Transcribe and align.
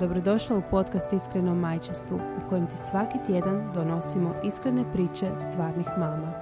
Dobrodošla 0.00 0.56
u 0.56 0.62
podcast 0.70 1.12
Iskreno 1.12 1.54
majčinstvu 1.54 2.16
u 2.16 2.48
kojem 2.48 2.66
ti 2.66 2.78
svaki 2.78 3.18
tjedan 3.26 3.70
donosimo 3.74 4.34
iskrene 4.44 4.84
priče 4.92 5.26
stvarnih 5.38 5.86
mama. 5.98 6.32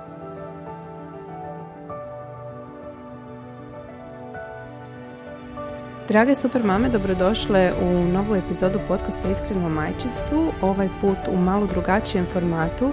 Drage 6.08 6.34
super 6.34 6.62
mame, 6.64 6.88
dobrodošle 6.88 7.72
u 7.82 8.12
novu 8.12 8.34
epizodu 8.34 8.78
podcasta 8.88 9.30
Iskreno 9.30 9.68
majčinstvu, 9.68 10.52
ovaj 10.62 10.88
put 11.00 11.18
u 11.28 11.36
malo 11.36 11.66
drugačijem 11.66 12.26
formatu 12.26 12.90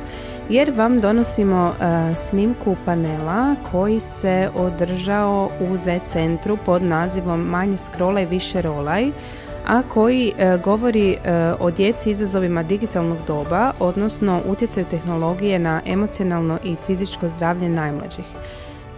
jer 0.49 0.71
vam 0.71 0.99
donosimo 0.99 1.67
uh, 1.67 2.17
snimku 2.17 2.75
panela 2.85 3.55
koji 3.71 3.99
se 3.99 4.49
održao 4.55 5.49
u 5.59 5.77
Z 5.77 5.99
centru 6.05 6.57
pod 6.65 6.83
nazivom 6.83 7.39
Manje 7.39 7.77
scrollaj, 7.77 8.25
više 8.25 8.61
rolaj 8.61 9.11
a 9.65 9.81
koji 9.89 10.33
e, 10.37 10.57
govori 10.63 11.11
e, 11.11 11.17
o 11.59 11.71
djeci 11.71 12.11
izazovima 12.11 12.63
digitalnog 12.63 13.17
doba, 13.27 13.71
odnosno 13.79 14.41
utjecaju 14.47 14.85
tehnologije 14.89 15.59
na 15.59 15.81
emocionalno 15.85 16.59
i 16.63 16.75
fizičko 16.87 17.29
zdravlje 17.29 17.69
najmlađih. 17.69 18.25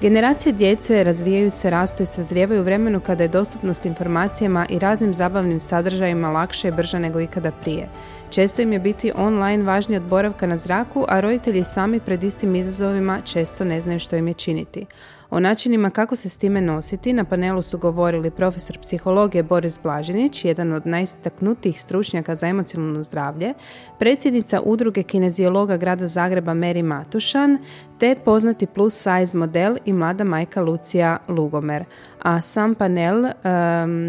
Generacije 0.03 0.53
djece 0.53 1.03
razvijaju 1.03 1.51
se, 1.51 1.69
rastu 1.69 2.03
i 2.03 2.05
sazrijevaju 2.05 2.61
u 2.61 2.63
vremenu 2.63 2.99
kada 2.99 3.23
je 3.23 3.27
dostupnost 3.27 3.85
informacijama 3.85 4.65
i 4.69 4.79
raznim 4.79 5.13
zabavnim 5.13 5.59
sadržajima 5.59 6.29
lakše 6.29 6.67
i 6.67 6.71
brža 6.71 6.99
nego 6.99 7.19
ikada 7.19 7.51
prije. 7.51 7.89
Često 8.29 8.61
im 8.61 8.73
je 8.73 8.79
biti 8.79 9.11
online 9.15 9.63
važniji 9.63 9.97
od 9.97 10.03
boravka 10.03 10.47
na 10.47 10.57
zraku, 10.57 11.05
a 11.07 11.19
roditelji 11.19 11.63
sami 11.63 11.99
pred 11.99 12.23
istim 12.23 12.55
izazovima 12.55 13.21
često 13.25 13.63
ne 13.63 13.81
znaju 13.81 13.99
što 13.99 14.15
im 14.15 14.27
je 14.27 14.33
činiti. 14.33 14.85
O 15.33 15.39
načinima 15.39 15.89
kako 15.89 16.15
se 16.15 16.29
s 16.29 16.37
time 16.37 16.61
nositi 16.61 17.13
na 17.13 17.23
panelu 17.23 17.61
su 17.61 17.77
govorili 17.77 18.31
profesor 18.31 18.77
psihologije 18.81 19.43
Boris 19.43 19.79
Blažinić, 19.83 20.45
jedan 20.45 20.73
od 20.73 20.87
najistaknutijih 20.87 21.81
stručnjaka 21.81 22.35
za 22.35 22.47
emocionalno 22.47 23.03
zdravlje, 23.03 23.53
predsjednica 23.99 24.61
udruge 24.65 25.03
kinezijologa 25.03 25.77
grada 25.77 26.07
Zagreba 26.07 26.53
Meri 26.53 26.83
Matušan, 26.83 27.57
te 27.99 28.15
poznati 28.25 28.65
plus 28.65 28.93
size 28.93 29.37
model 29.37 29.77
i 29.85 29.93
mlada 29.93 30.23
majka 30.23 30.61
Lucija 30.61 31.17
Lugomer. 31.27 31.85
A 32.21 32.41
sam 32.41 32.75
panel 32.75 33.23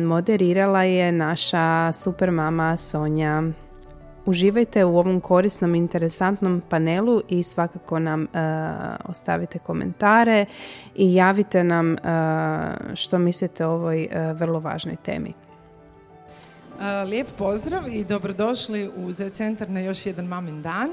moderirala 0.07 0.83
je 0.83 1.13
naša 1.13 1.93
super 1.93 2.31
mama 2.31 2.77
Sonja. 2.77 3.64
Uživajte 4.27 4.85
u 4.85 4.99
ovom 4.99 5.21
korisnom, 5.21 5.75
interesantnom 5.75 6.63
panelu 6.69 7.23
i 7.29 7.43
svakako 7.43 7.99
nam 7.99 8.23
uh, 8.23 8.29
ostavite 9.05 9.59
komentare 9.59 10.47
i 10.95 11.15
javite 11.15 11.65
nam 11.65 11.93
uh, 11.93 11.99
što 12.95 13.19
mislite 13.19 13.67
o 13.67 13.71
ovoj 13.71 14.09
uh, 14.11 14.37
vrlo 14.39 14.61
važnoj 14.61 14.97
temi. 14.97 15.33
Lijep 17.07 17.29
pozdrav 17.39 17.89
i 17.89 18.05
dobrodošli 18.05 18.91
u 18.97 19.13
Z 19.13 19.31
centar 19.31 19.71
na 19.71 19.81
još 19.81 20.07
jedan 20.07 20.25
mamin 20.25 20.63
dan. 20.63 20.91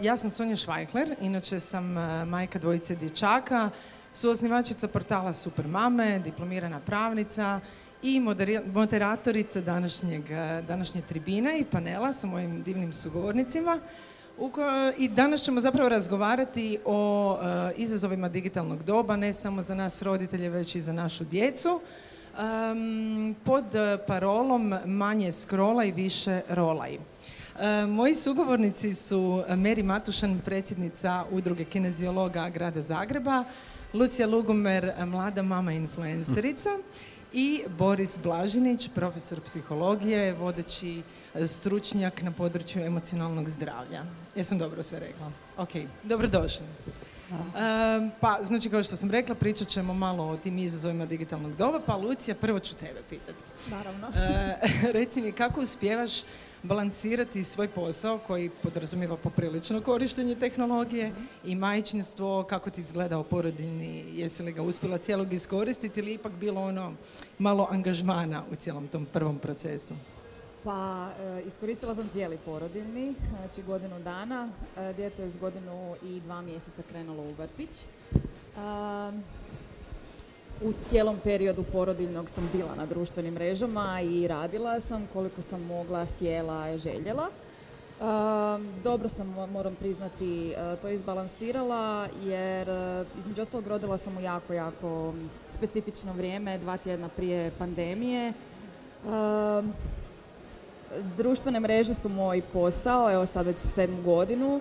Ja 0.00 0.16
sam 0.16 0.30
Sonja 0.30 0.56
Švajkler, 0.56 1.14
inače 1.20 1.60
sam 1.60 1.84
majka 2.28 2.58
dvojice 2.58 2.96
dječaka, 2.96 3.70
suosnivačica 4.12 4.88
portala 4.88 5.32
Super 5.32 5.68
Mame, 5.68 6.18
diplomirana 6.18 6.80
pravnica 6.80 7.60
i 8.04 8.20
moderatorica 8.72 9.60
današnjeg, 9.60 10.30
e, 10.30 10.62
današnje 10.68 11.02
tribine 11.02 11.58
i 11.58 11.64
panela 11.64 12.12
sa 12.12 12.26
mojim 12.26 12.62
divnim 12.62 12.92
sugovornicima. 12.92 13.78
I 14.98 15.08
danas 15.08 15.40
ćemo 15.40 15.60
zapravo 15.60 15.88
razgovarati 15.88 16.78
o 16.84 17.38
e, 17.42 17.72
izazovima 17.76 18.28
digitalnog 18.28 18.82
doba, 18.82 19.16
ne 19.16 19.32
samo 19.32 19.62
za 19.62 19.74
nas 19.74 20.02
roditelje, 20.02 20.48
već 20.48 20.74
i 20.74 20.80
za 20.80 20.92
našu 20.92 21.24
djecu. 21.24 21.80
pod 23.44 23.64
parolom 24.06 24.74
manje 24.84 25.32
skrola 25.32 25.84
i 25.84 25.92
više 25.92 26.40
rolaj. 26.48 26.98
moji 27.88 28.14
sugovornici 28.14 28.94
su 28.94 29.44
Meri 29.48 29.82
Matušan, 29.82 30.40
predsjednica 30.44 31.24
udruge 31.30 31.64
kinezijologa 31.64 32.48
grada 32.48 32.82
Zagreba, 32.82 33.44
Lucija 33.92 34.26
Lugumer, 34.28 34.92
mlada 35.06 35.42
mama 35.42 35.72
influencerica 35.72 36.70
i 37.34 37.62
Boris 37.78 38.18
Blažinić, 38.22 38.88
profesor 38.94 39.40
psihologije, 39.40 40.32
vodeći 40.32 41.02
e, 41.34 41.46
stručnjak 41.46 42.22
na 42.22 42.30
području 42.30 42.82
emocionalnog 42.82 43.48
zdravlja. 43.48 44.04
Jesam 44.36 44.58
dobro 44.58 44.82
sve 44.82 45.00
rekla? 45.00 45.30
Ok, 45.56 45.68
dobrodošli. 46.02 46.66
pa, 48.20 48.38
znači 48.42 48.70
kao 48.70 48.82
što 48.82 48.96
sam 48.96 49.10
rekla, 49.10 49.34
pričat 49.34 49.68
ćemo 49.68 49.94
malo 49.94 50.24
o 50.24 50.36
tim 50.36 50.58
izazovima 50.58 51.06
digitalnog 51.06 51.56
doba, 51.56 51.80
pa 51.86 51.96
Lucija, 51.96 52.34
prvo 52.34 52.58
ću 52.58 52.74
tebe 52.74 53.00
pitati. 53.10 53.44
Naravno. 53.70 54.06
E, 54.06 54.56
reci 54.98 55.22
mi, 55.22 55.32
kako 55.32 55.60
uspijevaš 55.60 56.12
balansirati 56.64 57.44
svoj 57.44 57.68
posao 57.68 58.18
koji 58.18 58.50
podrazumijeva 58.62 59.16
poprilično 59.16 59.80
korištenje 59.80 60.34
tehnologije 60.34 61.12
i 61.44 61.54
majčinstvo, 61.54 62.42
kako 62.42 62.70
ti 62.70 62.80
izgledao 62.80 63.22
porodiljni, 63.22 64.04
jesi 64.12 64.42
li 64.42 64.52
ga 64.52 64.62
uspjela 64.62 64.98
cijelog 64.98 65.32
iskoristiti 65.32 66.00
ili 66.00 66.14
ipak 66.14 66.32
bilo 66.32 66.62
ono 66.62 66.92
malo 67.38 67.68
angažmana 67.70 68.42
u 68.52 68.54
cijelom 68.54 68.88
tom 68.88 69.06
prvom 69.06 69.38
procesu? 69.38 69.94
Pa, 70.64 71.08
e, 71.20 71.42
iskoristila 71.46 71.94
sam 71.94 72.08
cijeli 72.08 72.38
porodiljni, 72.44 73.14
znači 73.38 73.62
godinu 73.62 74.00
dana. 74.00 74.48
E, 74.76 74.92
dijete 74.92 75.22
je 75.22 75.30
s 75.30 75.36
godinu 75.36 75.96
i 76.02 76.20
dva 76.20 76.42
mjeseca 76.42 76.82
krenulo 76.88 77.22
u 77.22 77.32
vrtić. 77.32 77.82
E, 77.82 77.86
u 80.62 80.72
cijelom 80.72 81.16
periodu 81.24 81.64
porodiljnog 81.72 82.30
sam 82.30 82.50
bila 82.52 82.74
na 82.74 82.86
društvenim 82.86 83.34
mrežama 83.34 84.00
i 84.00 84.28
radila 84.28 84.80
sam 84.80 85.08
koliko 85.12 85.42
sam 85.42 85.62
mogla, 85.62 86.04
htjela, 86.04 86.78
željela. 86.78 87.28
dobro 88.84 89.08
sam, 89.08 89.28
moram 89.52 89.74
priznati, 89.74 90.52
e, 90.52 90.76
to 90.82 90.88
izbalansirala 90.88 92.08
jer 92.24 92.68
e, 92.68 93.04
između 93.18 93.42
ostalog 93.42 93.66
rodila 93.66 93.98
sam 93.98 94.16
u 94.16 94.20
jako, 94.20 94.52
jako 94.52 95.14
specifično 95.48 96.12
vrijeme, 96.12 96.58
dva 96.58 96.76
tjedna 96.76 97.08
prije 97.08 97.50
pandemije. 97.58 98.32
društvene 101.16 101.60
mreže 101.60 101.94
su 101.94 102.08
moj 102.08 102.42
posao, 102.52 103.12
evo 103.12 103.26
sad 103.26 103.46
već 103.46 103.58
sedmu 103.58 104.02
godinu 104.02 104.60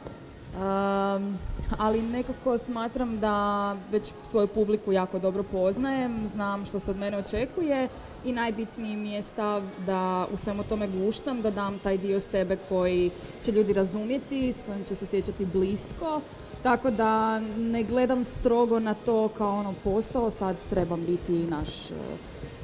ali 1.78 2.02
nekako 2.02 2.58
smatram 2.58 3.20
da 3.20 3.76
već 3.92 4.12
svoju 4.24 4.48
publiku 4.48 4.92
jako 4.92 5.20
dobro 5.20 5.44
poznajem, 5.44 6.28
znam 6.28 6.66
što 6.66 6.80
se 6.80 6.92
od 6.92 6.98
mene 6.98 7.18
očekuje 7.18 7.88
i 8.26 8.32
najbitniji 8.32 8.98
mi 8.98 9.12
je 9.12 9.22
stav 9.22 9.64
da 9.86 10.28
u 10.34 10.38
svemu 10.38 10.64
tome 10.64 10.88
guštam, 10.88 11.42
da 11.42 11.52
dam 11.52 11.80
taj 11.80 11.98
dio 11.98 12.20
sebe 12.20 12.58
koji 12.70 13.12
će 13.42 13.52
ljudi 13.52 13.74
razumjeti, 13.74 14.52
s 14.52 14.64
kojim 14.66 14.84
će 14.84 14.96
se 14.96 15.06
sjećati 15.06 15.46
blisko, 15.46 16.22
tako 16.64 16.92
da 16.92 17.40
ne 17.58 17.84
gledam 17.84 18.24
strogo 18.24 18.80
na 18.80 18.94
to 18.94 19.28
kao 19.28 19.60
ono 19.60 19.74
posao, 19.84 20.30
sad 20.30 20.56
trebam 20.70 21.06
biti 21.06 21.34
naš 21.34 21.92
e, 21.92 21.94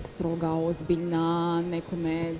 stroga, 0.06 0.52
ozbiljna, 0.52 1.62
nekome 1.62 2.36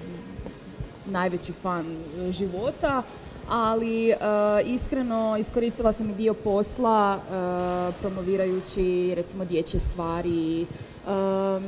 najveći 1.06 1.54
fan 1.54 1.98
života, 2.30 3.04
ali 3.50 4.10
uh, 4.12 4.74
iskreno 4.74 5.38
iskoristila 5.40 5.92
sam 5.92 6.10
i 6.10 6.14
dio 6.14 6.34
posla 6.34 7.18
uh, 7.18 7.96
promovirajući 8.02 9.14
recimo 9.16 9.46
dječje 9.46 9.80
stvari. 9.80 10.62
Um, 10.62 11.64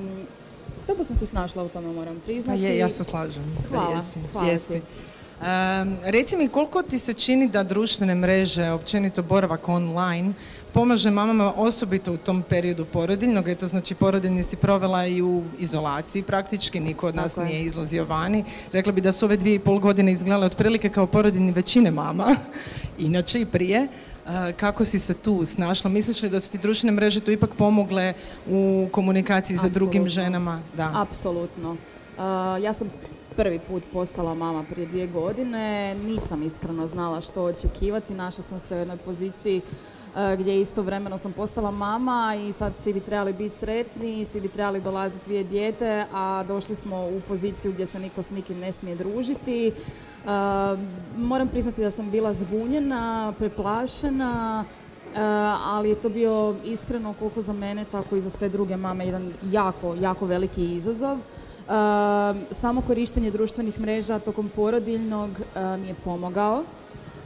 dobro 0.88 1.04
sam 1.04 1.16
se 1.16 1.26
snašla 1.26 1.64
u 1.64 1.70
tome, 1.70 1.94
moram 1.94 2.22
priznati. 2.26 2.62
Pa 2.62 2.68
je, 2.68 2.78
ja 2.78 2.90
se 2.90 3.04
slažem. 3.04 3.44
Hvala, 3.70 3.96
jesi, 3.96 4.20
hvala 4.32 4.48
jesi. 4.48 4.82
Um, 5.42 5.98
reci 6.04 6.38
mi 6.38 6.48
koliko 6.48 6.84
ti 6.84 7.00
se 7.00 7.14
čini 7.14 7.48
da 7.48 7.64
društvene 7.64 8.16
mreže, 8.16 8.72
općenito 8.72 9.24
boravak 9.24 9.70
online, 9.70 10.34
pomaže 10.74 11.12
mamama 11.12 11.54
osobito 11.56 12.14
u 12.14 12.18
tom 12.18 12.44
periodu 12.50 12.86
porodiljnog, 12.86 13.48
eto 13.48 13.68
znači 13.68 13.96
porodiljni 13.96 14.44
si 14.44 14.56
provela 14.56 15.06
i 15.06 15.22
u 15.22 15.44
izolaciji 15.60 16.24
praktički, 16.24 16.80
niko 16.80 17.08
od 17.08 17.16
nas 17.16 17.36
nije 17.36 17.64
izlazio 17.64 18.06
vani. 18.06 18.44
Rekla 18.72 18.92
bi 18.92 19.02
da 19.02 19.12
su 19.12 19.26
ove 19.26 19.38
dvije 19.38 19.56
i 19.56 19.60
pol 19.60 19.80
godine 19.80 20.12
izgledale 20.12 20.46
otprilike 20.46 20.90
kao 20.90 21.08
porodiljni 21.08 21.52
većine 21.52 21.92
mama, 21.92 22.36
inače 22.98 23.42
i 23.42 23.46
prije. 23.46 23.88
E, 24.28 24.54
kako 24.54 24.86
si 24.86 25.00
se 25.00 25.14
tu 25.14 25.46
snašla? 25.46 25.90
Misliš 25.90 26.22
li 26.22 26.30
da 26.30 26.40
su 26.40 26.52
ti 26.52 26.58
društvene 26.58 26.92
mreže 26.92 27.20
tu 27.20 27.32
ipak 27.32 27.50
pomogle 27.58 28.14
u 28.50 28.88
komunikaciji 28.92 29.58
sa 29.58 29.70
drugim 29.70 30.08
ženama? 30.08 30.62
Da. 30.78 30.92
Apsolutno. 30.96 31.76
E, 32.18 32.22
ja 32.62 32.74
sam 32.74 32.90
prvi 33.36 33.60
put 33.60 33.84
postala 33.94 34.34
mama 34.34 34.64
prije 34.64 34.88
dvije 34.88 35.08
godine. 35.08 35.96
Nisam 35.96 36.44
iskreno 36.44 36.88
znala 36.88 37.22
što 37.22 37.44
očekivati. 37.44 38.14
Našla 38.14 38.44
sam 38.44 38.60
se 38.60 38.76
u 38.76 38.80
jednoj 38.80 38.98
poziciji 38.98 39.62
gdje 40.40 40.62
istovremeno 40.62 41.18
sam 41.18 41.32
postala 41.32 41.72
mama 41.72 42.36
i 42.48 42.52
sad 42.52 42.76
svi 42.76 42.94
bi 42.94 43.00
trebali 43.00 43.34
biti 43.34 43.56
sretni, 43.56 44.26
svi 44.26 44.42
bi 44.42 44.48
trebali 44.48 44.82
dolaziti 44.82 45.30
vidjeti 45.30 45.50
dijete, 45.50 46.06
a 46.14 46.44
došli 46.48 46.76
smo 46.76 47.06
u 47.06 47.22
poziciju 47.28 47.72
gdje 47.72 47.86
se 47.86 48.00
niko 48.00 48.24
s 48.24 48.32
nikim 48.32 48.60
ne 48.60 48.72
smije 48.72 48.96
družiti. 48.96 49.68
E, 49.68 49.74
moram 51.18 51.48
priznati 51.48 51.82
da 51.82 51.92
sam 51.92 52.12
bila 52.12 52.34
zbunjena, 52.34 53.34
preplašena, 53.40 54.66
e, 55.16 55.20
ali 55.66 55.90
je 55.90 55.96
to 55.96 56.10
bio 56.10 56.56
iskreno 56.64 57.14
koliko 57.20 57.42
za 57.42 57.54
mene, 57.54 57.86
tako 57.92 58.16
i 58.16 58.22
za 58.22 58.30
sve 58.30 58.50
druge 58.50 58.78
mame 58.78 59.06
jedan 59.06 59.34
jako, 59.52 59.96
jako 60.00 60.26
veliki 60.26 60.76
izazov. 60.76 61.18
samo 62.52 62.82
korištenje 62.82 63.32
društvenih 63.32 63.80
mreža 63.80 64.20
tokom 64.20 64.50
porodiljnog 64.50 65.30
mi 65.80 65.88
je 65.88 65.96
pomogao. 66.04 66.64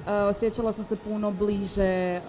Eh, 0.08 0.12
osjećala 0.12 0.72
sam 0.72 0.84
se 0.84 0.96
puno 0.96 1.32
bliže 1.32 2.22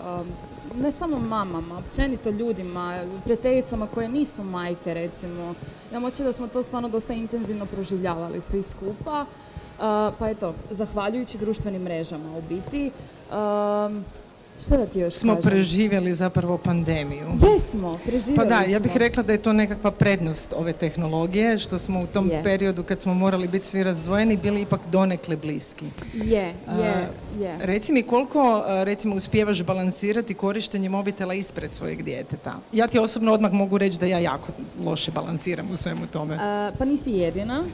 ne 0.81 0.91
samo 0.91 1.17
mamama, 1.17 1.79
općenito 1.79 2.31
ljudima, 2.31 3.01
prijateljicama 3.25 3.87
koje 3.87 4.09
nisu 4.09 4.45
majke 4.45 4.95
recimo. 4.95 5.55
Ja 5.93 6.07
osjećam 6.07 6.27
da 6.27 6.33
smo 6.33 6.49
to 6.49 6.63
stvarno 6.63 6.89
dosta 6.89 7.15
intenzivno 7.15 7.67
proživljavali 7.67 8.41
svi 8.41 8.63
skupa. 8.63 9.25
Eh, 9.25 10.13
pa 10.19 10.29
eto, 10.29 10.55
zahvaljujući 10.71 11.39
društvenim 11.39 11.83
mrežama 11.83 12.39
u 12.39 12.43
biti, 12.49 12.91
šta 14.61 14.77
da 14.77 14.87
ti 14.87 14.99
još 14.99 15.15
Smo 15.15 15.37
preživjeli 15.37 16.15
zapravo 16.15 16.59
pandemiju. 16.59 17.27
Jesmo, 17.53 17.99
preživjeli 18.07 18.37
Pa 18.37 18.45
da, 18.45 18.71
ja 18.71 18.79
bih 18.79 18.97
rekla 18.97 19.23
da 19.23 19.33
je 19.33 19.43
to 19.43 19.53
nekakva 19.53 19.91
prednost 19.91 20.53
ove 20.57 20.73
tehnologije, 20.73 21.59
što 21.59 21.79
smo 21.79 22.01
u 22.01 22.07
tom 22.07 22.31
periodu 22.43 22.83
kad 22.83 23.03
smo 23.03 23.15
morali 23.15 23.49
biti 23.49 23.67
svi 23.67 23.83
razdvojeni, 23.83 24.37
bili 24.37 24.61
ipak 24.61 24.81
donekle 24.93 25.37
bliski. 25.37 25.85
Je, 26.15 26.55
je, 26.81 27.09
je. 27.41 27.57
Reci 27.61 27.93
mi 27.93 28.03
koliko, 28.03 28.65
recimo, 28.67 29.17
uspijevaš 29.17 29.63
balansirati 29.63 30.35
korištenje 30.35 30.89
mobitela 30.89 31.35
ispred 31.35 31.73
svojeg 31.73 32.03
djeteta? 32.03 32.55
Ja 32.73 32.89
ti 32.89 32.99
osobno 32.99 33.33
odmah 33.33 33.53
mogu 33.53 33.79
reći 33.79 33.99
da 33.99 34.07
ja 34.07 34.19
jako 34.19 34.53
loše 34.85 35.11
balansiram 35.11 35.67
u 35.73 35.77
svemu 35.77 36.07
tome. 36.13 36.37
pa 36.79 36.85
nisi 36.85 37.13
jedina. 37.13 37.65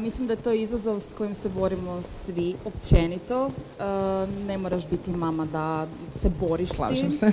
mislim 0.00 0.26
da 0.26 0.32
je 0.32 0.42
to 0.42 0.52
izazov 0.52 1.00
s 1.00 1.14
kojim 1.14 1.34
se 1.34 1.48
borimo 1.48 2.02
svi, 2.02 2.54
općenito. 2.64 3.50
ne 4.46 4.58
moraš 4.58 4.88
biti 4.88 5.10
mama 5.10 5.44
da 5.44 5.86
se 6.20 6.27
se 6.28 6.46
boriš 6.46 6.68
Slažem 6.68 7.12
s 7.12 7.20
tim. 7.20 7.32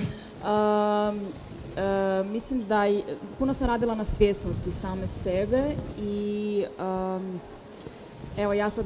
mislim 2.24 2.64
da 2.68 2.84
puno 3.38 3.52
sam 3.52 3.66
radila 3.66 3.94
na 3.94 4.04
svjesnosti 4.04 4.70
same 4.70 5.06
sebe 5.06 5.62
i 5.98 6.64
evo 8.36 8.52
ja 8.52 8.70
sad 8.70 8.84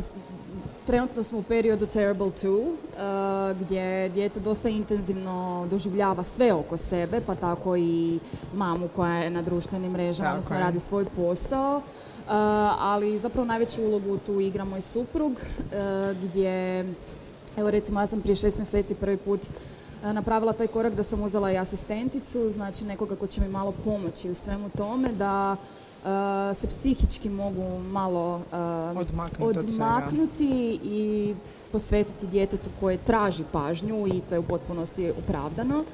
trenutno 0.87 1.23
smo 1.23 1.39
u 1.39 1.43
periodu 1.43 1.87
Terrible 1.87 2.27
2 2.27 3.55
gdje 3.61 4.09
dijete 4.09 4.41
dosta 4.41 4.69
intenzivno 4.69 5.67
doživljava 5.71 6.23
sve 6.23 6.53
oko 6.53 6.77
sebe 6.77 7.21
pa 7.27 7.35
tako 7.35 7.77
i 7.77 8.19
mamu 8.55 8.89
koja 8.97 9.15
je 9.15 9.31
na 9.31 9.43
društvenim 9.43 9.93
mrežama 9.93 10.31
odnosno 10.31 10.59
radi 10.59 10.79
svoj 10.79 11.05
posao 11.17 11.83
ali 12.79 13.19
zapravo 13.19 13.47
najveću 13.47 13.83
ulogu 13.83 14.19
tu 14.27 14.41
igra 14.41 14.65
moj 14.65 14.81
suprug 14.81 15.33
gdje 16.23 16.85
evo 17.57 17.71
recimo 17.71 18.01
ja 18.01 18.07
sam 18.07 18.21
prije 18.21 18.37
šest 18.37 18.59
mjeseci 18.59 18.95
prvi 18.95 19.17
put 19.17 19.41
E, 19.41 19.80
napravila 20.03 20.53
taj 20.53 20.67
korak 20.67 20.95
da 20.95 21.03
sam 21.03 21.23
uzela 21.23 21.53
i 21.53 21.59
asistenticu, 21.59 22.51
znači 22.51 22.85
nekoga 22.85 23.17
ko 23.17 23.27
će 23.27 23.41
mi 23.41 23.49
malo 23.49 23.73
pomoći 23.85 24.31
u 24.31 24.35
svemu 24.35 24.71
tome, 24.77 25.09
da 25.09 25.57
e, 25.61 26.55
se 26.55 26.67
psihički 26.67 27.29
mogu 27.29 27.79
malo 27.79 28.35
uh, 28.37 29.07
odmaknuti 29.41 30.81
i 30.83 31.35
posvetiti 31.73 32.27
djetetu 32.27 32.71
koje 32.81 32.97
traži 32.97 33.45
pažnju 33.53 34.07
i 34.07 34.21
to 34.29 34.35
je 34.35 34.39
u 34.39 34.43
potpunosti 34.43 35.13
opravdano. 35.19 35.85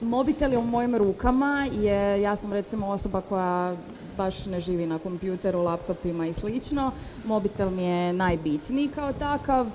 mobitel 0.00 0.52
je 0.52 0.58
u 0.58 0.64
mojim 0.64 0.96
rukama, 0.96 1.66
je, 1.72 2.22
ja 2.22 2.36
sam 2.36 2.52
recimo 2.52 2.86
osoba 2.86 3.20
koja 3.20 3.76
baš 4.16 4.46
ne 4.46 4.60
živi 4.60 4.86
na 4.86 4.98
kompjuteru, 4.98 5.62
laptopima 5.62 6.26
i 6.26 6.32
slično. 6.32 6.90
Mobitel 7.24 7.70
mi 7.70 7.82
je 7.82 8.12
najbitniji 8.12 8.88
kao 8.88 9.12
takav 9.12 9.66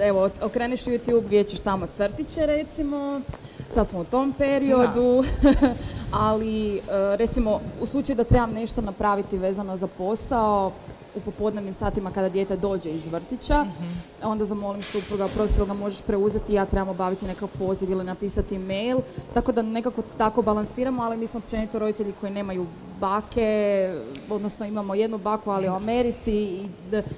evo, 0.00 0.30
okreneš 0.42 0.84
YouTube, 0.84 1.28
vidjet 1.28 1.48
ćeš 1.48 1.60
samo 1.60 1.86
crtiće 1.86 2.46
recimo, 2.46 3.20
sad 3.68 3.88
smo 3.88 4.00
u 4.00 4.04
tom 4.04 4.34
periodu, 4.38 5.24
ali 6.28 6.76
e, 6.76 6.80
recimo 7.16 7.60
u 7.80 7.86
slučaju 7.86 8.16
da 8.16 8.24
trebam 8.24 8.50
nešto 8.50 8.80
napraviti 8.80 9.38
vezano 9.38 9.76
za 9.76 9.86
posao, 9.86 10.72
u 11.16 11.20
popodnevnim 11.20 11.74
satima 11.74 12.10
kada 12.10 12.28
dijete 12.28 12.56
dođe 12.56 12.90
iz 12.90 13.06
vrtića, 13.06 13.64
mhm. 13.64 13.84
onda 14.22 14.44
zamolim 14.44 14.82
supruga, 14.82 15.28
prosim 15.28 15.64
ga 15.64 15.72
možeš 15.72 16.02
preuzeti, 16.02 16.54
ja 16.54 16.64
trebam 16.64 16.88
obaviti 16.88 17.26
nekakav 17.26 17.48
poziv 17.58 17.90
ili 17.90 18.04
napisati 18.04 18.58
mail, 18.58 18.98
tako 19.34 19.52
da 19.52 19.62
nekako 19.62 20.02
tako 20.18 20.42
balansiramo, 20.42 21.02
ali 21.02 21.16
mi 21.16 21.26
smo 21.26 21.38
općenito 21.38 21.78
roditelji 21.78 22.12
koji 22.20 22.32
nemaju 22.32 22.66
bake, 23.00 23.90
odnosno 24.30 24.66
imamo 24.66 24.94
jednu 24.94 25.18
baku, 25.18 25.50
ali 25.50 25.68
u 25.68 25.72
Americi 25.72 26.32
i 26.32 26.66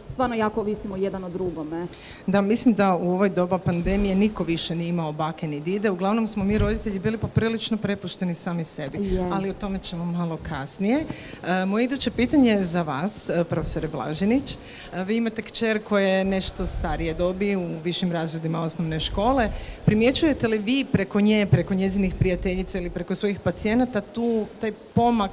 stvarno 0.08 0.36
jako 0.36 0.60
ovisimo 0.60 0.96
jedan 0.96 1.25
od 1.25 1.32
drugome. 1.32 1.86
Da, 2.26 2.40
mislim 2.40 2.75
da 2.75 2.94
u 2.94 3.10
ovoj 3.10 3.28
doba 3.28 3.58
pandemije 3.58 4.14
niko 4.14 4.44
više 4.44 4.75
nije 4.75 4.88
imao 4.88 5.12
bake 5.12 5.48
ni 5.48 5.60
dide. 5.60 5.90
Uglavnom 5.90 6.26
smo 6.26 6.44
mi 6.44 6.58
roditelji 6.58 6.98
bili 6.98 7.19
poprilično 7.19 7.76
prepušteni 7.76 8.34
sami 8.34 8.64
sebi, 8.64 9.19
ali 9.32 9.50
o 9.50 9.52
tome 9.52 9.78
ćemo 9.78 10.04
malo 10.04 10.38
kasnije. 10.48 11.04
E, 11.46 11.64
moje 11.64 11.84
iduće 11.84 12.10
pitanje 12.10 12.50
je 12.50 12.64
za 12.64 12.82
vas, 12.82 13.28
e, 13.28 13.44
profesore 13.44 13.88
Blažinić. 13.88 14.56
E, 14.92 15.04
vi 15.04 15.16
imate 15.16 15.42
kćer 15.42 15.82
koja 15.84 16.08
je 16.08 16.25
nešto 16.25 16.66
starije 16.66 17.14
dobi 17.14 17.56
u 17.56 17.66
višim 17.84 18.12
razredima 18.12 18.62
osnovne 18.62 19.00
škole. 19.00 19.48
Primjećujete 19.84 20.48
li 20.48 20.58
vi 20.58 20.84
preko 20.92 21.20
nje, 21.20 21.46
preko 21.50 21.75
njezinih 21.75 22.14
prijateljica 22.14 22.78
ili 22.78 22.90
preko 22.90 23.14
svojih 23.14 23.40
pacijenata 23.40 24.00
tu 24.00 24.46
taj 24.60 24.72
pomak 24.94 25.30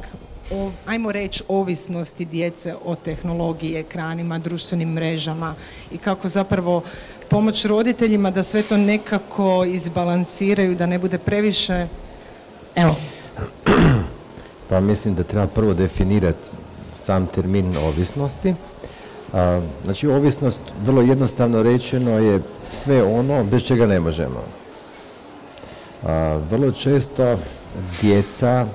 ajmo 0.86 1.12
reći, 1.12 1.44
ovisnosti 1.48 2.26
djece 2.26 2.76
o 2.86 2.96
tehnologiji, 2.96 3.76
ekranima, 3.76 4.40
društvenim 4.40 4.90
mrežama 4.90 5.56
i 5.92 5.98
kako 5.98 6.28
zapravo 6.28 6.84
pomoć 7.30 7.66
roditeljima 7.66 8.32
da 8.32 8.44
sve 8.44 8.62
to 8.62 8.78
nekako 8.78 9.66
izbalansiraju, 9.66 10.76
da 10.76 10.86
ne 10.86 11.00
bude 11.00 11.18
previše... 11.18 11.88
Evo. 12.76 12.96
Pa 14.70 14.80
mislim 14.80 15.16
da 15.16 15.24
treba 15.24 15.48
prvo 15.48 15.74
definirati 15.74 16.50
sam 16.96 17.28
termin 17.28 17.78
ovisnosti. 17.78 18.54
znači, 19.84 20.08
ovisnost, 20.08 20.60
vrlo 20.86 21.02
jednostavno 21.02 21.64
rečeno, 21.64 22.12
je 22.12 22.42
sve 22.70 23.04
ono 23.04 23.44
bez 23.44 23.64
čega 23.64 23.86
ne 23.86 24.00
možemo. 24.00 24.44
vrlo 26.50 26.72
često 26.72 27.38
djeca 28.02 28.66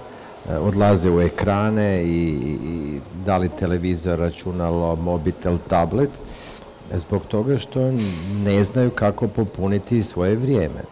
odlaze 0.60 1.10
u 1.10 1.20
ekrane 1.20 2.02
i, 2.02 2.28
i 2.64 3.00
da 3.26 3.36
li 3.36 3.48
televizor, 3.48 4.18
računalo, 4.18 4.96
mobitel, 4.96 5.58
tablet, 5.68 6.10
zbog 6.94 7.26
toga 7.26 7.58
što 7.58 7.92
ne 8.44 8.64
znaju 8.64 8.90
kako 8.90 9.28
popuniti 9.28 10.02
svoje 10.02 10.36
vrijeme. 10.36 10.82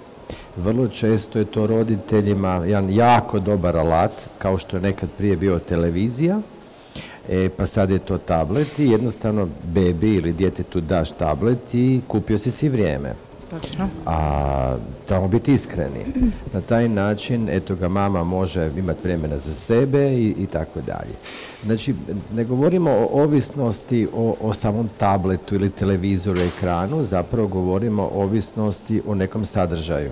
Vrlo 0.57 0.89
često 0.89 1.39
je 1.39 1.45
to 1.45 1.67
roditeljima 1.67 2.55
jedan 2.67 2.91
jako 2.91 3.41
dobar 3.41 3.77
alat, 3.77 4.13
kao 4.39 4.59
što 4.59 4.77
je 4.77 4.83
nekad 4.83 5.09
prije 5.19 5.37
bio 5.37 5.59
televizija, 5.59 6.41
e, 7.29 7.49
pa 7.57 7.67
sad 7.67 7.91
je 7.91 7.99
to 7.99 8.19
tablet 8.19 8.79
i 8.79 8.91
jednostavno 8.91 9.49
bebi 9.63 10.15
ili 10.15 10.33
djetetu 10.33 10.81
daš 10.81 11.11
tablet 11.11 11.75
i 11.75 12.01
kupio 12.09 12.39
si 12.39 12.51
si 12.51 12.69
vrijeme. 12.69 13.28
Točno. 13.51 13.89
A 14.07 14.77
trebamo 15.07 15.29
biti 15.29 15.53
iskreni. 15.53 16.05
Na 16.53 16.61
taj 16.61 16.89
način, 16.89 17.49
eto 17.49 17.77
ga, 17.77 17.89
mama 17.89 18.25
može 18.25 18.71
imati 18.77 19.01
vremena 19.05 19.39
za 19.39 19.55
sebe 19.55 20.13
i, 20.13 20.35
i 20.39 20.47
tako 20.47 20.81
dalje. 20.81 21.15
Znači, 21.65 21.95
ne 22.35 22.45
govorimo 22.45 22.91
o 22.91 23.23
ovisnosti 23.23 24.09
o, 24.15 24.37
o 24.41 24.55
samom 24.55 24.89
tabletu 24.99 25.55
ili 25.55 25.71
televizoru, 25.71 26.41
ekranu, 26.41 27.05
zapravo 27.05 27.49
govorimo 27.49 28.03
o 28.03 28.23
ovisnosti 28.23 29.03
o 29.07 29.15
nekom 29.15 29.45
sadržaju. 29.45 30.11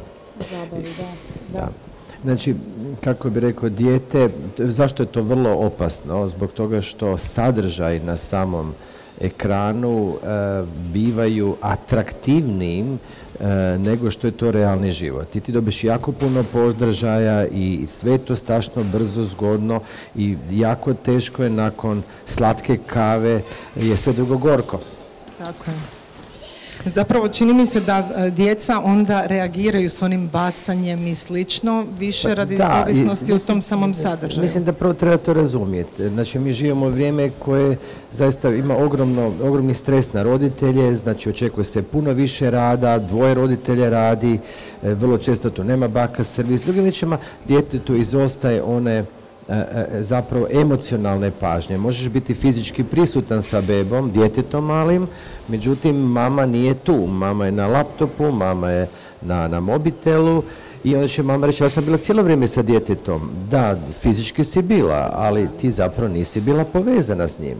Zabavi, 0.50 0.88
da. 1.52 1.60
da. 1.60 1.68
Znači, 2.24 2.54
kako 3.04 3.30
bi 3.30 3.40
rekao, 3.40 3.68
dijete, 3.68 4.28
zašto 4.58 5.02
je 5.02 5.06
to 5.06 5.22
vrlo 5.22 5.50
opasno? 5.50 6.28
Zbog 6.28 6.52
toga 6.52 6.80
što 6.80 7.18
sadržaj 7.18 8.00
na 8.00 8.16
samom 8.16 8.74
ekranu 9.20 10.14
e, 10.14 10.26
bivaju 10.92 11.56
atraktivnijim 11.60 12.98
nego 13.78 14.10
što 14.10 14.26
je 14.26 14.30
to 14.30 14.50
realni 14.50 14.92
život. 14.92 15.36
I 15.36 15.40
ti 15.40 15.52
dobiš 15.52 15.84
jako 15.84 16.12
puno 16.12 16.44
podržaja 16.52 17.46
i 17.46 17.86
sve 17.88 18.12
je 18.12 18.18
to 18.18 18.36
strašno 18.36 18.84
brzo, 18.84 19.24
zgodno 19.24 19.80
i 20.14 20.36
jako 20.50 20.94
teško 20.94 21.44
je 21.44 21.50
nakon 21.50 22.02
slatke 22.26 22.78
kave 22.86 23.42
je 23.76 23.96
sve 23.96 24.12
drugo 24.12 24.36
gorko. 24.38 24.80
Tako 25.38 25.70
je. 25.70 25.95
Zapravo 26.86 27.28
čini 27.28 27.52
mi 27.52 27.66
se 27.66 27.80
da 27.80 28.08
e, 28.16 28.30
djeca 28.30 28.80
onda 28.84 29.26
reagiraju 29.26 29.90
s 29.90 30.02
onim 30.02 30.28
bacanjem 30.28 31.06
i 31.06 31.14
slično, 31.14 31.84
više 31.98 32.28
Pa 32.28 32.34
radi 32.34 32.56
da, 32.56 32.82
ovisnosti 32.86 33.32
o 33.32 33.34
mislim- 33.34 33.46
tom 33.46 33.62
samom 33.62 33.94
sadržaju. 33.94 34.42
Mislim 34.44 34.64
da 34.64 34.72
prvo 34.72 34.92
treba 34.92 35.16
to 35.16 35.34
razumjeti. 35.34 36.08
Znači 36.08 36.38
mi 36.38 36.52
živimo 36.52 36.86
u 36.86 36.90
vrijeme 36.90 37.30
koje 37.38 37.76
zaista 38.12 38.50
ima 38.50 38.76
ogromno, 38.76 39.32
ogromni 39.42 39.74
stres 39.74 40.12
na 40.12 40.22
roditelje, 40.22 40.96
znači 40.96 41.30
očekuje 41.30 41.64
se 41.64 41.82
puno 41.82 42.12
više 42.12 42.50
rada, 42.50 42.98
dvoje 42.98 43.34
roditelja 43.34 43.90
radi, 43.90 44.38
e, 44.82 44.94
vrlo 44.94 45.18
često 45.18 45.50
tu 45.50 45.64
nema 45.64 45.88
baka 45.88 46.24
servis. 46.24 46.62
Drugim 46.62 46.82
riječima, 46.82 47.18
djetetu 47.48 47.94
izostaje 47.96 48.62
one 48.62 49.04
zapravo 50.00 50.46
emocionalne 50.50 51.30
pažnje. 51.30 51.78
Možeš 51.78 52.08
biti 52.08 52.34
fizički 52.34 52.84
prisutan 52.84 53.42
sa 53.42 53.60
bebom, 53.60 54.10
djetetom 54.10 54.64
malim, 54.64 55.06
međutim 55.48 55.96
mama 55.96 56.46
nije 56.46 56.74
tu. 56.74 57.06
Mama 57.06 57.46
je 57.46 57.52
na 57.52 57.66
laptopu, 57.66 58.30
mama 58.30 58.70
je 58.70 58.88
na, 59.22 59.48
na 59.48 59.60
mobitelu 59.60 60.42
i 60.84 60.94
onda 60.94 61.08
će 61.08 61.22
mama 61.22 61.46
reći, 61.46 61.62
ja 61.62 61.68
sam 61.68 61.84
bila 61.84 61.98
cijelo 61.98 62.22
vrijeme 62.22 62.48
sa 62.48 62.62
djetetom. 62.62 63.30
Da, 63.50 63.78
fizički 64.00 64.44
si 64.44 64.62
bila, 64.62 65.08
ali 65.12 65.48
ti 65.60 65.70
zapravo 65.70 66.12
nisi 66.12 66.40
bila 66.40 66.64
povezana 66.64 67.28
s 67.28 67.38
njim. 67.38 67.56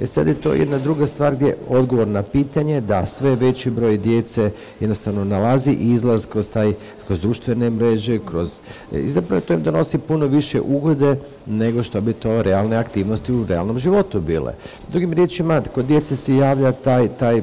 E 0.00 0.06
sad 0.06 0.26
je 0.26 0.34
to 0.34 0.52
jedna 0.52 0.78
druga 0.78 1.06
stvar 1.06 1.34
gdje 1.34 1.56
odgovor 1.68 2.08
na 2.08 2.22
pitanje 2.22 2.80
da 2.80 3.06
sve 3.06 3.36
veći 3.36 3.70
broj 3.70 3.98
djece 3.98 4.50
jednostavno 4.80 5.24
nalazi 5.24 5.72
izlaz 5.72 6.26
kroz 6.26 6.48
taj 6.48 6.72
kroz 7.06 7.20
društvene 7.20 7.70
mreže, 7.70 8.18
kroz 8.18 8.60
i 8.92 9.08
zapravo 9.08 9.40
to 9.40 9.54
im 9.54 9.62
donosi 9.62 9.98
puno 9.98 10.26
više 10.26 10.60
ugode 10.60 11.16
nego 11.46 11.82
što 11.82 12.00
bi 12.00 12.12
to 12.12 12.42
realne 12.42 12.76
aktivnosti 12.76 13.32
u 13.32 13.46
realnom 13.48 13.78
životu 13.78 14.20
bile. 14.20 14.52
Drugim 14.88 15.12
riječima, 15.12 15.62
kod 15.74 15.84
djece 15.84 16.16
se 16.16 16.36
javlja 16.36 16.72
taj, 16.72 17.08
taj 17.08 17.38
e, 17.38 17.42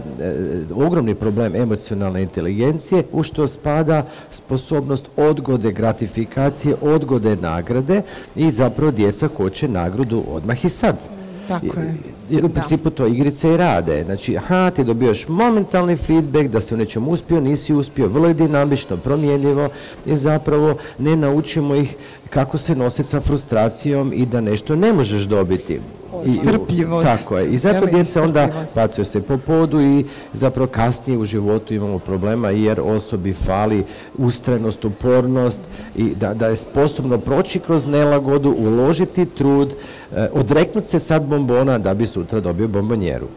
ogromni 0.76 1.16
problem 1.16 1.56
emocionalne 1.56 2.22
inteligencije 2.24 3.04
u 3.12 3.24
što 3.24 3.48
spada 3.48 4.06
sposobnost 4.32 5.06
odgode 5.18 5.72
gratifikacije, 5.72 6.76
odgode 6.82 7.36
nagrade 7.36 8.02
i 8.36 8.52
zapravo 8.52 8.92
djeca 8.92 9.28
hoće 9.38 9.68
nagradu 9.68 10.24
odmah 10.28 10.66
i 10.66 10.70
sad. 10.70 10.96
Tako 11.48 11.80
je. 11.80 12.17
Jer 12.30 12.46
u 12.46 12.50
principu 12.50 12.90
to 12.90 13.08
igrice 13.08 13.54
i 13.54 13.58
rade. 13.58 14.04
Znači, 14.04 14.38
aha, 14.38 14.72
ti 14.72 14.84
dobijaš 14.84 15.28
momentalni 15.28 15.96
feedback 15.96 16.48
da 16.48 16.60
se 16.60 16.76
u 16.76 16.78
nečem 16.78 17.08
uspio, 17.08 17.42
nisi 17.42 17.74
uspio, 17.74 18.08
vrlo 18.08 18.28
je 18.28 18.34
dinamično, 18.34 18.98
promjenljivo 18.98 19.70
i 20.06 20.16
zapravo 20.16 20.78
ne 20.98 21.16
naučimo 21.16 21.76
ih 21.76 21.96
kako 22.30 22.58
se 22.58 22.76
nositi 22.76 23.10
sa 23.10 23.22
frustracijom 23.22 24.14
i 24.14 24.26
da 24.26 24.42
nešto 24.42 24.76
ne 24.76 24.94
možeš 24.94 25.22
dobiti. 25.24 25.80
I- 26.26 26.32
Strpljivost, 26.32 27.08
Tako 27.08 27.38
je. 27.38 27.52
I 27.52 27.58
zato 27.58 27.86
djeca 27.86 28.24
onda 28.24 28.50
bacaju 28.76 29.06
se 29.06 29.22
po 29.22 29.38
podu 29.38 29.82
i 29.82 30.06
zapravo 30.34 30.68
kasnije 30.68 31.18
u 31.20 31.26
životu 31.26 31.74
imamo 31.74 32.00
problema 32.00 32.50
jer 32.50 32.82
osobi 32.82 33.34
fali 33.34 33.84
ustrajnost, 34.18 34.86
upornost 34.86 35.62
i 35.96 36.16
da, 36.16 36.34
da 36.34 36.48
je 36.48 36.56
sposobno 36.58 37.18
proći 37.18 37.60
kroz 37.60 37.86
nelagodu, 37.86 38.56
uložiti 38.58 39.26
trud, 39.26 39.74
eh, 40.16 40.28
odreknuti 40.34 40.88
se 40.88 41.00
sad 41.00 41.26
bombona 41.26 41.78
da 41.78 41.94
bi 41.94 42.06
sutra 42.06 42.40
dobio 42.40 42.68
bombonjeru. 42.68 43.28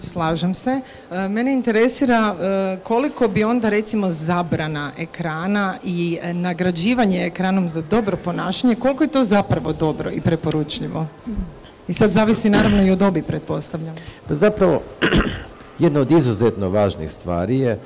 Slažem 0.00 0.54
se. 0.54 0.80
E, 1.10 1.28
Mene 1.28 1.52
interesira 1.52 2.34
e, 2.34 2.76
koliko 2.82 3.28
bi 3.28 3.44
onda 3.44 3.68
recimo 3.68 4.10
zabrana 4.10 4.92
ekrana 4.98 5.76
i 5.84 6.18
e, 6.22 6.34
nagrađivanje 6.34 7.26
ekranom 7.26 7.68
za 7.68 7.82
dobro 7.82 8.16
ponašanje, 8.16 8.74
koliko 8.74 9.04
je 9.04 9.08
to 9.08 9.24
zapravo 9.24 9.72
dobro 9.72 10.10
i 10.10 10.20
preporučljivo? 10.20 11.06
I 11.88 11.92
sad 11.92 12.12
zavisi 12.12 12.50
naravno 12.50 12.82
i 12.86 12.90
od 12.90 12.98
dobi, 12.98 13.22
pretpostavljam. 13.22 13.94
Pa 14.28 14.34
zapravo, 14.34 14.82
jedna 15.78 16.00
od 16.00 16.10
izuzetno 16.10 16.68
važnih 16.68 17.10
stvari 17.10 17.58
je 17.58 17.78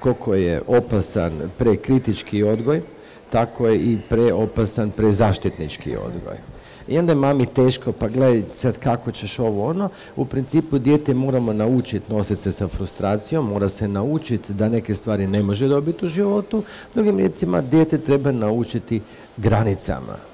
koliko 0.00 0.34
je 0.34 0.62
opasan 0.66 1.32
prekritički 1.58 2.42
odgoj, 2.42 2.82
tako 3.30 3.68
je 3.68 3.78
i 3.78 3.98
preopasan 4.08 4.90
prezaštitnički 4.90 5.96
odgoj. 5.96 6.51
I 6.92 6.98
onda 6.98 7.12
je 7.12 7.16
mami 7.16 7.46
teško, 7.46 7.92
pa 7.92 8.08
gledaj 8.08 8.42
sad 8.54 8.78
kako 8.78 9.12
ćeš 9.12 9.38
ovo 9.38 9.68
ono. 9.68 9.88
U 10.16 10.24
principu 10.24 10.78
dijete 10.78 11.14
moramo 11.14 11.52
naučiti 11.52 12.12
nositi 12.12 12.42
se 12.42 12.52
sa 12.52 12.68
frustracijom, 12.68 13.48
mora 13.48 13.68
se 13.68 13.88
naučiti 13.88 14.52
da 14.52 14.68
neke 14.68 14.94
stvari 14.94 15.26
ne 15.26 15.42
može 15.42 15.68
dobiti 15.68 16.04
u 16.04 16.08
životu. 16.08 16.62
Drugim 16.94 17.16
riječima, 17.16 17.60
dijete 17.60 17.98
treba 17.98 18.32
naučiti 18.32 19.00
granicama 19.36 20.32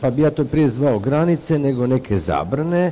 pa 0.00 0.10
bi 0.10 0.22
ja 0.22 0.30
to 0.30 0.44
prije 0.44 0.68
zvao 0.68 0.98
granice 0.98 1.58
nego 1.58 1.86
neke 1.86 2.16
zabrane, 2.16 2.90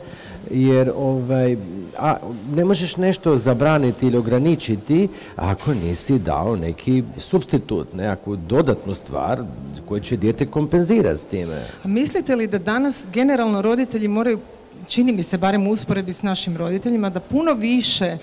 jer 0.50 0.90
ovaj, 0.96 1.56
a, 1.98 2.16
ne 2.54 2.64
možeš 2.64 2.96
nešto 2.96 3.36
zabraniti 3.36 4.06
ili 4.06 4.18
ograničiti 4.18 5.08
ako 5.36 5.74
nisi 5.74 6.18
dao 6.18 6.56
neki 6.56 7.02
substitut, 7.18 7.94
nekakvu 7.94 8.36
dodatnu 8.36 8.94
stvar 8.94 9.42
koju 9.88 10.00
će 10.00 10.16
dijete 10.16 10.46
kompenzirati 10.46 11.18
s 11.18 11.24
time. 11.24 11.66
A 11.84 11.88
mislite 11.88 12.36
li 12.36 12.46
da 12.46 12.58
danas 12.58 13.06
generalno 13.12 13.62
roditelji 13.62 14.08
moraju, 14.08 14.38
čini 14.88 15.12
mi 15.12 15.22
se 15.22 15.38
barem 15.38 15.66
u 15.66 15.70
usporedbi 15.70 16.12
s 16.12 16.22
našim 16.22 16.56
roditeljima, 16.56 17.10
da 17.10 17.20
puno 17.20 17.54
više 17.54 18.04
e, 18.06 18.18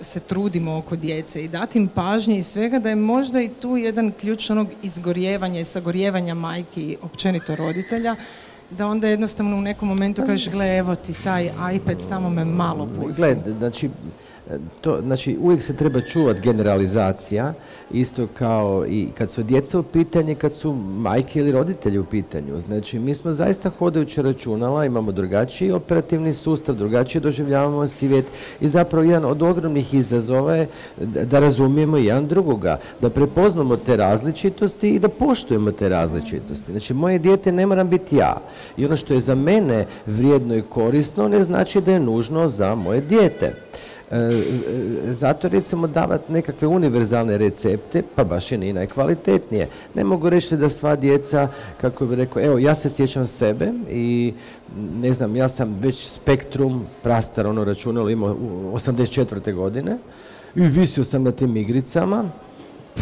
se 0.00 0.20
trudimo 0.20 0.76
oko 0.76 0.96
djece 0.96 1.44
i 1.44 1.48
dati 1.48 1.78
im 1.78 1.88
pažnje 1.88 2.38
i 2.38 2.42
svega, 2.42 2.78
da 2.78 2.88
je 2.88 2.96
možda 2.96 3.40
i 3.40 3.48
tu 3.48 3.76
jedan 3.76 4.12
ključ 4.20 4.50
onog 4.50 4.68
izgorjevanja 4.82 5.60
i 5.60 5.64
sagorijevanja 5.64 6.34
majki 6.34 6.96
općenito 7.02 7.56
roditelja, 7.56 8.16
da 8.70 8.86
onda 8.86 9.08
jednostavno 9.08 9.56
u 9.56 9.60
nekom 9.60 9.88
momentu 9.88 10.22
kažeš, 10.26 10.50
gle, 10.50 10.76
evo 10.76 10.94
ti 10.94 11.12
taj 11.24 11.50
iPad, 11.74 11.96
samo 12.08 12.30
me 12.30 12.44
malo 12.44 12.88
pusti. 12.98 13.20
Gled, 13.22 13.38
znači, 13.58 13.90
to, 14.80 15.00
znači 15.02 15.36
uvijek 15.40 15.62
se 15.62 15.76
treba 15.76 16.00
čuvati 16.00 16.40
generalizacija, 16.40 17.54
isto 17.90 18.26
kao 18.38 18.84
i 18.88 19.08
kad 19.18 19.30
su 19.30 19.42
djeca 19.42 19.78
u 19.78 19.82
pitanju, 19.82 20.36
kad 20.40 20.52
su 20.52 20.72
majke 20.72 21.40
ili 21.40 21.52
roditelji 21.52 21.98
u 21.98 22.04
pitanju. 22.04 22.60
Znači, 22.60 22.98
mi 22.98 23.14
smo 23.14 23.32
zaista 23.32 23.70
hodajuće 23.78 24.22
računala, 24.22 24.84
imamo 24.84 25.12
drugačiji 25.12 25.70
operativni 25.70 26.32
sustav, 26.32 26.74
drugačije 26.74 27.20
doživljavamo 27.20 27.86
svijet 27.86 28.26
i 28.60 28.68
zapravo 28.68 29.04
jedan 29.04 29.24
od 29.24 29.42
ogromnih 29.42 29.94
izazova 29.94 30.56
je 30.56 30.68
da 31.00 31.38
razumijemo 31.38 31.96
jedan 31.96 32.26
drugoga, 32.26 32.78
da 33.00 33.10
prepoznamo 33.10 33.76
te 33.76 33.96
različitosti 33.96 34.90
i 34.90 34.98
da 34.98 35.08
poštujemo 35.08 35.72
te 35.72 35.88
različitosti. 35.88 36.70
Znači, 36.70 36.94
moje 36.94 37.18
dijete 37.18 37.52
ne 37.52 37.66
moram 37.66 37.88
biti 37.88 38.16
ja. 38.16 38.36
I 38.76 38.86
ono 38.86 38.96
što 38.96 39.14
je 39.14 39.20
za 39.20 39.34
mene 39.34 39.86
vrijedno 40.06 40.54
i 40.54 40.62
korisno 40.62 41.28
ne 41.28 41.42
znači 41.42 41.80
da 41.80 41.92
je 41.92 42.00
nužno 42.00 42.48
za 42.48 42.74
moje 42.74 43.00
dijete. 43.00 43.52
E, 44.10 44.42
zato 45.10 45.48
recimo 45.48 45.86
davati 45.86 46.32
nekakve 46.32 46.68
univerzalne 46.68 47.38
recepte, 47.38 48.02
pa 48.14 48.24
baš 48.24 48.52
i 48.52 48.58
nije 48.58 48.72
najkvalitetnije. 48.72 49.68
Ne 49.94 50.04
mogu 50.04 50.30
reći 50.30 50.56
da 50.56 50.68
sva 50.68 50.96
djeca, 50.96 51.48
kako 51.80 52.06
bi 52.06 52.16
rekao, 52.16 52.42
evo 52.42 52.58
ja 52.58 52.74
se 52.74 52.90
sjećam 52.90 53.26
sebe 53.26 53.72
i 53.90 54.34
ne 55.00 55.12
znam, 55.12 55.36
ja 55.36 55.48
sam 55.48 55.78
već 55.80 56.08
spektrum, 56.08 56.84
prastar 57.02 57.46
ono 57.46 57.64
računalo 57.64 58.10
imao 58.10 58.32
u 58.32 58.72
84. 58.74 59.54
godine 59.54 59.98
i 60.54 60.60
visio 60.60 61.04
sam 61.04 61.22
na 61.22 61.32
tim 61.32 61.56
igricama, 61.56 62.24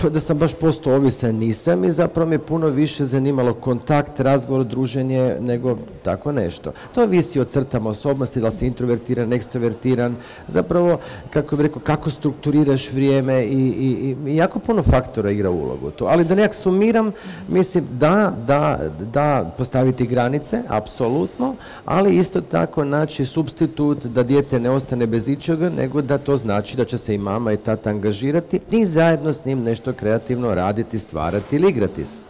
da 0.03 0.21
sam 0.21 0.39
baš 0.39 0.55
postao 0.55 0.95
ovisan 0.95 1.35
nisam 1.35 1.85
i 1.85 1.91
zapravo 1.91 2.31
me 2.31 2.39
puno 2.39 2.67
više 2.67 3.05
zanimalo 3.05 3.55
kontakt, 3.55 4.21
razgovor, 4.21 4.65
druženje 4.65 5.37
nego 5.41 5.77
tako 6.03 6.33
nešto. 6.33 6.73
To 6.95 7.07
visi 7.07 7.41
od 7.41 7.49
crtama 7.49 7.91
osobnosti, 7.91 8.41
da 8.41 8.47
li 8.47 8.53
si 8.53 8.67
introvertiran, 8.67 9.33
ekstrovertiran, 9.33 10.17
zapravo, 10.49 10.99
kako 11.31 11.57
bih 11.57 11.67
rekao, 11.67 11.83
kako 11.83 12.11
strukturiraš 12.11 12.93
vrijeme 12.93 13.45
i, 13.45 13.69
i, 13.69 14.17
i 14.27 14.37
jako 14.37 14.59
puno 14.59 14.83
faktora 14.83 15.31
igra 15.31 15.51
ulogu 15.51 15.91
to. 15.91 16.05
Ali 16.05 16.25
da 16.25 16.35
nekak 16.35 16.55
sumiram, 16.55 17.13
mislim 17.49 17.87
da, 17.91 18.33
da, 18.47 18.81
da 19.13 19.55
postaviti 19.59 20.07
granice, 20.07 20.63
apsolutno, 20.69 21.55
ali 21.85 22.17
isto 22.17 22.41
tako 22.41 22.85
naći 22.85 23.27
substitut 23.27 24.05
da 24.05 24.23
dijete 24.23 24.61
ne 24.61 24.71
ostane 24.71 25.07
bez 25.07 25.29
ičega, 25.29 25.71
nego 25.71 26.03
da 26.03 26.19
to 26.19 26.37
znači 26.37 26.77
da 26.77 26.85
će 26.85 26.99
se 26.99 27.15
i 27.15 27.19
mama 27.19 27.53
i 27.53 27.57
tata 27.57 27.91
angažirati 27.91 28.61
i 28.71 28.87
zajedno 28.87 29.33
s 29.33 29.45
njim 29.45 29.63
nešto 29.63 29.84
kreativno 29.93 30.55
raditi, 30.55 30.99
stvarati 30.99 31.57
ili 31.57 31.69
igrati 31.69 32.05
se. 32.05 32.21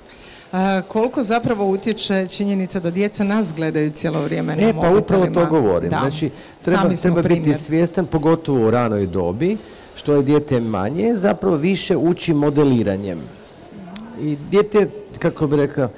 A, 0.53 0.83
koliko 0.89 1.23
zapravo 1.23 1.69
utječe 1.69 2.27
činjenica 2.27 2.81
da 2.81 2.91
djeca 2.91 3.25
nas 3.25 3.55
gledaju 3.57 3.91
cijelo 3.91 4.23
vrijeme 4.23 4.57
na 4.57 4.69
E, 4.69 4.73
pa 4.81 4.91
upravo 4.91 5.27
to 5.27 5.47
govorim. 5.47 5.91
Da. 5.91 5.99
Znači, 5.99 6.31
treba, 6.65 6.83
Sami 6.83 6.97
smo 6.97 7.11
treba 7.11 7.29
biti 7.29 7.55
svjestan, 7.55 8.07
pogotovo 8.07 8.67
u 8.67 8.71
ranoj 8.71 9.07
dobi, 9.07 9.57
što 9.97 10.15
je 10.15 10.23
dijete 10.23 10.61
manje, 10.61 11.15
zapravo 11.15 11.57
više 11.57 11.97
uči 11.97 12.35
modeliranjem. 12.35 13.19
I 14.21 14.37
dijete, 14.51 14.89
kako 15.19 15.47
bi 15.47 15.57
rekao, 15.57 15.89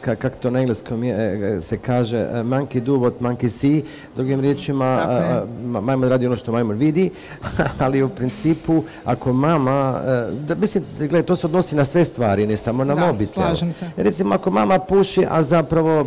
kako 0.00 0.28
to 0.30 0.50
na 0.50 0.60
engleskom 0.60 1.04
je, 1.04 1.14
e, 1.48 1.60
se 1.60 1.78
kaže, 1.78 2.18
a, 2.18 2.42
monkey 2.42 2.80
do 2.80 2.92
what 2.94 3.12
monkey 3.20 3.48
see, 3.48 3.82
drugim 4.16 4.40
riječima, 4.40 4.96
Tako 4.96 5.12
je. 5.12 5.18
a, 5.20 5.36
a, 5.36 5.44
ma- 5.64 5.80
majmun 5.80 6.08
radi 6.08 6.26
ono 6.26 6.36
što 6.36 6.52
majmun 6.52 6.76
vidi, 6.76 7.10
ali 7.78 8.02
u 8.02 8.08
principu, 8.08 8.82
ako 9.04 9.32
mama, 9.32 10.00
e, 10.00 10.10
da, 10.38 10.54
mislim, 10.54 10.84
gledaj, 10.98 11.22
to 11.22 11.36
se 11.36 11.46
odnosi 11.46 11.76
na 11.76 11.84
sve 11.84 12.04
stvari, 12.04 12.46
ne 12.46 12.56
samo 12.56 12.84
na 12.84 12.94
Da, 12.94 13.06
mobitel. 13.06 13.26
slažem 13.34 13.72
se. 13.72 13.90
Recimo, 13.96 14.34
ako 14.34 14.50
mama 14.50 14.78
puši, 14.78 15.26
a 15.30 15.42
zapravo 15.42 16.06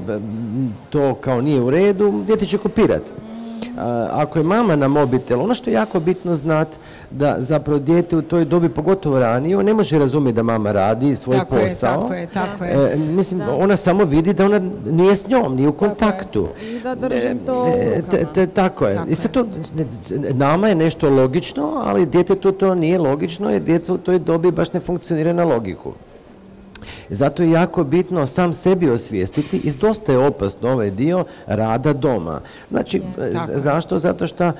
to 0.90 1.16
kao 1.16 1.42
nije 1.42 1.62
u 1.62 1.70
redu, 1.70 2.24
dijete 2.24 2.46
će 2.46 2.58
kopirati. 2.58 3.12
ako 4.12 4.40
je 4.40 4.44
mama 4.44 4.76
na 4.76 4.88
mobitel, 4.88 5.42
ono 5.42 5.54
što 5.54 5.70
je 5.70 5.74
jako 5.74 6.00
bitno 6.00 6.36
znati 6.36 6.78
da 7.12 7.36
zapravo 7.40 7.80
dijete 7.80 8.18
u 8.18 8.22
toj 8.22 8.46
dobi, 8.46 8.70
pogotovo 8.70 9.20
ranije, 9.20 9.58
on 9.58 9.66
ne 9.66 9.74
može 9.74 10.00
razumjeti 10.00 10.36
da 10.36 10.44
mama 10.44 10.72
radi 10.72 11.16
svoj 11.16 11.38
tako 11.38 11.56
posao. 11.56 11.94
Je, 11.94 12.00
tako 12.00 12.14
je, 12.14 12.28
tako 12.28 12.64
je. 12.64 12.94
E, 12.94 12.96
mislim, 12.98 13.42
ona 13.58 13.76
samo 13.76 14.04
vidi 14.06 14.34
da 14.34 14.46
ona 14.46 14.62
nije 14.86 15.16
s 15.16 15.28
njom, 15.28 15.56
nije 15.56 15.68
u 15.68 15.74
kontaktu. 15.74 16.46
I 16.62 16.80
da 16.80 16.96
držim 16.96 17.40
to 17.46 17.68
e, 18.36 18.48
Tako 18.48 18.86
je. 18.86 19.00
I 19.08 19.16
sad 19.16 19.32
to, 19.32 19.46
nama 20.34 20.68
je 20.68 20.76
nešto 20.76 21.10
logično, 21.10 21.72
ali 21.86 22.06
djetetu 22.06 22.52
to 22.52 22.76
nije 22.76 22.98
logično 22.98 23.50
jer 23.50 23.62
djeca 23.62 23.94
u 23.94 23.98
toj 23.98 24.20
dobi 24.20 24.52
baš 24.52 24.74
ne 24.74 24.80
funkcionira 24.80 25.34
na 25.34 25.44
logiku. 25.44 25.94
Zato 27.10 27.44
je 27.44 27.52
jako 27.52 27.84
bitno 27.84 28.26
sam 28.28 28.54
sebi 28.54 28.90
osvijestiti 28.90 29.58
i 29.58 29.72
dosta 29.72 30.12
je 30.12 30.18
opasno 30.18 30.70
ovaj 30.70 30.92
dio 30.92 31.26
rada 31.48 31.94
doma. 31.94 32.40
Znači, 32.70 33.02
zašto? 33.56 34.00
Zato 34.00 34.28
što 34.28 34.52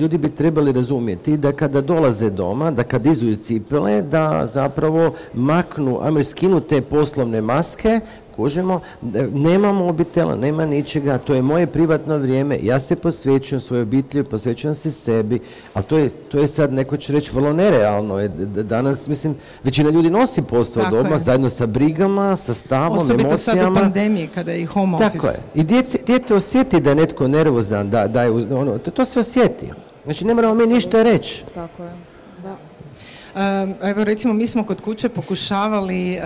ljudi 0.00 0.18
bi 0.18 0.30
trebali 0.30 0.72
razumjeti 0.72 1.36
da 1.36 1.52
kada 1.52 1.80
dolaze 1.80 2.30
doma, 2.30 2.70
da 2.70 2.82
kad 2.82 3.06
izuju 3.06 3.36
cipele, 3.36 4.02
da 4.02 4.46
zapravo 4.46 5.14
maknu, 5.34 5.98
ajmo 6.02 6.24
skinu 6.24 6.60
te 6.60 6.80
poslovne 6.80 7.40
maske 7.40 8.00
kužimo, 8.36 8.80
nema 9.32 9.72
mobitela, 9.72 10.36
nema 10.36 10.66
ničega, 10.66 11.18
to 11.18 11.34
je 11.34 11.42
moje 11.42 11.66
privatno 11.66 12.18
vrijeme, 12.18 12.58
ja 12.62 12.80
se 12.80 12.96
posvećujem 12.96 13.60
svojoj 13.60 13.82
obitelji, 13.82 14.24
posvećujem 14.24 14.74
se 14.74 14.90
sebi, 14.90 15.40
a 15.74 15.82
to 15.82 15.98
je, 15.98 16.08
to 16.08 16.38
je 16.38 16.48
sad, 16.48 16.72
neko 16.72 16.96
će 16.96 17.12
reći, 17.12 17.30
vrlo 17.34 17.52
nerealno. 17.52 18.28
Danas, 18.62 19.08
mislim, 19.08 19.34
većina 19.64 19.90
ljudi 19.90 20.10
nosi 20.10 20.42
posao 20.42 20.90
doma, 20.90 21.18
zajedno 21.18 21.48
sa 21.48 21.66
brigama, 21.66 22.36
sa 22.36 22.54
stavom, 22.54 22.98
Osobito 22.98 23.28
emocijama. 23.28 23.62
sad 23.62 23.72
u 23.72 23.74
pandemiji, 23.74 24.28
kada 24.34 24.52
je 24.52 24.60
i 24.62 24.64
home 24.64 24.94
office. 24.96 25.12
Tako 25.12 25.26
je. 25.26 25.38
I 25.54 25.64
djete, 26.06 26.34
osjeti 26.34 26.80
da 26.80 26.90
je 26.90 26.96
netko 26.96 27.28
nervozan, 27.28 27.90
da, 27.90 28.08
da 28.08 28.22
je, 28.22 28.30
ono, 28.30 28.78
to, 28.78 28.90
to 28.90 29.04
se 29.04 29.20
osjeti. 29.20 29.66
Znači, 30.04 30.24
ne 30.24 30.34
moramo 30.34 30.54
mi 30.54 30.66
ništa 30.66 31.02
reći. 31.02 31.44
Tako 31.54 31.82
je. 31.82 32.05
Evo 33.82 34.04
recimo 34.04 34.34
mi 34.34 34.46
smo 34.46 34.64
kod 34.64 34.80
kuće 34.80 35.08
pokušavali 35.08 36.12
e, 36.12 36.20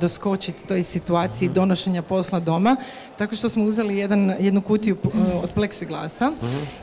doskočiti 0.00 0.66
toj 0.66 0.82
situaciji 0.82 1.48
donošenja 1.48 2.02
posla 2.02 2.40
doma 2.40 2.76
tako 3.18 3.36
što 3.36 3.48
smo 3.48 3.64
uzeli 3.64 3.96
jedan, 3.96 4.34
jednu 4.40 4.60
kutiju 4.60 4.96
e, 5.04 5.08
od 5.42 5.50
pleksiglasa 5.50 6.32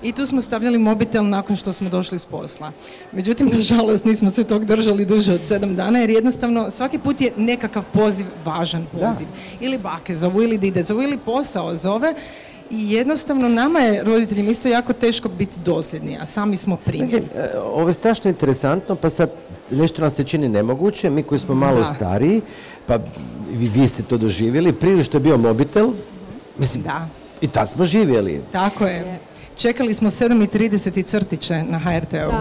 i 0.03 0.11
tu 0.11 0.25
smo 0.25 0.41
stavljali 0.41 0.77
mobitel 0.77 1.29
nakon 1.29 1.55
što 1.55 1.73
smo 1.73 1.89
došli 1.89 2.19
s 2.19 2.25
posla. 2.25 2.71
Međutim, 3.11 3.51
nažalost 3.55 4.05
nismo 4.05 4.31
se 4.31 4.43
tog 4.43 4.65
držali 4.65 5.05
duže 5.05 5.33
od 5.33 5.41
sedam 5.47 5.75
dana 5.75 5.99
jer 5.99 6.09
jednostavno 6.09 6.71
svaki 6.71 6.99
put 6.99 7.21
je 7.21 7.31
nekakav 7.37 7.83
poziv 7.93 8.25
važan 8.45 8.85
poziv. 8.91 9.27
Ili 9.59 9.77
bake 9.77 10.15
zovu, 10.15 10.41
ili 10.41 10.57
dide 10.57 10.83
zovu, 10.83 11.01
ili 11.01 11.17
posao 11.17 11.75
zove 11.75 12.13
i 12.71 12.91
jednostavno 12.93 13.49
nama 13.49 13.79
je 13.79 14.03
roditeljima 14.03 14.51
isto 14.51 14.67
jako 14.67 14.93
teško 14.93 15.29
biti 15.29 15.59
dosljedni, 15.65 16.17
a 16.21 16.25
sami 16.25 16.57
smo 16.57 16.75
primjer. 16.75 17.23
E, 17.35 17.59
ovo 17.59 17.87
je 17.87 17.93
strašno 17.93 18.29
interesantno, 18.29 18.95
pa 18.95 19.09
sad 19.09 19.29
nešto 19.71 20.01
nam 20.01 20.11
se 20.11 20.23
čini 20.23 20.49
nemoguće, 20.49 21.09
mi 21.09 21.23
koji 21.23 21.39
smo 21.39 21.55
malo 21.55 21.83
stariji, 21.95 22.41
pa 22.85 22.99
vi, 23.51 23.69
vi 23.69 23.87
ste 23.87 24.03
to 24.03 24.17
doživjeli, 24.17 24.73
prije 24.73 25.03
što 25.03 25.17
je 25.17 25.21
bio 25.21 25.37
mobitel, 25.37 25.91
mislim, 26.59 26.83
da. 26.83 27.07
i 27.41 27.47
tad 27.47 27.69
smo 27.69 27.85
živjeli. 27.85 28.41
Tako 28.51 28.85
je. 28.85 29.19
Čekali 29.55 29.93
smo 29.93 30.09
7.30 30.09 30.99
i 30.99 31.03
crtiće 31.03 31.63
na 31.63 31.79
HRT-u. 31.79 32.31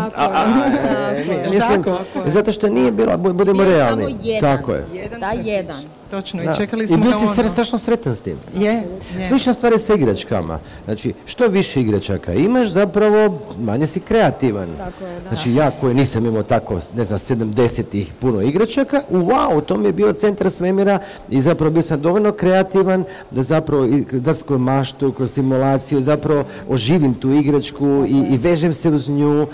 Tako 1.60 2.18
je. 2.24 2.30
zato 2.30 2.52
što 2.52 2.68
nije 2.68 2.92
bilo, 2.92 3.16
budemo 3.16 3.64
realni. 3.64 4.04
samo 4.04 4.18
jedan. 4.22 4.56
Tako 4.56 4.72
je. 4.72 4.84
Jedan 4.94 5.20
da, 5.20 5.30
jedan. 5.44 5.76
Točno, 6.14 6.42
i 6.42 6.46
čekali 6.56 6.86
smo 6.86 6.96
I 6.96 7.00
bio 7.00 7.12
si 7.12 7.40
ono... 7.40 7.48
strašno 7.48 7.78
sretan 7.78 8.16
s 8.16 8.20
tim. 8.20 8.36
Je, 8.54 8.82
Slična 9.28 9.52
stvar 9.52 9.72
je 9.72 9.78
sa 9.78 9.94
igračkama. 9.94 10.58
Znači, 10.84 11.14
što 11.26 11.48
više 11.48 11.80
igračaka 11.80 12.34
imaš, 12.34 12.68
zapravo 12.68 13.38
manje 13.58 13.86
si 13.86 14.00
kreativan. 14.00 14.68
Tako 14.78 15.04
je, 15.04 15.20
da. 15.20 15.28
Znači, 15.28 15.54
ja 15.54 15.70
koji 15.80 15.94
nisam 15.94 16.26
imao 16.26 16.42
tako, 16.42 16.80
ne 16.96 17.04
znam, 17.04 17.18
70-ih 17.18 18.12
puno 18.20 18.42
igračaka, 18.42 19.02
wow, 19.12 19.64
to 19.64 19.76
mi 19.76 19.88
je 19.88 19.92
bio 19.92 20.12
centar 20.12 20.50
svemira 20.50 20.98
i 21.30 21.40
zapravo 21.40 21.70
bio 21.70 21.82
sam 21.82 22.00
dovoljno 22.00 22.32
kreativan 22.32 23.04
da 23.30 23.42
zapravo 23.42 23.86
da 24.12 24.34
kroz 24.46 24.60
maštu, 24.60 25.12
kroz 25.12 25.32
simulaciju, 25.32 26.00
zapravo 26.00 26.44
oživim 26.68 27.14
tu 27.14 27.30
igračku 27.30 28.04
i, 28.08 28.34
i 28.34 28.36
vežem 28.36 28.74
se 28.74 28.90
uz 28.90 29.08
nju. 29.08 29.46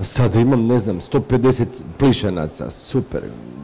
Sada 0.00 0.40
imam, 0.40 0.66
ne 0.66 0.78
znam, 0.78 1.00
150 1.00 1.64
plišanaca, 1.98 2.70
super, 2.70 3.20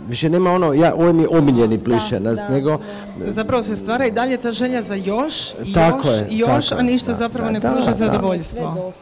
više 0.09 0.29
nema 0.29 0.53
ono, 0.53 0.73
ja, 0.73 0.95
ovo 0.95 1.13
mi 1.13 1.23
je 1.23 1.29
omiljeni 1.29 1.85
plišenac, 1.85 2.39
nego... 2.51 2.79
Zapravo 3.27 3.63
se 3.63 3.77
stvara 3.77 4.07
i 4.07 4.11
dalje 4.11 4.37
ta 4.37 4.53
želja 4.53 4.83
za 4.83 4.95
još, 4.95 5.51
i 5.65 5.73
još, 5.73 6.07
i 6.31 6.39
još, 6.39 6.73
a 6.73 6.83
ništa 6.83 7.15
zapravo 7.15 7.53
ne 7.53 7.61
pruža 7.61 7.91
zadovoljstvo. 7.91 8.93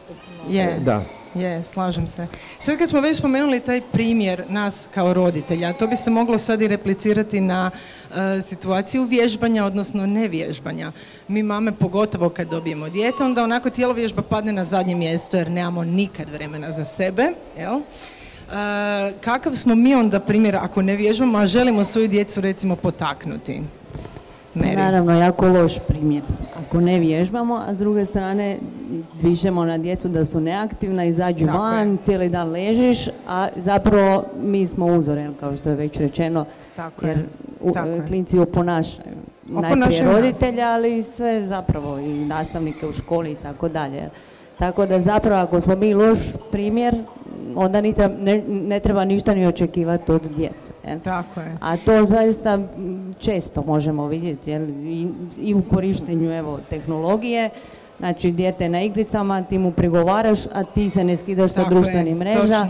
Je. 0.49 0.79
Da. 0.85 1.03
Je, 1.35 1.63
slažem 1.63 2.07
se. 2.07 2.27
Sad 2.61 2.77
kad 2.77 2.89
smo 2.89 3.01
već 3.01 3.17
spomenuli 3.17 3.59
taj 3.59 3.81
primjer 3.91 4.43
nas 4.49 4.87
kao 4.93 5.13
roditelja, 5.13 5.73
to 5.73 5.87
bi 5.87 5.95
se 5.95 6.09
moglo 6.09 6.37
sad 6.37 6.61
i 6.61 6.67
replicirati 6.67 7.41
na 7.41 7.71
e, 8.15 8.41
situaciju 8.41 9.03
vježbanja, 9.03 9.65
odnosno 9.65 10.05
nevježbanja. 10.05 10.91
Mi 11.27 11.43
mame, 11.43 11.71
pogotovo 11.71 12.29
kad 12.29 12.49
dobijemo 12.49 12.89
dijete, 12.89 13.23
onda 13.23 13.43
onako 13.43 13.69
tijelo 13.69 13.93
vježba 13.93 14.21
padne 14.21 14.53
na 14.53 14.65
zadnje 14.65 14.95
mjesto 14.95 15.37
jer 15.37 15.51
nemamo 15.51 15.83
nikad 15.83 16.29
vremena 16.29 16.71
za 16.71 16.85
sebe, 16.85 17.23
jel? 17.57 17.79
E, 18.51 19.13
kakav 19.21 19.53
smo 19.53 19.75
mi 19.75 19.95
onda 19.95 20.19
primjer 20.19 20.55
ako 20.55 20.81
ne 20.81 20.95
vježbamo, 20.95 21.37
a 21.37 21.47
želimo 21.47 21.83
svoju 21.83 22.07
djecu 22.07 22.41
recimo 22.41 22.75
potaknuti? 22.75 23.61
Mary. 24.55 24.75
Naravno, 24.75 25.19
jako 25.19 25.47
loš 25.47 25.73
primjer. 25.87 26.23
Ako 26.59 26.81
ne 26.81 26.99
vježbamo, 26.99 27.63
a 27.67 27.75
s 27.75 27.79
druge 27.79 28.05
strane 28.05 28.57
višemo 29.21 29.65
na 29.65 29.77
djecu 29.77 30.09
da 30.09 30.23
su 30.23 30.41
neaktivna, 30.41 31.05
izađu 31.05 31.45
van, 31.45 31.97
cijeli 32.03 32.29
dan 32.29 32.49
ležiš, 32.49 33.07
a 33.27 33.47
zapravo 33.55 34.25
mi 34.43 34.67
smo 34.67 34.85
uzore, 34.85 35.29
kao 35.39 35.57
što 35.57 35.69
je 35.69 35.75
već 35.75 35.97
rečeno, 35.97 36.45
Tako 36.75 37.05
jer 37.05 37.17
u, 37.61 37.73
klinci 38.07 38.39
oponašaju. 38.39 39.15
Najprije 39.47 40.03
roditelja, 40.03 40.67
ali 40.67 40.97
i 40.97 41.03
sve 41.03 41.47
zapravo 41.47 41.99
i 41.99 42.25
nastavnike 42.25 42.87
u 42.87 42.93
školi 42.93 43.31
i 43.31 43.35
tako 43.35 43.69
dalje. 43.69 44.09
Tako 44.59 44.85
da 44.85 44.99
zapravo 44.99 45.41
ako 45.41 45.61
smo 45.61 45.75
mi 45.75 45.93
loš 45.93 46.19
primjer, 46.51 46.95
onda 47.55 47.81
ne, 48.47 48.79
treba 48.79 49.05
ništa 49.05 49.35
ni 49.35 49.47
očekivati 49.47 50.11
od 50.11 50.29
djece. 50.37 50.99
Tako 51.03 51.39
je. 51.39 51.57
A 51.61 51.77
to 51.77 52.05
zaista 52.05 52.59
često 53.19 53.63
možemo 53.67 54.07
vidjeti 54.07 54.51
I, 54.51 55.07
i 55.39 55.53
u 55.53 55.61
korištenju 55.61 56.31
evo, 56.31 56.59
tehnologije. 56.69 57.49
Znači, 57.99 58.31
dijete 58.31 58.69
na 58.69 58.81
igricama, 58.81 59.43
ti 59.43 59.57
mu 59.57 59.71
prigovaraš, 59.71 60.39
a 60.53 60.63
ti 60.63 60.89
se 60.89 61.03
ne 61.03 61.17
skidaš 61.17 61.51
sa 61.51 61.69
društvenih 61.69 62.15
mreža. 62.15 62.67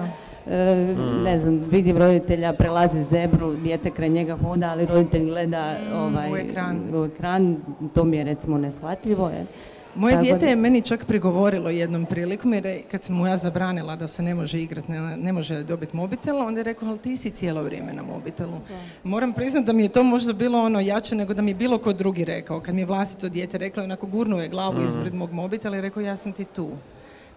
E, 0.47 0.95
ne 1.23 1.39
znam, 1.39 1.63
vidim 1.71 1.97
roditelja, 1.97 2.53
prelazi 2.53 3.03
zebru, 3.03 3.53
dijete 3.55 3.91
kraj 3.91 4.09
njega 4.09 4.37
hoda, 4.37 4.69
ali 4.69 4.85
roditelj 4.85 5.25
gleda 5.25 5.73
mm, 5.73 5.95
ovaj, 5.95 6.31
u, 6.31 6.35
ekran. 6.35 6.81
u 6.93 7.05
ekran, 7.05 7.57
to 7.93 8.03
mi 8.03 8.17
je 8.17 8.23
recimo 8.23 8.57
neshvatljivo. 8.57 9.29
Je. 9.29 9.45
Moje 9.95 10.17
dijete 10.17 10.45
je 10.45 10.55
meni 10.55 10.81
čak 10.81 11.05
prigovorilo 11.05 11.69
jednom 11.69 12.05
prilikom 12.05 12.53
jer 12.53 12.81
kad 12.91 13.03
sam 13.03 13.15
mu 13.15 13.27
ja 13.27 13.37
zabranila 13.37 13.95
da 13.95 14.07
se 14.07 14.21
ne 14.21 14.35
može 14.35 14.61
igrati, 14.61 14.91
ne, 15.17 15.31
može 15.31 15.63
dobiti 15.63 15.95
mobitel, 15.95 16.37
onda 16.37 16.59
je 16.59 16.63
rekao, 16.63 16.89
ali 16.89 16.97
ti 16.97 17.17
si 17.17 17.31
cijelo 17.31 17.63
vrijeme 17.63 17.93
na 17.93 18.01
mobitelu. 18.01 18.57
Moram 19.03 19.33
priznati 19.33 19.65
da 19.65 19.73
mi 19.73 19.83
je 19.83 19.89
to 19.89 20.03
možda 20.03 20.33
bilo 20.33 20.63
ono 20.63 20.79
jače 20.79 21.15
nego 21.15 21.33
da 21.33 21.41
mi 21.41 21.51
je 21.51 21.55
bilo 21.55 21.77
ko 21.77 21.93
drugi 21.93 22.25
rekao. 22.25 22.59
Kad 22.59 22.75
mi 22.75 22.81
je 22.81 22.85
vlastito 22.85 23.29
dijete 23.29 23.57
reklo, 23.57 23.83
onako 23.83 24.07
gurnuo 24.07 24.41
je 24.41 24.49
glavu 24.49 24.81
mm. 24.81 24.85
ispred 24.85 25.13
mog 25.13 25.31
mobitela 25.31 25.77
i 25.77 25.81
rekao, 25.81 26.01
ja 26.01 26.17
sam 26.17 26.33
ti 26.33 26.45
tu. 26.45 26.69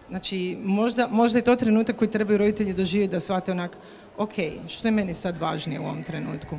Znači, 0.09 0.57
možda, 0.63 1.07
možda 1.11 1.39
je 1.39 1.43
to 1.43 1.55
trenutak 1.55 1.95
koji 1.95 2.11
trebaju 2.11 2.37
roditelji 2.37 2.73
doživjeti 2.73 3.11
da 3.11 3.19
shvate 3.19 3.51
onak, 3.51 3.77
ok, 4.17 4.33
što 4.67 4.87
je 4.87 4.91
meni 4.91 5.13
sad 5.13 5.37
važnije 5.37 5.79
u 5.79 5.83
ovom 5.83 6.03
trenutku? 6.03 6.57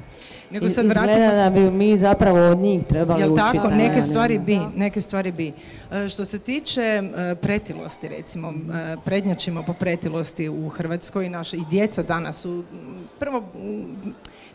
Nego 0.51 0.69
sad 0.69 0.85
Izgleda 0.85 1.45
da 1.45 1.51
bi 1.51 1.71
mi 1.71 1.99
zapravo 1.99 2.51
od 2.51 2.59
njih 2.59 2.85
trebali 2.85 3.21
Jel 3.21 3.33
učiti. 3.33 3.59
tako? 3.59 3.69
Neke 3.69 4.03
stvari 4.03 4.39
bi, 4.39 4.61
neke 4.77 5.01
stvari 5.01 5.33
bi. 5.33 5.53
E, 5.93 6.09
što 6.09 6.25
se 6.25 6.39
tiče 6.39 6.83
e, 6.83 7.35
pretilosti, 7.35 8.09
recimo, 8.09 8.49
e, 8.49 8.97
prednjačimo 9.05 9.63
po 9.63 9.73
pretilosti 9.73 10.49
u 10.49 10.69
Hrvatskoj, 10.69 11.29
naša 11.29 11.57
i 11.57 11.63
djeca 11.71 12.03
danas 12.03 12.41
su, 12.41 12.65
prvo, 13.19 13.43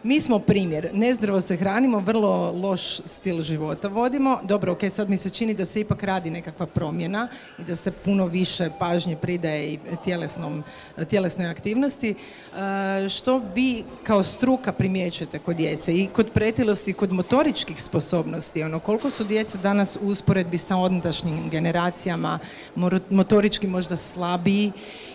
mi 0.03 0.21
smo 0.21 0.39
primjer, 0.39 0.89
nezdravo 0.93 1.41
se 1.41 1.55
hranimo, 1.55 1.99
vrlo 1.99 2.51
loš 2.51 2.97
stil 3.05 3.41
života 3.41 3.87
vodimo. 3.87 4.39
Dobro, 4.43 4.71
ok, 4.71 4.79
sad 4.95 5.09
mi 5.09 5.17
se 5.17 5.29
čini 5.29 5.53
da 5.53 5.65
se 5.65 5.79
ipak 5.79 6.03
radi 6.03 6.29
nekakva 6.29 6.65
promjena 6.65 7.27
i 7.59 7.63
da 7.63 7.75
se 7.75 7.91
puno 7.91 8.25
više 8.25 8.69
pažnje 8.79 9.15
pridaje 9.15 9.73
i 9.73 9.79
tjelesnom, 10.03 10.63
tjelesnoj 11.09 11.47
aktivnosti. 11.47 12.15
E, 12.15 13.09
što 13.09 13.41
vi 13.55 13.83
kao 14.03 14.23
struka 14.23 14.71
primjećujete 14.71 15.39
kod 15.39 15.55
djece 15.55 15.93
i 15.93 16.07
kod 16.07 16.29
pretilosti 16.33 16.91
i 16.91 16.93
kod 16.93 17.11
motoričkih 17.11 17.83
sposobnosti? 17.83 18.63
Ono, 18.63 18.79
koliko 18.79 19.09
su 19.09 19.23
djeca 19.23 19.57
danas 19.57 19.97
u 20.01 20.07
usporedbi 20.07 20.57
sa 20.57 20.75
ondašnjim 20.75 21.49
generacijama 21.49 22.39
motorički 23.09 23.67
možda 23.67 23.97
slabiji 23.97 24.71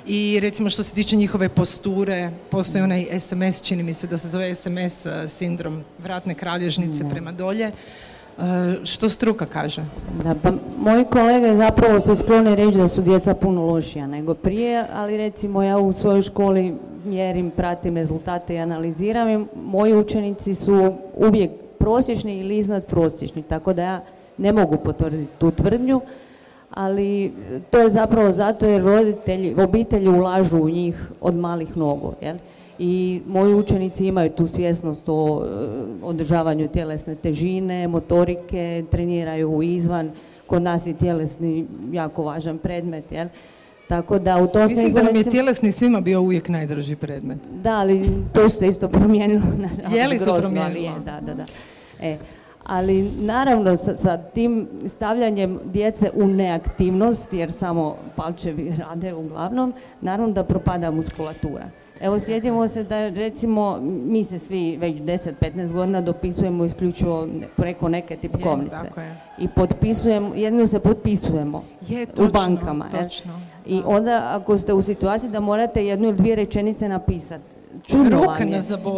i 0.07 0.41
recimo 0.41 0.71
što 0.71 0.83
se 0.83 0.95
tiče 0.95 1.17
njihove 1.17 1.49
posture, 1.49 2.31
postoji 2.51 2.85
onaj 2.85 3.07
SMS, 3.21 3.63
čini 3.63 3.83
mi 3.83 3.95
se 3.95 4.07
da 4.07 4.19
se 4.19 4.29
zove 4.29 4.55
SMS 4.55 4.78
eh, 4.85 5.29
sindrom 5.29 5.85
vratne 6.03 6.35
kralježnice 6.35 7.05
prema 7.11 7.33
dolje. 7.33 7.71
Što 8.85 9.09
struka 9.09 9.47
kaže? 9.47 9.83
Da, 10.25 10.35
pa 10.43 10.53
moji 10.79 11.05
kolege 11.05 11.57
zapravo 11.57 12.01
su 12.01 12.15
skloni 12.15 12.55
reći 12.55 12.79
da 12.79 12.89
su 12.89 13.03
djeca 13.03 13.35
puno 13.35 13.67
lošija 13.67 14.07
nego 14.07 14.35
prije, 14.35 14.85
ali 14.95 15.17
recimo 15.17 15.63
ja 15.63 15.79
u 15.79 15.93
svojoj 15.93 16.23
školi 16.23 16.75
mjerim, 17.05 17.51
pratim 17.51 17.97
rezultate 17.97 18.55
i 18.55 18.59
analiziram 18.59 19.29
i 19.29 19.47
moji 19.65 19.95
učenici 19.95 20.55
su 20.55 20.95
uvijek 21.17 21.51
prosječni 21.79 22.39
ili 22.39 22.59
iznad 22.59 22.85
prosječni, 22.85 23.43
tako 23.43 23.73
da 23.73 23.83
ja 23.83 24.01
ne 24.39 24.53
mogu 24.53 24.77
potvrditi 24.77 25.33
tu 25.39 25.51
tvrdnju, 25.51 26.01
ali 26.71 27.33
to 27.71 27.79
je 27.79 27.91
zapravo 27.91 28.33
zato 28.33 28.67
jer 28.67 28.83
roditelji, 28.83 29.55
obitelji 29.63 30.09
ulažu 30.09 30.59
u 30.59 30.71
njih 30.71 31.11
od 31.21 31.37
malih 31.37 31.77
nogu. 31.77 32.15
Jel? 32.23 32.37
I 32.79 33.21
moji 33.27 33.55
učenici 33.55 34.07
imaju 34.07 34.31
tu 34.31 34.47
svjesnost 34.47 35.09
o 35.09 35.45
e, 35.45 35.49
održavanju 36.03 36.69
tjelesne 36.69 37.15
težine, 37.15 37.89
motorike, 37.89 38.85
treniraju 38.91 39.63
izvan. 39.63 40.11
Kod 40.47 40.63
nas 40.63 40.87
je 40.87 40.95
tjelesni 40.95 41.67
jako 41.93 42.23
važan 42.23 42.59
predmet. 42.59 43.13
Jel? 43.13 43.29
Tako 43.89 44.19
da 44.19 44.39
u 44.39 44.47
tom 44.47 44.63
Mislim 44.63 44.93
da 44.93 45.03
nam 45.03 45.17
je 45.17 45.25
tjelesni 45.25 45.73
svima 45.73 46.01
bio 46.01 46.21
uvijek 46.21 46.49
najdrži 46.49 46.97
predmet. 46.97 47.39
Da, 47.63 47.73
ali 47.73 48.05
to 48.33 48.49
se 48.49 48.69
isto 48.69 48.89
promijenilo. 48.89 49.43
je 49.97 50.09
li 50.09 50.19
se 50.19 50.25
promijenilo? 50.25 50.99
da, 51.05 51.21
da, 51.21 51.35
da. 51.35 51.45
E, 52.01 52.17
ali 52.65 53.03
naravno 53.03 53.77
sa, 53.77 53.97
sa, 53.97 54.19
tim 54.19 54.69
stavljanjem 54.87 55.59
djece 55.65 56.11
u 56.15 56.27
neaktivnost, 56.27 57.33
jer 57.33 57.53
samo 57.53 57.97
palčevi 58.17 58.75
rade 58.89 59.15
uglavnom, 59.15 59.73
naravno 60.01 60.33
da 60.33 60.45
propada 60.45 60.91
muskulatura. 60.91 61.65
Evo 62.01 62.19
sjetimo 62.19 62.69
se 62.69 62.85
da 62.85 63.09
recimo 63.09 63.79
mi 63.83 64.25
se 64.25 64.39
svi 64.39 64.77
već 64.77 64.97
10-15 64.97 65.73
godina 65.73 66.01
dopisujemo 66.01 66.65
isključivo 66.65 67.29
preko 67.57 67.89
neke 67.89 68.17
tipkovnice. 68.17 68.77
Je, 68.97 69.17
I 69.39 69.49
potpisujemo, 69.49 70.35
jedno 70.35 70.67
se 70.67 70.79
potpisujemo 70.79 71.65
je, 71.89 72.07
točno, 72.07 72.25
u 72.25 72.33
bankama. 72.33 72.89
Točno. 72.91 73.41
I 73.67 73.83
onda 73.85 74.31
ako 74.33 74.59
ste 74.59 74.73
u 74.73 74.83
situaciji 74.83 75.31
da 75.31 75.41
morate 75.41 75.87
jednu 75.87 76.09
ili 76.09 76.17
dvije 76.17 76.37
rečenice 76.37 76.89
napisati, 76.89 77.45
čudno 77.87 78.21
Ruka 78.21 78.45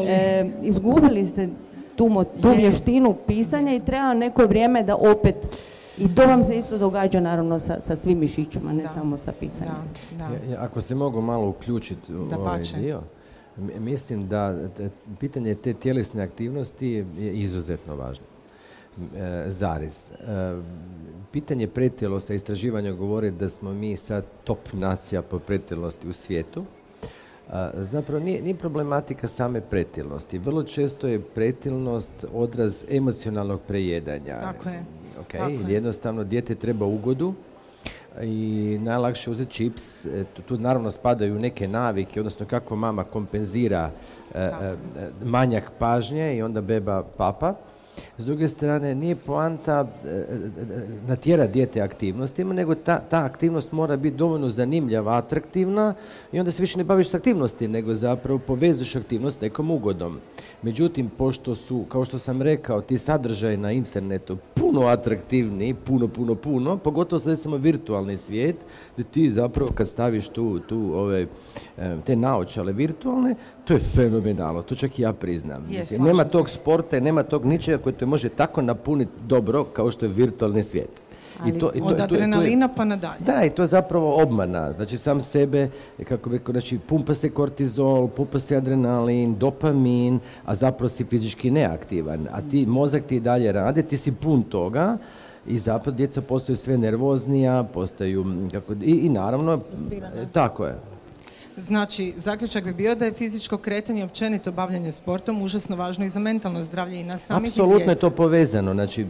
E, 0.07 0.51
izgubili 0.63 1.27
ste 1.27 1.49
tu, 1.97 2.25
tu 2.43 2.51
vještinu 2.57 3.15
pisanja 3.27 3.75
i 3.75 3.81
treba 3.81 4.15
neko 4.15 4.47
vrijeme 4.47 4.83
da 4.83 4.97
opet 4.97 5.37
i 5.99 6.15
to 6.15 6.27
vam 6.27 6.45
se 6.45 6.57
isto 6.57 6.79
događa 6.79 7.21
naravno 7.21 7.59
sa, 7.59 7.81
sa 7.81 7.97
svim 7.97 8.19
mišićima, 8.19 8.73
ne 8.73 8.83
samo 8.95 9.17
sa 9.17 9.33
picanjem. 9.41 9.75
Da, 10.19 10.25
ja, 10.25 10.61
ako 10.61 10.81
se 10.81 10.95
mogu 10.95 11.21
malo 11.21 11.49
uključiti 11.49 12.15
u 12.15 12.29
ovaj 12.39 12.63
dio, 12.81 13.01
mislim 13.79 14.29
da 14.29 14.59
pitanje 15.21 15.55
te 15.55 15.75
tjelesne 15.75 16.23
aktivnosti 16.23 16.89
je 17.19 17.33
izuzetno 17.33 17.97
važno. 17.97 18.25
E, 19.17 19.45
zariz. 19.47 20.11
E, 20.11 20.61
pitanje 21.33 21.67
pretjelosti, 21.67 22.35
istraživanja 22.35 22.93
govore 22.93 23.31
da 23.31 23.49
smo 23.49 23.73
mi 23.73 23.97
sad 23.97 24.25
top 24.45 24.73
nacija 24.73 25.23
po 25.23 25.39
pretjelosti 25.39 26.09
u 26.09 26.13
svijetu. 26.13 26.65
zapravo 27.75 28.25
nije, 28.25 28.43
nije 28.43 28.55
problematika 28.55 29.27
same 29.27 29.61
pretjelnosti. 29.61 30.39
Vrlo 30.39 30.63
često 30.63 31.09
je 31.09 31.21
pretjelnost 31.21 32.25
odraz 32.33 32.85
emocionalnog 32.91 33.61
prejedanja. 33.69 34.41
Tako 34.41 34.69
je. 34.69 35.00
Okay? 35.21 35.71
Jednostavno, 35.71 36.25
dijete 36.25 36.55
treba 36.55 36.87
ugodu 36.87 37.35
i 38.23 38.79
najlakše 38.83 39.31
uzeti 39.31 39.53
čips. 39.53 40.07
E, 40.07 40.25
tu, 40.49 40.59
naravno 40.59 40.91
spadaju 40.91 41.39
neke 41.39 41.69
navike, 41.69 42.21
odnosno 42.21 42.47
kako 42.47 42.77
mama 42.77 43.05
kompenzira 43.05 43.91
e, 44.35 44.51
manjak 45.25 45.71
pažnje 45.79 46.37
i 46.37 46.43
onda 46.43 46.61
beba 46.61 47.03
papa. 47.17 47.55
S 48.19 48.27
druge 48.27 48.49
strane, 48.49 48.95
nije 48.95 49.17
poanta 49.17 49.87
e, 50.05 50.09
e, 50.09 50.13
e, 50.13 50.25
natjera 51.07 51.47
dijete 51.47 51.81
aktivnostima, 51.81 52.55
nego 52.55 52.75
ta, 52.75 53.01
ta 53.11 53.25
aktivnost 53.25 53.73
mora 53.73 53.97
biti 53.97 54.17
dovoljno 54.17 54.49
zanimljiva, 54.49 55.17
atraktivna 55.17 55.95
i 56.33 56.39
onda 56.39 56.51
se 56.51 56.63
više 56.63 56.79
ne 56.79 56.85
baviš 56.85 57.11
s 57.11 57.15
aktivnosti, 57.15 57.69
nego 57.69 57.95
zapravo 57.95 58.39
povezuješ 58.39 58.97
aktivnost 58.97 59.41
nekom 59.41 59.71
ugodom. 59.71 60.19
Međutim, 60.63 61.11
pošto 61.19 61.55
su, 61.55 61.85
kao 61.89 62.05
što 62.05 62.19
sam 62.19 62.43
rekao, 62.43 62.81
ti 62.81 62.99
sadržaji 62.99 63.57
na 63.57 63.73
internetu 63.73 64.37
puno 64.55 64.87
atraktivni, 64.87 65.75
puno, 65.75 66.09
puno, 66.09 66.35
puno, 66.35 66.77
pogotovo 66.77 67.21
sad 67.21 67.31
recimo 67.31 67.57
virtualni 67.57 68.17
svijet, 68.17 68.57
da 68.97 69.03
ti 69.03 69.31
zapravo 69.31 69.71
kad 69.75 69.89
staviš 69.89 70.29
tu, 70.29 70.59
tu 70.59 70.91
ove, 70.95 71.27
te 72.05 72.17
naočale 72.17 72.73
virtualne, 72.73 73.35
to 73.65 73.75
je 73.75 73.79
fenomenalno, 73.79 74.63
to 74.63 74.75
čak 74.75 74.99
i 74.99 75.03
ja 75.03 75.13
priznam. 75.13 75.67
Mislim, 75.71 76.03
nema 76.03 76.25
tog 76.25 76.51
sporta, 76.51 77.01
nema 77.01 77.23
tog 77.23 77.45
ničega 77.45 77.79
koji 77.79 77.95
te 77.95 78.07
može 78.07 78.29
tako 78.29 78.63
napuniti 78.63 79.13
dobro 79.27 79.65
kao 79.65 79.91
što 79.91 80.05
je 80.05 80.13
virtualni 80.13 80.63
svijet. 80.63 81.10
I 81.47 81.59
to, 81.59 81.71
i 81.75 81.79
to, 81.81 81.87
od 81.87 82.01
adrenalina 82.01 82.69
pa 82.69 82.85
nadalje. 82.85 83.21
Da, 83.21 83.45
i 83.45 83.51
to 83.51 83.63
je 83.63 83.67
zapravo 83.67 84.23
obmana. 84.23 84.73
Znači 84.73 84.99
sam 84.99 85.21
sebe, 85.21 85.69
kako 86.09 86.31
bi 86.31 86.39
rekao, 86.39 86.53
znači 86.53 86.79
pumpa 86.79 87.15
se 87.15 87.31
kortizol, 87.31 88.09
pumpa 88.09 88.39
se 88.39 88.57
adrenalin, 88.57 89.39
dopamin, 89.39 90.19
a 90.45 90.55
zapravo 90.55 90.89
si 90.89 91.05
fizički 91.05 91.51
neaktivan. 91.51 92.29
A 92.33 92.41
ti, 92.51 92.67
mozak 92.67 93.03
ti 93.05 93.21
dalje 93.21 93.53
rade, 93.53 93.83
ti 93.83 93.97
si 93.97 94.13
pun 94.13 94.43
toga, 94.43 94.99
i 95.47 95.59
zapravo 95.59 95.97
djeca 95.97 96.21
postaju 96.21 96.57
sve 96.57 96.79
nervoznija, 96.79 97.63
postaju, 97.63 98.25
kako, 98.53 98.73
i, 98.73 98.93
i 98.93 99.09
naravno, 99.09 99.59
tako 100.33 100.65
je. 100.65 100.75
Znači, 101.61 102.15
zaključak 102.17 102.65
bi 102.65 102.73
bio 102.73 102.95
da 102.95 103.05
je 103.05 103.13
fizičko 103.13 103.57
kretanje, 103.57 104.05
općenito 104.05 104.53
bavljanje 104.53 104.93
sportom, 104.93 105.43
užasno 105.43 105.77
važno 105.77 106.05
i 106.05 106.09
za 106.09 106.21
mentalno 106.21 106.65
zdravlje 106.65 107.01
i 107.01 107.05
na 107.05 107.19
samih 107.19 107.51
Apsolutno 107.51 107.93
je 107.93 107.97
to 107.97 108.11
povezano, 108.11 108.75
znači, 108.75 109.07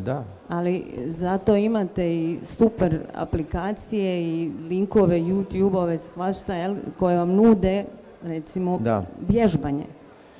da. 0.00 0.24
Ali 0.48 0.84
zato 1.06 1.56
imate 1.56 2.14
i 2.14 2.38
super 2.44 3.00
aplikacije 3.14 4.22
i 4.22 4.50
linkove, 4.68 5.20
YouTube-ove, 5.20 5.98
svašta, 5.98 6.74
koje 6.98 7.16
vam 7.16 7.30
nude, 7.30 7.84
recimo, 8.22 8.80
vježbanje. 9.28 9.84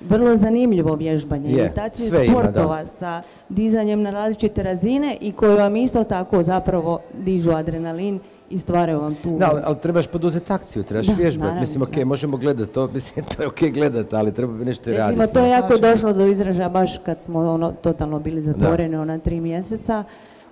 Vrlo 0.01 0.37
zanimljivo 0.37 0.95
vježbanje, 0.95 1.51
imitacije 1.51 2.11
sportova 2.11 2.87
sa 2.87 3.23
dizanjem 3.49 4.03
na 4.03 4.11
različite 4.11 4.63
razine 4.63 5.17
i 5.21 5.33
koje 5.33 5.57
vam 5.57 5.77
isto 5.77 6.05
tako 6.05 6.43
zapravo 6.43 7.01
dižu 7.25 7.51
adrenalin 7.51 8.21
i 8.51 8.59
stvaraju 8.59 9.01
vam 9.01 9.15
tu... 9.15 9.39
Da, 9.39 9.63
ali, 9.65 9.77
trebaš 9.83 10.07
poduzeti 10.07 10.53
akciju, 10.53 10.83
trebaš 10.83 11.07
vježbati. 11.19 11.61
Mislim, 11.61 11.83
ok, 11.83 11.97
možemo 12.05 12.37
gledati 12.37 12.73
to, 12.73 12.87
mislim, 12.95 13.25
to 13.37 13.43
je 13.43 13.49
ok 13.49 13.61
gledati, 13.61 14.17
ali 14.17 14.35
treba 14.35 14.53
bi 14.53 14.65
nešto 14.65 14.91
Recimo, 14.91 15.07
raditi. 15.07 15.35
to 15.35 15.41
je 15.41 15.51
jako 15.51 15.77
došlo 15.77 16.13
do 16.13 16.27
izražaja 16.27 16.69
baš 16.69 16.99
kad 16.99 17.23
smo 17.23 17.39
ono, 17.39 17.73
totalno 17.73 18.19
bili 18.19 18.43
zatvoreni, 18.43 18.97
ona 18.97 19.19
tri 19.19 19.41
mjeseca, 19.41 20.05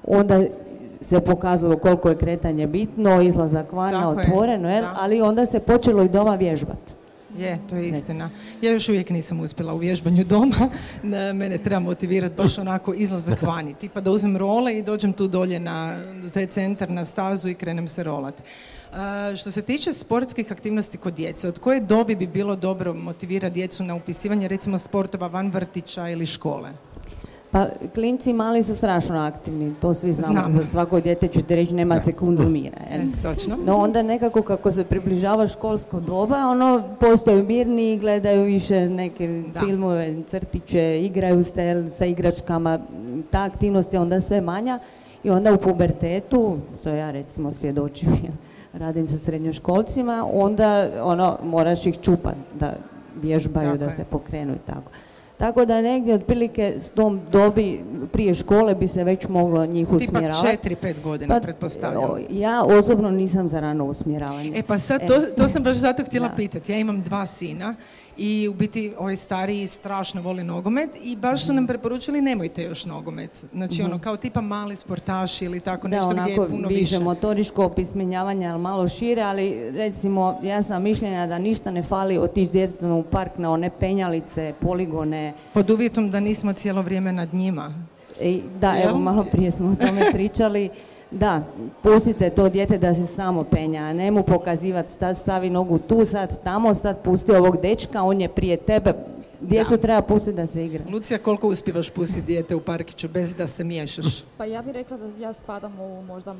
onda 0.04 0.42
se 1.00 1.20
pokazalo 1.20 1.76
koliko 1.76 2.08
je 2.08 2.16
kretanje 2.16 2.66
bitno, 2.66 3.22
izlazak 3.22 3.72
van 3.72 4.04
otvoreno, 4.04 4.70
je, 4.70 4.82
ali 5.00 5.22
onda 5.22 5.46
se 5.46 5.60
počelo 5.60 6.02
i 6.02 6.08
doma 6.08 6.34
vježbati. 6.34 7.03
Je, 7.38 7.58
to 7.68 7.76
je 7.76 7.88
istina. 7.88 8.30
Ja 8.62 8.72
još 8.72 8.88
uvijek 8.88 9.10
nisam 9.10 9.40
uspjela 9.40 9.74
u 9.74 9.78
vježbanju 9.78 10.24
doma. 10.24 10.56
Mene 11.38 11.58
treba 11.58 11.80
motivirati 11.80 12.34
baš 12.34 12.58
onako 12.58 12.94
izlazak 12.94 13.42
vani. 13.52 13.74
Tipa 13.74 14.00
da 14.00 14.10
uzmem 14.10 14.36
role 14.36 14.78
i 14.78 14.82
dođem 14.82 15.12
tu 15.12 15.28
dolje 15.28 15.60
na 15.60 15.98
Z 16.34 16.46
centar, 16.46 16.90
na 16.90 17.04
stazu 17.04 17.48
i 17.48 17.54
krenem 17.54 17.88
se 17.88 18.02
rolati. 18.02 18.42
što 19.36 19.50
se 19.50 19.62
tiče 19.62 19.92
sportskih 19.92 20.52
aktivnosti 20.52 20.98
kod 20.98 21.14
djece, 21.14 21.48
od 21.48 21.58
koje 21.58 21.80
dobi 21.80 22.14
bi 22.14 22.26
bilo 22.26 22.56
dobro 22.56 22.94
motivirati 22.94 23.54
djecu 23.54 23.84
na 23.84 23.94
upisivanje 23.94 24.48
recimo 24.48 24.78
sportova 24.78 25.26
van 25.26 25.50
vrtića 25.50 26.08
ili 26.08 26.26
škole? 26.26 26.70
Pa 27.54 27.66
klinci 27.94 28.32
mali 28.32 28.62
su 28.62 28.76
strašno 28.76 29.18
aktivni, 29.18 29.74
to 29.80 29.94
svi 29.94 30.12
znamo. 30.12 30.50
Za 30.50 30.64
svako 30.64 31.00
dijete 31.00 31.28
ćete 31.28 31.56
reći 31.56 31.74
nema 31.74 32.00
sekundu 32.00 32.48
mira. 32.48 32.76
E, 32.90 33.00
točno. 33.22 33.56
No 33.64 33.76
onda 33.76 34.02
nekako 34.02 34.42
kako 34.42 34.70
se 34.70 34.84
približava 34.84 35.46
školsko 35.46 36.00
doba, 36.00 36.36
ono 36.36 36.82
postaju 37.00 37.44
mirni 37.44 37.92
i 37.92 37.98
gledaju 37.98 38.44
više 38.44 38.88
neke 38.88 39.42
filmove, 39.60 40.16
crtiće, 40.30 41.00
igraju 41.02 41.44
se 41.44 41.90
sa 41.98 42.04
igračkama. 42.04 42.78
Ta 43.30 43.44
aktivnost 43.44 43.92
je 43.92 44.00
onda 44.00 44.20
sve 44.20 44.40
manja 44.40 44.78
i 45.24 45.30
onda 45.30 45.52
u 45.52 45.58
pubertetu, 45.58 46.58
što 46.80 46.88
ja 46.90 47.10
recimo 47.10 47.50
svjedočim, 47.50 48.08
radim 48.82 49.06
sa 49.06 49.18
srednjoškolcima, 49.18 50.26
onda 50.32 50.88
ono 51.02 51.38
moraš 51.42 51.86
ih 51.86 52.00
čupati 52.02 52.38
da 52.60 52.74
vježbaju, 53.22 53.78
da 53.78 53.90
se 53.96 54.04
pokrenu 54.04 54.54
i 54.54 54.66
tako. 54.66 54.90
Tako 55.44 55.64
da 55.64 55.80
negdje 55.80 56.14
otprilike 56.14 56.74
s 56.78 56.90
tom 56.90 57.20
dobi 57.32 57.80
prije 58.12 58.34
škole 58.34 58.74
bi 58.74 58.88
se 58.88 59.04
već 59.04 59.28
moglo 59.28 59.66
njih 59.66 59.92
usmjeravati. 59.92 60.56
Tipa 60.56 60.86
4-5 60.86 61.02
godina, 61.02 61.34
pa, 61.34 61.40
pretpostavljam. 61.40 62.10
Ja 62.30 62.62
osobno 62.64 63.10
nisam 63.10 63.48
za 63.48 63.60
rano 63.60 63.84
usmjeravanje. 63.84 64.52
E 64.54 64.62
pa 64.62 64.78
sad, 64.78 65.06
to, 65.06 65.20
to 65.36 65.48
sam 65.48 65.62
baš 65.62 65.76
zato 65.76 66.04
htjela 66.04 66.30
pitati. 66.36 66.72
Ja 66.72 66.78
imam 66.78 67.02
dva 67.02 67.26
sina 67.26 67.74
i 68.16 68.48
u 68.48 68.54
biti 68.54 68.92
ovaj 68.98 69.16
stariji 69.16 69.66
strašno 69.66 70.22
voli 70.22 70.44
nogomet 70.44 70.90
i 71.02 71.16
baš 71.16 71.46
su 71.46 71.52
nam 71.52 71.66
preporučili 71.66 72.20
nemojte 72.20 72.62
još 72.62 72.84
nogomet. 72.84 73.44
Znači 73.52 73.82
ono 73.82 73.98
kao 73.98 74.16
tipa 74.16 74.40
mali 74.40 74.76
sportaši 74.76 75.44
ili 75.44 75.60
tako 75.60 75.88
nešto 75.88 76.10
gdje 76.10 76.32
je 76.32 76.48
puno 76.48 76.68
više. 76.68 76.80
više 76.80 76.98
motoriško 76.98 77.64
opismenjavanje, 77.64 78.46
ali 78.46 78.62
malo 78.62 78.88
šire, 78.88 79.22
ali 79.22 79.70
recimo 79.70 80.40
ja 80.42 80.62
sam 80.62 80.82
mišljenja 80.82 81.26
da 81.26 81.38
ništa 81.38 81.70
ne 81.70 81.82
fali 81.82 82.18
otići 82.18 82.52
djetetom 82.52 82.90
u 82.90 83.02
park 83.02 83.38
na 83.38 83.50
one 83.50 83.70
penjalice, 83.80 84.54
poligone. 84.60 85.32
Pod 85.52 85.70
uvjetom 85.70 86.10
da 86.10 86.20
nismo 86.20 86.52
cijelo 86.52 86.82
vrijeme 86.82 87.12
nad 87.12 87.34
njima. 87.34 87.74
I, 88.20 88.42
da, 88.60 88.74
evo, 88.84 88.98
malo 88.98 89.24
prije 89.24 89.50
smo 89.50 89.68
o 89.68 89.86
tome 89.86 90.02
pričali. 90.12 90.70
Da, 91.14 91.42
pustite 91.82 92.30
to 92.30 92.48
dijete 92.48 92.78
da 92.78 92.94
se 92.94 93.06
samo 93.06 93.44
penja, 93.44 93.82
a 93.82 93.92
ne 93.92 94.10
mu 94.10 94.22
pokazivati, 94.22 94.92
stavi 95.14 95.50
nogu 95.50 95.78
tu, 95.78 96.04
sad 96.04 96.42
tamo, 96.44 96.74
sad 96.74 97.02
pusti 97.02 97.32
ovog 97.32 97.60
dečka, 97.60 98.02
on 98.02 98.20
je 98.20 98.28
prije 98.28 98.56
tebe, 98.56 98.92
Djecu 99.40 99.78
treba 99.78 100.02
pustiti 100.02 100.36
da 100.36 100.46
se 100.46 100.64
igra. 100.64 100.84
Lucija, 100.92 101.18
koliko 101.18 101.48
uspivaš 101.48 101.90
pustiti 101.90 102.26
dijete 102.26 102.54
u 102.54 102.60
parkiću 102.60 103.08
bez 103.08 103.34
da 103.34 103.48
se 103.48 103.64
miješaš? 103.64 104.24
Pa 104.38 104.44
ja 104.44 104.62
bih 104.62 104.74
rekla 104.74 104.96
da 104.96 105.06
ja 105.18 105.32
spadam 105.32 105.80
u 105.80 106.02
možda 106.02 106.34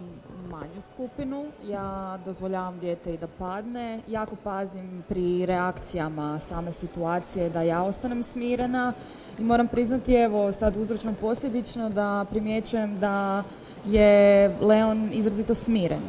manju 0.50 0.82
skupinu. 0.90 1.46
Ja 1.64 2.18
dozvoljavam 2.24 2.78
dijete 2.80 3.14
i 3.14 3.18
da 3.18 3.26
padne. 3.26 4.00
Jako 4.08 4.36
pazim 4.36 5.04
pri 5.08 5.46
reakcijama 5.46 6.40
same 6.40 6.72
situacije 6.72 7.50
da 7.50 7.62
ja 7.62 7.82
ostanem 7.82 8.22
smirena. 8.22 8.92
I 9.38 9.44
moram 9.44 9.68
priznati, 9.68 10.14
evo, 10.14 10.52
sad 10.52 10.76
uzročno 10.76 11.14
posljedično 11.20 11.90
da 11.90 12.26
primjećujem 12.30 12.96
da 12.96 13.42
je 13.86 14.48
Leon 14.60 15.10
izrazito 15.12 15.54
smiren. 15.54 16.02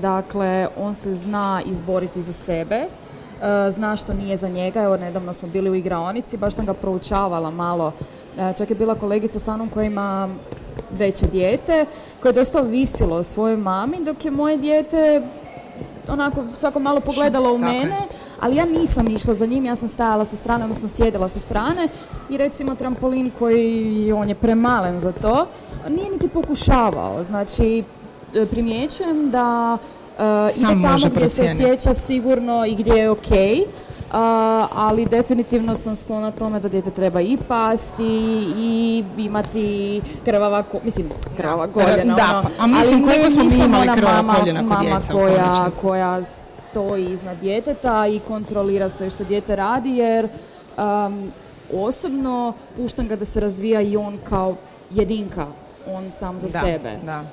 dakle, 0.00 0.68
on 0.76 0.94
se 0.94 1.14
zna 1.14 1.62
izboriti 1.66 2.20
za 2.20 2.32
sebe 2.32 2.86
E, 3.42 3.70
zna 3.70 3.96
što 3.96 4.14
nije 4.14 4.36
za 4.36 4.48
njega. 4.48 4.82
Evo, 4.82 4.96
nedavno 4.96 5.32
smo 5.32 5.48
bili 5.48 5.70
u 5.70 5.74
igraonici, 5.74 6.36
baš 6.36 6.54
sam 6.54 6.66
ga 6.66 6.74
proučavala 6.74 7.50
malo. 7.50 7.92
E, 8.38 8.52
čak 8.58 8.70
je 8.70 8.76
bila 8.76 8.94
kolegica 8.94 9.38
sa 9.38 9.56
mnom 9.56 9.68
koja 9.68 9.84
ima 9.84 10.28
veće 10.90 11.26
dijete, 11.26 11.86
koje 12.22 12.30
je 12.30 12.34
dosta 12.34 12.60
visilo 12.60 13.16
o 13.16 13.22
svojoj 13.22 13.56
mami, 13.56 14.04
dok 14.04 14.24
je 14.24 14.30
moje 14.30 14.56
dijete 14.56 15.22
onako 16.08 16.44
svako 16.56 16.78
malo 16.78 17.00
pogledalo 17.00 17.54
u 17.54 17.58
mene, 17.58 17.98
ali 18.40 18.56
ja 18.56 18.64
nisam 18.64 19.08
išla 19.08 19.34
za 19.34 19.46
njim, 19.46 19.64
ja 19.64 19.76
sam 19.76 19.88
stajala 19.88 20.24
sa 20.24 20.36
strane, 20.36 20.64
odnosno 20.64 20.88
sjedila 20.88 21.28
sa 21.28 21.38
strane. 21.38 21.88
I 22.30 22.36
recimo 22.36 22.74
trampolin 22.74 23.30
koji 23.38 24.12
on 24.12 24.28
je 24.28 24.34
premalen 24.34 25.00
za 25.00 25.12
to, 25.12 25.46
nije 25.88 26.10
niti 26.10 26.28
pokušavao. 26.28 27.22
Znači, 27.22 27.84
e, 28.34 28.46
primjećujem 28.46 29.30
da 29.30 29.78
Uh, 30.20 30.56
ide 30.56 30.82
tamo 30.82 31.08
gdje 31.14 31.28
se 31.28 31.44
osjeća 31.44 31.94
sigurno 31.94 32.66
i 32.66 32.74
gdje 32.74 32.92
je 32.92 33.10
ok, 33.10 33.18
uh, 33.18 34.14
ali 34.72 35.06
definitivno 35.06 35.74
sam 35.74 35.96
sklona 35.96 36.30
tome 36.30 36.60
da 36.60 36.68
dijete 36.68 36.90
treba 36.90 37.20
i 37.20 37.38
pasti 37.48 38.02
i 38.56 39.04
imati 39.18 40.00
krvava, 40.24 40.64
mislim 40.84 41.08
krvava 41.36 41.66
goljena, 41.66 42.14
da, 42.14 42.30
ono, 42.30 42.42
pa, 42.42 42.64
a 42.64 42.66
mislim 42.66 43.04
koliko 43.04 43.30
smo 43.30 43.44
mi 43.44 43.64
imali 43.64 43.88
krvava 43.96 44.22
mama, 44.22 44.62
mama 44.62 45.00
koja, 45.12 45.70
koja 45.80 46.22
stoji 46.70 47.04
iznad 47.04 47.38
djeteta 47.38 48.06
i 48.06 48.20
kontrolira 48.20 48.88
sve 48.88 49.10
što 49.10 49.24
dijete 49.24 49.56
radi 49.56 49.90
jer 49.90 50.28
um, 50.78 51.32
osobno 51.74 52.52
puštam 52.76 53.08
ga 53.08 53.16
da 53.16 53.24
se 53.24 53.40
razvija 53.40 53.80
i 53.80 53.96
on 53.96 54.18
kao 54.28 54.56
jedinka, 54.90 55.46
on 55.86 56.10
sam 56.10 56.38
za 56.38 56.48
sebe. 56.48 56.98
Da. 57.06 57.24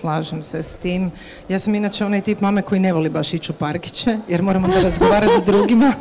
Slažem 0.00 0.42
se 0.42 0.62
s 0.62 0.76
tim. 0.76 1.10
Ja 1.48 1.58
sam 1.58 1.74
inače 1.74 2.04
onaj 2.04 2.20
tip 2.20 2.40
mame 2.40 2.62
koji 2.62 2.80
ne 2.80 2.92
voli 2.92 3.10
baš 3.10 3.34
ići 3.34 3.52
u 3.52 3.54
parkiće, 3.54 4.18
jer 4.28 4.42
moramo 4.42 4.68
da 4.68 4.82
razgovarati 4.82 5.40
s 5.40 5.44
drugima. 5.44 5.92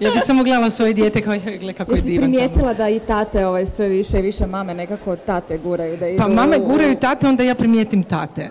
Ja 0.00 0.10
bi 0.10 0.20
samo 0.24 0.44
gledala 0.44 0.70
svoje 0.70 0.94
dijete 0.94 1.20
kao 1.20 1.34
gle 1.60 1.72
kako 1.72 1.94
je 1.94 2.02
divan 2.02 2.22
primijetila 2.22 2.74
da 2.74 2.88
i 2.88 2.98
tate 2.98 3.46
ovaj, 3.46 3.66
sve 3.66 3.88
više 3.88 4.18
i 4.18 4.22
više 4.22 4.46
mame 4.46 4.74
nekako 4.74 5.16
tate 5.16 5.58
guraju 5.58 5.96
da 5.96 6.08
idu... 6.08 6.18
Pa 6.22 6.28
mame 6.28 6.58
guraju 6.58 6.96
tate, 6.96 7.28
onda 7.28 7.42
ja 7.42 7.54
primijetim 7.54 8.02
tate. 8.02 8.50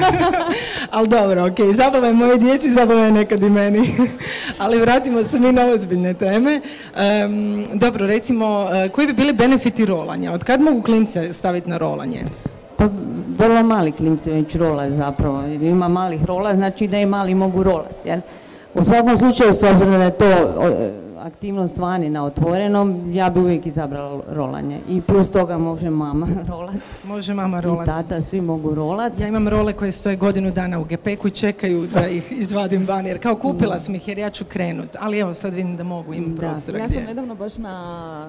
Ali 0.90 1.08
dobro, 1.08 1.46
ok, 1.46 1.74
zabava 1.74 2.06
je 2.06 2.12
moje 2.12 2.38
djeci, 2.38 2.70
zabava 2.70 3.00
je 3.00 3.12
nekad 3.12 3.42
i 3.42 3.50
meni. 3.50 3.90
Ali 4.58 4.78
vratimo 4.80 5.24
se 5.24 5.38
mi 5.38 5.52
na 5.52 5.66
ozbiljne 5.66 6.14
teme. 6.14 6.60
dobro, 7.74 8.06
recimo, 8.06 8.68
eh, 8.72 8.88
koji 8.88 9.06
bi 9.06 9.12
bili 9.12 9.32
benefiti 9.32 9.84
rolanja? 9.84 10.32
Od 10.32 10.44
kad 10.44 10.60
mogu 10.60 10.82
klince 10.82 11.32
staviti 11.32 11.70
na 11.70 11.78
rolanje? 11.78 12.20
Pa 12.76 12.88
vrlo 13.40 13.62
mali 13.62 13.92
klinci 13.92 14.30
već 14.30 14.54
rolaju 14.54 14.94
zapravo. 14.94 15.46
Ima 15.46 15.88
malih 15.88 16.24
rola, 16.24 16.54
znači 16.54 16.88
da 16.88 16.98
i 16.98 17.06
mali 17.06 17.34
mogu 17.34 17.62
rolati. 17.62 18.08
Jel? 18.08 18.20
U 18.74 18.84
svakom 18.84 19.16
slučaju, 19.16 19.52
s 19.52 19.62
obzirom 19.62 19.92
da 19.92 20.04
je 20.04 20.18
to 20.18 20.26
aktivnost 21.20 21.78
vani 21.78 22.10
na 22.10 22.24
otvorenom, 22.24 23.10
ja 23.14 23.30
bi 23.30 23.40
uvijek 23.40 23.66
izabrala 23.66 24.22
rolanje. 24.28 24.80
I 24.88 25.00
plus 25.00 25.30
toga 25.30 25.58
može 25.58 25.90
mama 25.90 26.26
rolati. 26.50 26.78
Može 27.04 27.34
mama 27.34 27.60
rolati. 27.60 27.90
I 27.90 27.92
tata, 27.92 28.20
svi 28.20 28.40
mogu 28.40 28.74
rolati. 28.74 29.22
Ja 29.22 29.28
imam 29.28 29.48
role 29.48 29.72
koje 29.72 29.92
stoje 29.92 30.16
godinu 30.16 30.50
dana 30.50 30.80
u 30.80 30.84
gepeku 30.84 31.28
i 31.28 31.30
čekaju 31.30 31.86
da 31.86 32.08
ih 32.08 32.32
izvadim 32.32 32.86
van, 32.86 33.06
jer 33.06 33.22
kao 33.22 33.36
kupila 33.36 33.80
sam 33.80 33.94
ih 33.94 34.08
jer 34.08 34.18
ja 34.18 34.30
ću 34.30 34.44
krenut. 34.44 34.96
Ali 35.00 35.18
evo 35.18 35.34
sad 35.34 35.54
vidim 35.54 35.76
da 35.76 35.84
mogu, 35.84 36.14
imam 36.14 36.36
prostora 36.36 36.78
Ja 36.78 36.88
sam 36.88 37.02
nedavno 37.02 37.34
baš 37.34 37.58
na 37.58 38.28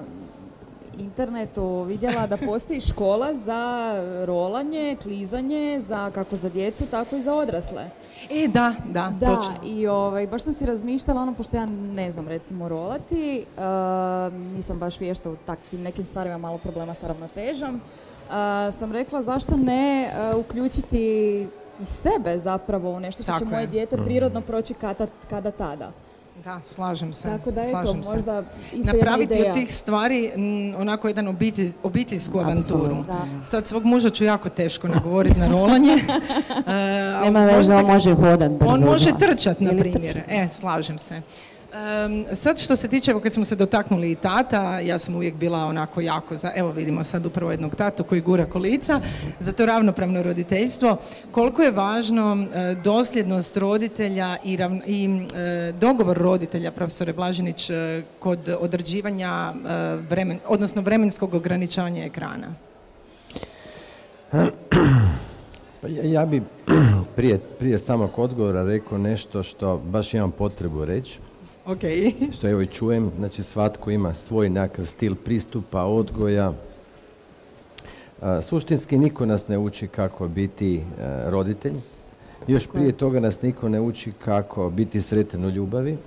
internetu 0.98 1.82
vidjela 1.82 2.26
da 2.26 2.36
postoji 2.36 2.80
škola 2.80 3.34
za 3.34 3.94
rolanje, 4.24 4.96
klizanje, 5.02 5.80
za 5.80 6.10
kako 6.10 6.36
za 6.36 6.48
djecu, 6.48 6.86
tako 6.86 7.16
i 7.16 7.22
za 7.22 7.34
odrasle. 7.34 7.90
E, 8.30 8.48
da, 8.48 8.74
da, 8.84 9.12
da 9.20 9.26
točno. 9.26 9.54
i 9.64 9.86
ovaj, 9.86 10.26
baš 10.26 10.42
sam 10.42 10.52
si 10.52 10.66
razmišljala, 10.66 11.22
ono, 11.22 11.34
pošto 11.34 11.56
ja 11.56 11.66
ne 11.66 12.10
znam 12.10 12.28
recimo 12.28 12.68
rolati, 12.68 13.46
nisam 14.56 14.78
baš 14.78 15.00
vješta 15.00 15.30
u 15.30 15.36
takvim 15.46 15.82
nekim 15.82 16.04
stvarima, 16.04 16.38
malo 16.38 16.58
problema 16.58 16.94
sa 16.94 17.08
ravnotežom, 17.08 17.80
sam 18.72 18.92
rekla 18.92 19.22
zašto 19.22 19.56
ne 19.56 20.10
uključiti 20.36 20.98
i 21.80 21.84
sebe 21.84 22.38
zapravo 22.38 22.90
u 22.90 23.00
nešto 23.00 23.22
što 23.22 23.38
će 23.38 23.44
moje 23.44 23.66
dijete 23.66 23.96
prirodno 23.96 24.40
proći 24.40 24.74
kada, 24.74 25.06
kada 25.30 25.50
tada. 25.50 25.92
Da, 26.44 26.60
slažem 26.66 27.12
se. 27.12 27.22
Tako 27.22 27.50
da 27.50 27.60
je 27.60 27.72
to 27.72 27.94
možda 27.94 28.42
Napraviti 28.72 29.44
od 29.48 29.54
tih 29.54 29.74
stvari 29.74 30.30
onako 30.78 31.08
jedan 31.08 31.28
obitelj, 31.28 31.70
obiteljsku 31.82 32.38
avanturu. 32.38 32.96
Sad 33.44 33.66
svog 33.66 33.84
muža 33.84 34.10
ću 34.10 34.24
jako 34.24 34.48
teško 34.48 34.88
nagovoriti 34.88 35.40
na 35.40 35.48
rolanje. 35.48 35.94
uh, 36.58 37.24
Nema 37.24 37.44
veze, 37.44 37.74
on 37.74 37.86
može 37.86 38.14
hodat 38.14 38.52
On 38.66 38.80
može 38.80 39.10
trčat, 39.18 39.60
na 39.60 39.70
primjer. 39.70 40.22
E, 40.28 40.48
slažem 40.50 40.98
se. 40.98 41.22
Um, 41.72 42.24
sad 42.36 42.58
što 42.58 42.76
se 42.76 42.88
tiče, 42.88 43.10
evo 43.10 43.20
kad 43.20 43.34
smo 43.34 43.44
se 43.44 43.56
dotaknuli 43.56 44.10
i 44.10 44.14
tata, 44.14 44.80
ja 44.80 44.98
sam 44.98 45.14
uvijek 45.14 45.34
bila 45.34 45.64
onako 45.64 46.00
jako 46.00 46.36
za, 46.36 46.52
evo 46.54 46.70
vidimo 46.70 47.04
sad 47.04 47.26
upravo 47.26 47.50
jednog 47.50 47.74
tatu 47.74 48.04
koji 48.04 48.20
gura 48.20 48.46
kolica, 48.46 49.00
za 49.40 49.52
to 49.52 49.66
ravnopravno 49.66 50.22
roditeljstvo. 50.22 50.96
Koliko 51.30 51.62
je 51.62 51.70
važno 51.70 52.46
dosljednost 52.84 53.56
roditelja 53.56 54.36
i, 54.44 54.58
i 54.86 55.08
dogovor 55.80 56.18
roditelja, 56.18 56.70
profesore 56.70 57.12
Blažinić, 57.12 57.70
uh, 57.70 57.76
kod 58.18 58.56
određivanja 58.60 59.52
vremen, 60.10 60.38
odnosno 60.48 60.82
vremenskog 60.82 61.34
ograničavanja 61.34 62.04
ekrana? 62.04 62.46
Pa 65.80 65.88
ja 65.88 66.26
bi 66.26 66.42
prije, 67.16 67.38
prije 67.58 67.78
samog 67.78 68.18
odgovora 68.18 68.62
rekao 68.62 68.98
nešto 68.98 69.42
što 69.42 69.76
baš 69.76 70.14
imam 70.14 70.30
potrebu 70.30 70.84
reći. 70.84 71.18
Okay. 71.66 72.12
Što 72.36 72.48
evo 72.48 72.62
i 72.62 72.66
čujem, 72.66 73.10
znači 73.18 73.42
svatko 73.42 73.90
ima 73.90 74.14
svoj 74.14 74.50
nekakav 74.50 74.84
stil 74.84 75.14
pristupa, 75.14 75.84
odgoja. 75.84 76.52
suštinski 78.42 78.98
niko 78.98 79.26
nas 79.26 79.48
ne 79.48 79.58
uči 79.58 79.88
kako 79.88 80.28
biti 80.28 80.76
e, 80.76 80.82
roditelj. 81.30 81.74
Još 82.46 82.66
prije 82.66 82.92
toga 82.92 83.20
nas 83.20 83.42
niko 83.42 83.68
ne 83.68 83.80
uči 83.80 84.12
kako 84.24 84.70
biti 84.70 85.00
sretan 85.00 85.44
u 85.44 85.50
ljubavi. 85.50 85.98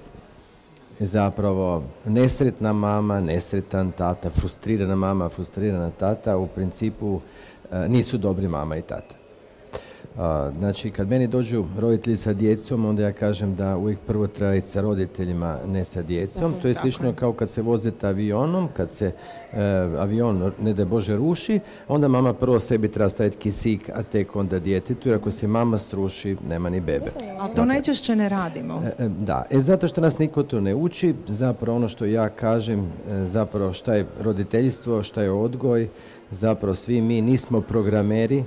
Zapravo, 0.99 1.83
nesretna 2.05 2.73
mama, 2.73 3.19
nesretan 3.19 3.91
tata, 3.91 4.29
frustrirana 4.29 4.95
mama, 4.95 5.29
frustrirana 5.29 5.91
tata 5.91 6.37
u 6.37 6.47
principu 6.47 7.19
e, 7.71 7.87
nisu 7.89 8.17
dobri 8.17 8.47
mama 8.47 8.77
i 8.77 8.81
tata 8.81 9.24
znači, 10.57 10.91
kad 10.91 11.09
meni 11.09 11.27
dođu 11.27 11.65
roditelji 11.77 12.17
sa 12.17 12.33
djecom, 12.33 12.85
onda 12.85 13.03
ja 13.03 13.11
kažem 13.11 13.55
da 13.55 13.77
uvijek 13.77 13.99
prvo 14.07 14.27
treba 14.27 14.61
sa 14.61 14.81
roditeljima, 14.81 15.57
ne 15.67 15.83
sa 15.83 16.01
djecom. 16.01 16.53
to 16.61 16.67
je 16.67 16.73
slično 16.73 17.13
kao 17.13 17.33
kad 17.33 17.49
se 17.49 17.61
vozite 17.61 18.07
avionom, 18.07 18.69
kad 18.77 18.91
se 18.91 19.11
e, 19.53 19.61
avion, 19.99 20.51
ne 20.61 20.73
da 20.73 20.85
Bože, 20.85 21.15
ruši, 21.15 21.59
onda 21.87 22.07
mama 22.07 22.33
prvo 22.33 22.59
sebi 22.59 22.87
treba 22.87 23.09
staviti 23.09 23.37
kisik, 23.37 23.89
a 23.89 24.03
tek 24.03 24.35
onda 24.35 24.59
djetetu, 24.59 25.09
jer 25.09 25.17
ako 25.17 25.31
se 25.31 25.47
mama 25.47 25.77
sruši, 25.77 26.37
nema 26.49 26.69
ni 26.69 26.79
bebe. 26.79 27.11
A 27.39 27.47
to 27.47 27.65
najčešće 27.65 28.15
ne 28.15 28.29
radimo. 28.29 28.81
E, 28.85 29.03
e, 29.03 29.09
da, 29.09 29.45
e, 29.49 29.59
zato 29.59 29.87
što 29.87 30.01
nas 30.01 30.17
niko 30.17 30.43
to 30.43 30.61
ne 30.61 30.75
uči, 30.75 31.13
zapravo 31.27 31.77
ono 31.77 31.87
što 31.87 32.05
ja 32.05 32.29
kažem, 32.29 32.91
zapravo 33.25 33.73
šta 33.73 33.93
je 33.93 34.05
roditeljstvo, 34.21 35.03
šta 35.03 35.21
je 35.21 35.31
odgoj, 35.31 35.89
zapravo 36.31 36.75
svi 36.75 37.01
mi 37.01 37.21
nismo 37.21 37.61
programeri, 37.61 38.43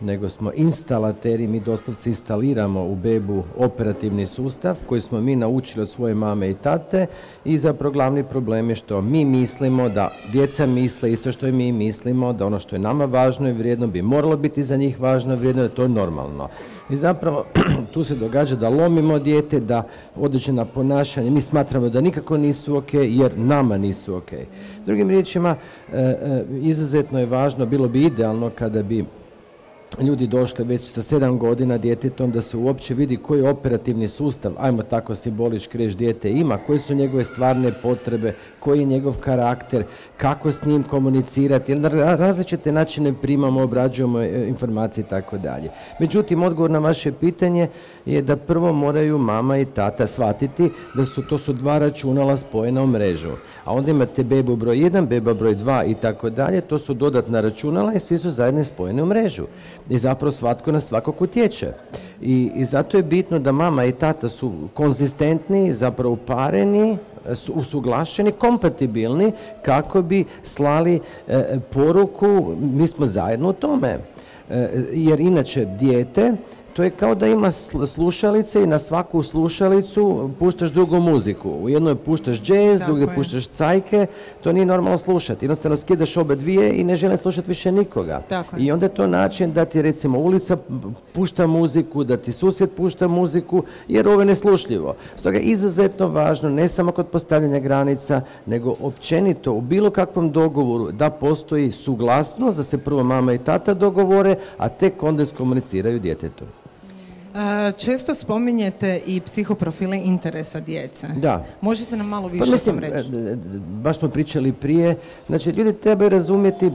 nego 0.00 0.28
smo 0.28 0.52
instalateri, 0.54 1.46
mi 1.46 1.60
doslovce 1.60 2.10
instaliramo 2.10 2.84
u 2.84 2.96
bebu 2.96 3.44
operativni 3.56 4.26
sustav 4.26 4.76
koji 4.86 5.00
smo 5.00 5.20
mi 5.20 5.36
naučili 5.36 5.82
od 5.82 5.88
svoje 5.88 6.14
mame 6.14 6.50
i 6.50 6.54
tate 6.54 7.06
i 7.44 7.58
zapravo 7.58 7.92
glavni 7.92 8.24
problem 8.24 8.68
je 8.70 8.76
što 8.76 9.02
mi 9.02 9.24
mislimo 9.24 9.88
da 9.88 10.10
djeca 10.32 10.66
misle 10.66 11.12
isto 11.12 11.32
što 11.32 11.46
i 11.46 11.52
mi 11.52 11.72
mislimo, 11.72 12.32
da 12.32 12.46
ono 12.46 12.58
što 12.58 12.76
je 12.76 12.80
nama 12.80 13.04
važno 13.04 13.48
i 13.48 13.52
vrijedno 13.52 13.86
bi 13.86 14.02
moralo 14.02 14.36
biti 14.36 14.64
za 14.64 14.76
njih 14.76 15.00
važno 15.00 15.34
i 15.34 15.36
vrijedno, 15.36 15.62
da 15.62 15.68
to 15.68 15.82
je 15.82 15.88
normalno. 15.88 16.48
I 16.90 16.96
zapravo 16.96 17.44
tu 17.92 18.04
se 18.04 18.14
događa 18.14 18.56
da 18.56 18.68
lomimo 18.68 19.18
dijete, 19.18 19.60
da 19.60 19.82
određena 20.16 20.64
ponašanja, 20.64 21.30
mi 21.30 21.40
smatramo 21.40 21.88
da 21.88 22.00
nikako 22.00 22.36
nisu 22.36 22.76
ok, 22.76 22.94
jer 22.94 23.38
nama 23.38 23.78
nisu 23.78 24.16
ok. 24.16 24.30
Drugim 24.86 25.10
riječima, 25.10 25.56
e, 25.92 25.98
e, 26.00 26.44
izuzetno 26.60 27.18
je 27.18 27.26
važno, 27.26 27.66
bilo 27.66 27.88
bi 27.88 28.02
idealno 28.02 28.50
kada 28.50 28.82
bi 28.82 29.04
ljudi 30.02 30.26
došli 30.26 30.64
već 30.64 30.82
sa 30.82 31.02
sedam 31.02 31.38
godina 31.38 31.78
djetetom 31.78 32.30
da 32.30 32.42
se 32.42 32.56
uopće 32.56 32.94
vidi 32.94 33.16
koji 33.16 33.42
operativni 33.42 34.08
sustav, 34.08 34.52
ajmo 34.58 34.82
tako 34.82 35.14
simbolički 35.14 35.78
reći, 35.78 35.96
dijete 35.96 36.30
ima, 36.30 36.58
koje 36.66 36.78
su 36.78 36.94
njegove 36.94 37.24
stvarne 37.24 37.72
potrebe, 37.82 38.34
koji 38.60 38.78
je 38.78 38.84
njegov 38.84 39.16
karakter, 39.20 39.84
kako 40.16 40.52
s 40.52 40.64
njim 40.64 40.82
komunicirati, 40.82 41.74
na 41.74 41.88
različite 42.14 42.72
načine 42.72 43.12
primamo, 43.22 43.62
obrađujemo 43.62 44.20
e, 44.20 44.46
informacije 44.48 45.02
i 45.02 45.08
tako 45.08 45.38
dalje. 45.38 45.70
Međutim, 46.00 46.42
odgovor 46.42 46.70
na 46.70 46.78
vaše 46.78 47.12
pitanje 47.12 47.68
je 48.06 48.22
da 48.22 48.36
prvo 48.36 48.72
moraju 48.72 49.18
mama 49.18 49.58
i 49.58 49.64
tata 49.64 50.06
shvatiti 50.06 50.70
da 50.94 51.04
su 51.04 51.22
to 51.22 51.38
su 51.38 51.52
dva 51.52 51.78
računala 51.78 52.36
spojena 52.36 52.82
u 52.82 52.86
mrežu. 52.86 53.32
A 53.64 53.74
onda 53.74 53.90
imate 53.90 54.24
bebu 54.24 54.56
broj 54.56 54.76
1, 54.76 55.06
beba 55.06 55.34
broj 55.34 55.56
2 55.56 55.90
i 55.90 55.94
tako 55.94 56.30
dalje, 56.30 56.60
to 56.60 56.78
su 56.78 56.94
dodatna 56.94 57.40
računala 57.40 57.94
i 57.94 58.00
svi 58.00 58.18
su 58.18 58.30
zajedno 58.30 58.64
spojeni 58.64 59.02
u 59.02 59.06
mrežu. 59.06 59.44
I 59.88 59.98
zapravo 59.98 60.32
svatko 60.32 60.72
na 60.72 60.80
svakog 60.80 61.22
utječe. 61.22 61.72
I, 62.20 62.50
I 62.54 62.64
zato 62.64 62.96
je 62.96 63.02
bitno 63.02 63.38
da 63.38 63.52
mama 63.52 63.84
i 63.84 63.92
tata 63.92 64.28
su 64.28 64.52
konzistentni, 64.74 65.72
zapravo 65.72 66.12
upareni, 66.12 66.98
su 67.34 67.52
usuglašeni, 67.52 68.32
kompatibilni 68.32 69.32
kako 69.62 70.02
bi 70.02 70.24
slali 70.42 71.00
e, 71.28 71.58
poruku 71.72 72.54
mi 72.60 72.86
smo 72.86 73.06
zajedno 73.06 73.48
u 73.48 73.52
tome. 73.52 73.98
E, 74.50 74.70
jer 74.92 75.20
inače 75.20 75.64
dijete 75.64 76.32
to 76.78 76.84
je 76.84 76.90
kao 76.90 77.14
da 77.14 77.26
ima 77.26 77.50
slušalice 77.86 78.62
i 78.62 78.66
na 78.66 78.78
svaku 78.78 79.22
slušalicu 79.22 80.30
puštaš 80.38 80.70
drugu 80.70 81.00
muziku. 81.00 81.50
U 81.50 81.68
jednoj 81.68 81.94
puštaš 81.94 82.42
džez, 82.42 82.80
drugdje 82.80 83.14
puštaš 83.14 83.48
cajke, 83.48 84.06
to 84.48 84.52
nije 84.52 84.66
normalno 84.66 84.98
slušati. 84.98 85.44
Jednostavno 85.44 85.76
skidaš 85.76 86.16
obe 86.16 86.36
dvije 86.36 86.72
i 86.80 86.84
ne 86.84 86.96
žele 86.96 87.16
slušati 87.16 87.48
više 87.48 87.72
nikoga. 87.72 88.22
I 88.58 88.72
onda 88.72 88.86
je 88.86 88.94
to 88.94 89.06
način 89.06 89.52
da 89.52 89.64
ti 89.64 89.82
recimo 89.82 90.18
ulica 90.18 90.56
pušta 91.12 91.46
muziku, 91.46 92.04
da 92.04 92.16
ti 92.16 92.32
susjed 92.32 92.70
pušta 92.70 93.08
muziku, 93.08 93.62
jer 93.88 94.08
ovo 94.08 94.20
je 94.20 94.26
neslušljivo. 94.26 94.94
Stoga 95.16 95.38
je 95.38 95.42
izuzetno 95.42 96.08
važno, 96.08 96.48
ne 96.48 96.68
samo 96.68 96.92
kod 96.92 97.06
postavljanja 97.06 97.58
granica, 97.58 98.20
nego 98.46 98.74
općenito 98.80 99.52
u 99.52 99.60
bilo 99.60 99.90
kakvom 99.90 100.32
dogovoru 100.32 100.92
da 100.92 101.10
postoji 101.10 101.72
suglasnost, 101.72 102.56
da 102.56 102.64
se 102.64 102.78
prvo 102.78 103.02
mama 103.02 103.32
i 103.32 103.38
tata 103.38 103.74
dogovore, 103.74 104.36
a 104.58 104.68
tek 104.68 105.02
onda 105.02 105.22
iskomuniciraju 105.22 105.98
djetetu. 105.98 106.44
Često 107.76 108.14
spominjete 108.14 109.00
i 109.06 109.20
psihoprofile 109.20 110.00
interesa 110.04 110.60
djece. 110.60 111.06
Da. 111.16 111.44
Možete 111.60 111.96
nam 111.96 112.06
malo 112.08 112.28
pa 112.28 112.32
više 112.32 112.44
pa, 112.44 112.50
mislim, 112.50 112.78
reći? 112.78 113.08
E, 113.08 113.36
baš 113.82 113.98
smo 113.98 114.08
pričali 114.08 114.52
prije. 114.52 114.96
Znači, 115.26 115.50
ljudi 115.50 115.72
trebaju 115.72 116.10
razumjeti, 116.10 116.70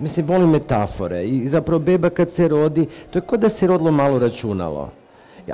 mislim, 0.00 0.26
volim 0.26 0.50
metafore. 0.50 1.24
I 1.24 1.48
zapravo 1.48 1.78
beba 1.78 2.10
kad 2.10 2.30
se 2.30 2.48
rodi, 2.48 2.86
to 3.10 3.18
je 3.18 3.22
kod 3.22 3.40
da 3.40 3.48
se 3.48 3.66
rodilo 3.66 3.90
malo 3.90 4.18
računalo. 4.18 4.90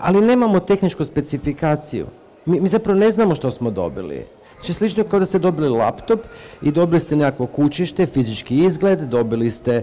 Ali 0.00 0.26
nemamo 0.26 0.60
tehničku 0.60 1.04
specifikaciju. 1.04 2.06
Mi, 2.46 2.60
mi 2.60 2.68
zapravo 2.68 2.98
ne 2.98 3.10
znamo 3.10 3.34
što 3.34 3.50
smo 3.50 3.70
dobili. 3.70 4.24
Znači 4.64 4.74
slično 4.78 5.04
kao 5.04 5.18
da 5.20 5.26
ste 5.26 5.38
dobili 5.38 5.68
laptop 5.68 6.20
i 6.62 6.72
dobili 6.72 7.00
ste 7.00 7.16
nekakvo 7.16 7.46
kućište, 7.46 8.06
fizički 8.06 8.56
izgled, 8.56 9.00
dobili 9.00 9.50
ste 9.50 9.82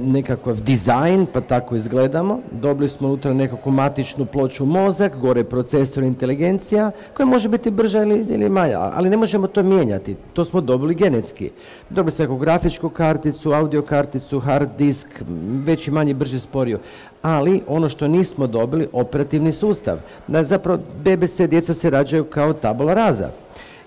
nekakav 0.00 0.60
dizajn, 0.60 1.26
pa 1.32 1.40
tako 1.40 1.76
izgledamo. 1.76 2.40
Dobili 2.52 2.88
smo 2.88 3.08
unutra 3.08 3.34
nekakvu 3.34 3.72
matičnu 3.72 4.26
ploču 4.26 4.64
mozak, 4.64 5.16
gore 5.20 5.44
procesor 5.44 6.02
inteligencija, 6.02 6.90
koja 7.14 7.26
može 7.26 7.48
biti 7.48 7.70
brža 7.70 8.02
ili, 8.02 8.26
ili 8.28 8.48
manja, 8.48 8.78
ali 8.78 9.10
ne 9.10 9.16
možemo 9.16 9.46
to 9.46 9.62
mijenjati. 9.62 10.16
To 10.32 10.44
smo 10.44 10.60
dobili 10.60 10.94
genetski. 10.94 11.50
Dobili 11.90 12.12
ste 12.12 12.22
neku 12.22 12.36
grafičku 12.36 12.88
karticu, 12.88 13.52
audio 13.52 13.82
karticu, 13.82 14.40
hard 14.40 14.70
disk, 14.78 15.22
veći, 15.64 15.90
manji, 15.90 16.14
brži, 16.14 16.40
sporio 16.40 16.78
ali 17.22 17.62
ono 17.66 17.88
što 17.88 18.08
nismo 18.08 18.46
dobili, 18.46 18.88
operativni 18.92 19.52
sustav. 19.52 19.98
Da 20.26 20.44
zapravo 20.44 20.78
bebe 21.04 21.26
se, 21.26 21.46
djeca 21.46 21.74
se 21.74 21.90
rađaju 21.90 22.24
kao 22.24 22.52
tabula 22.52 22.94
raza 22.94 23.30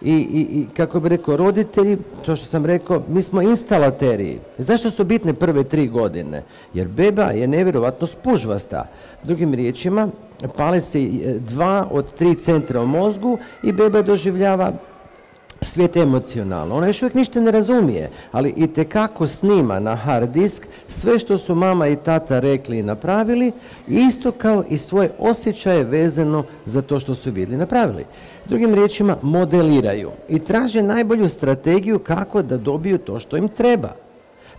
i, 0.02 0.14
i, 0.14 0.42
i 0.42 0.66
kako 0.78 1.00
bi 1.00 1.10
rekao 1.10 1.38
roditelji, 1.38 1.98
to 2.26 2.36
što 2.36 2.46
sam 2.46 2.66
rekao, 2.66 3.04
mi 3.08 3.22
smo 3.22 3.42
instalateri. 3.42 4.40
Zašto 4.58 4.92
su 4.92 5.04
bitne 5.04 5.34
prve 5.34 5.64
tri 5.64 5.88
godine? 5.88 6.44
Jer 6.74 6.88
beba 6.88 7.24
je 7.24 7.48
nevjerovatno 7.48 8.08
spužvasta. 8.08 8.88
Drugim 9.24 9.54
riječima, 9.54 10.10
pale 10.56 10.82
se 10.82 11.04
e, 11.04 11.40
dva 11.40 11.88
od 11.92 12.14
tri 12.14 12.36
centra 12.36 12.82
u 12.82 12.88
mozgu 12.88 13.38
i 13.64 13.72
beba 13.72 14.02
doživljava 14.02 14.74
svijet 15.62 15.98
emocionalno. 15.98 16.76
Ona 16.76 16.88
još 16.88 17.02
uvijek 17.02 17.14
ništa 17.14 17.42
ne 17.42 17.52
razumije, 17.52 18.10
ali 18.32 18.54
i 18.58 18.68
tekako 18.68 19.28
snima 19.28 19.80
na 19.80 19.96
hard 19.96 20.30
disk 20.30 20.68
sve 20.88 21.20
što 21.20 21.38
su 21.38 21.56
mama 21.56 21.88
i 21.88 21.96
tata 21.96 22.40
rekli 22.40 22.80
i 22.80 22.84
napravili, 22.84 23.52
isto 23.88 24.32
kao 24.32 24.64
i 24.70 24.78
svoje 24.78 25.12
osjećaje 25.20 25.84
vezano 25.84 26.44
za 26.66 26.82
to 26.82 27.00
što 27.00 27.16
su 27.16 27.32
vidjeli 27.32 27.58
napravili. 27.58 28.06
Drugim 28.46 28.74
riječima, 28.74 29.18
modeliraju 29.22 30.10
i 30.30 30.40
traže 30.40 30.82
najbolju 30.82 31.30
strategiju 31.30 32.00
kako 32.00 32.42
da 32.42 32.58
dobiju 32.58 32.98
to 32.98 33.20
što 33.20 33.38
im 33.38 33.48
treba. 33.48 34.09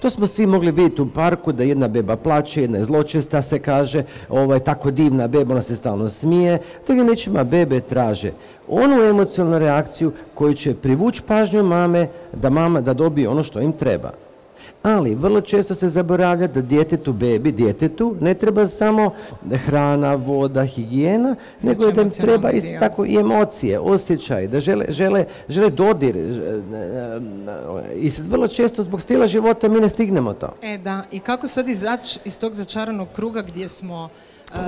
To 0.00 0.10
smo 0.10 0.26
svi 0.26 0.46
mogli 0.46 0.70
vidjeti 0.72 1.02
u 1.02 1.10
parku 1.10 1.52
da 1.52 1.62
jedna 1.62 1.88
beba 1.88 2.16
plaće, 2.16 2.62
jedna 2.62 2.78
je 2.78 2.84
zločesta 2.84 3.42
se 3.42 3.58
kaže, 3.58 4.04
ovo 4.28 4.54
je 4.54 4.64
tako 4.64 4.90
divna 4.90 5.28
beba, 5.28 5.52
ona 5.52 5.62
se 5.62 5.76
stalno 5.76 6.08
smije. 6.08 6.58
Drugim 6.86 7.06
riječima 7.06 7.44
bebe 7.44 7.80
traže 7.80 8.32
onu 8.68 9.02
emocionalnu 9.02 9.58
reakciju 9.58 10.12
koju 10.34 10.54
će 10.54 10.74
privući 10.74 11.22
pažnju 11.26 11.62
mame 11.62 12.08
da 12.32 12.50
mama 12.50 12.80
da 12.80 12.94
dobije 12.94 13.28
ono 13.28 13.42
što 13.42 13.60
im 13.60 13.72
treba. 13.72 14.12
Ali 14.82 15.14
vrlo 15.14 15.40
često 15.40 15.74
se 15.74 15.88
zaboravlja 15.88 16.46
da 16.46 16.60
djetetu, 16.60 17.12
bebi, 17.12 17.52
djetetu 17.52 18.16
ne 18.20 18.34
treba 18.34 18.66
samo 18.66 19.10
hrana, 19.66 20.14
voda, 20.14 20.64
higijena, 20.64 21.36
nego 21.62 21.90
da 21.90 22.02
im 22.02 22.10
treba 22.10 22.50
isto 22.50 22.70
tako 22.78 23.06
i 23.06 23.16
emocije, 23.16 23.80
osjećaj, 23.80 24.48
da 24.48 24.60
žele, 24.60 24.84
žele, 24.88 25.24
žele 25.48 25.70
dodir. 25.70 26.16
E, 26.16 26.20
e, 26.20 27.20
I 27.94 28.12
vrlo 28.28 28.48
često 28.48 28.82
zbog 28.82 29.00
stila 29.00 29.26
života 29.26 29.68
mi 29.68 29.80
ne 29.80 29.88
stignemo 29.88 30.32
to. 30.32 30.48
E 30.62 30.78
da, 30.78 31.02
i 31.10 31.20
kako 31.20 31.48
sad 31.48 31.68
izaći 31.68 32.18
iz 32.24 32.38
tog 32.38 32.54
začaranog 32.54 33.08
kruga 33.14 33.42
gdje 33.42 33.68
smo 33.68 34.08
uh, 34.54 34.58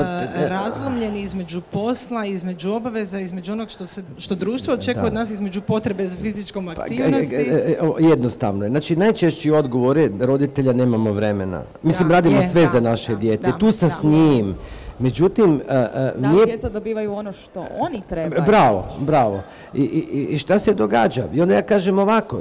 razlomljeni 0.48 1.20
između 1.20 1.60
posla, 1.60 2.26
između 2.26 2.72
obaveza, 2.72 3.20
između 3.20 3.52
onog 3.52 3.70
što, 3.70 3.86
se, 3.86 4.02
što 4.18 4.34
društvo 4.34 4.74
očekuje 4.74 5.06
od 5.06 5.14
nas, 5.14 5.30
između 5.30 5.60
potrebe 5.60 6.06
za 6.06 6.16
fizičkom 6.22 6.70
pa, 6.76 6.82
aktivnosti. 6.82 7.50
jednostavno 7.98 8.64
je. 8.64 8.70
Znači, 8.70 8.96
najčešći 8.96 9.50
odgovor 9.50 9.96
je 9.96 10.12
roditelja 10.20 10.72
nemamo 10.72 11.12
vremena. 11.12 11.62
Mislim, 11.82 12.10
radimo 12.10 12.42
sve 12.52 12.66
za 12.66 12.80
naše 12.80 13.16
dijete. 13.16 13.52
tu 13.58 13.72
sam 13.72 13.90
s 13.90 14.02
njim. 14.02 14.56
Međutim, 14.98 15.60
da 16.16 16.32
nije... 16.32 16.46
djeca 16.46 16.68
dobivaju 16.68 17.12
ono 17.12 17.32
što 17.32 17.66
oni 17.78 18.02
trebaju. 18.08 18.42
Bravo, 18.46 18.84
bravo. 18.98 19.42
I, 19.74 19.82
i, 19.82 20.26
I 20.30 20.38
šta 20.38 20.58
se 20.58 20.74
događa? 20.74 21.24
I 21.34 21.42
onda 21.42 21.54
ja 21.54 21.62
kažem 21.62 21.98
ovako, 21.98 22.38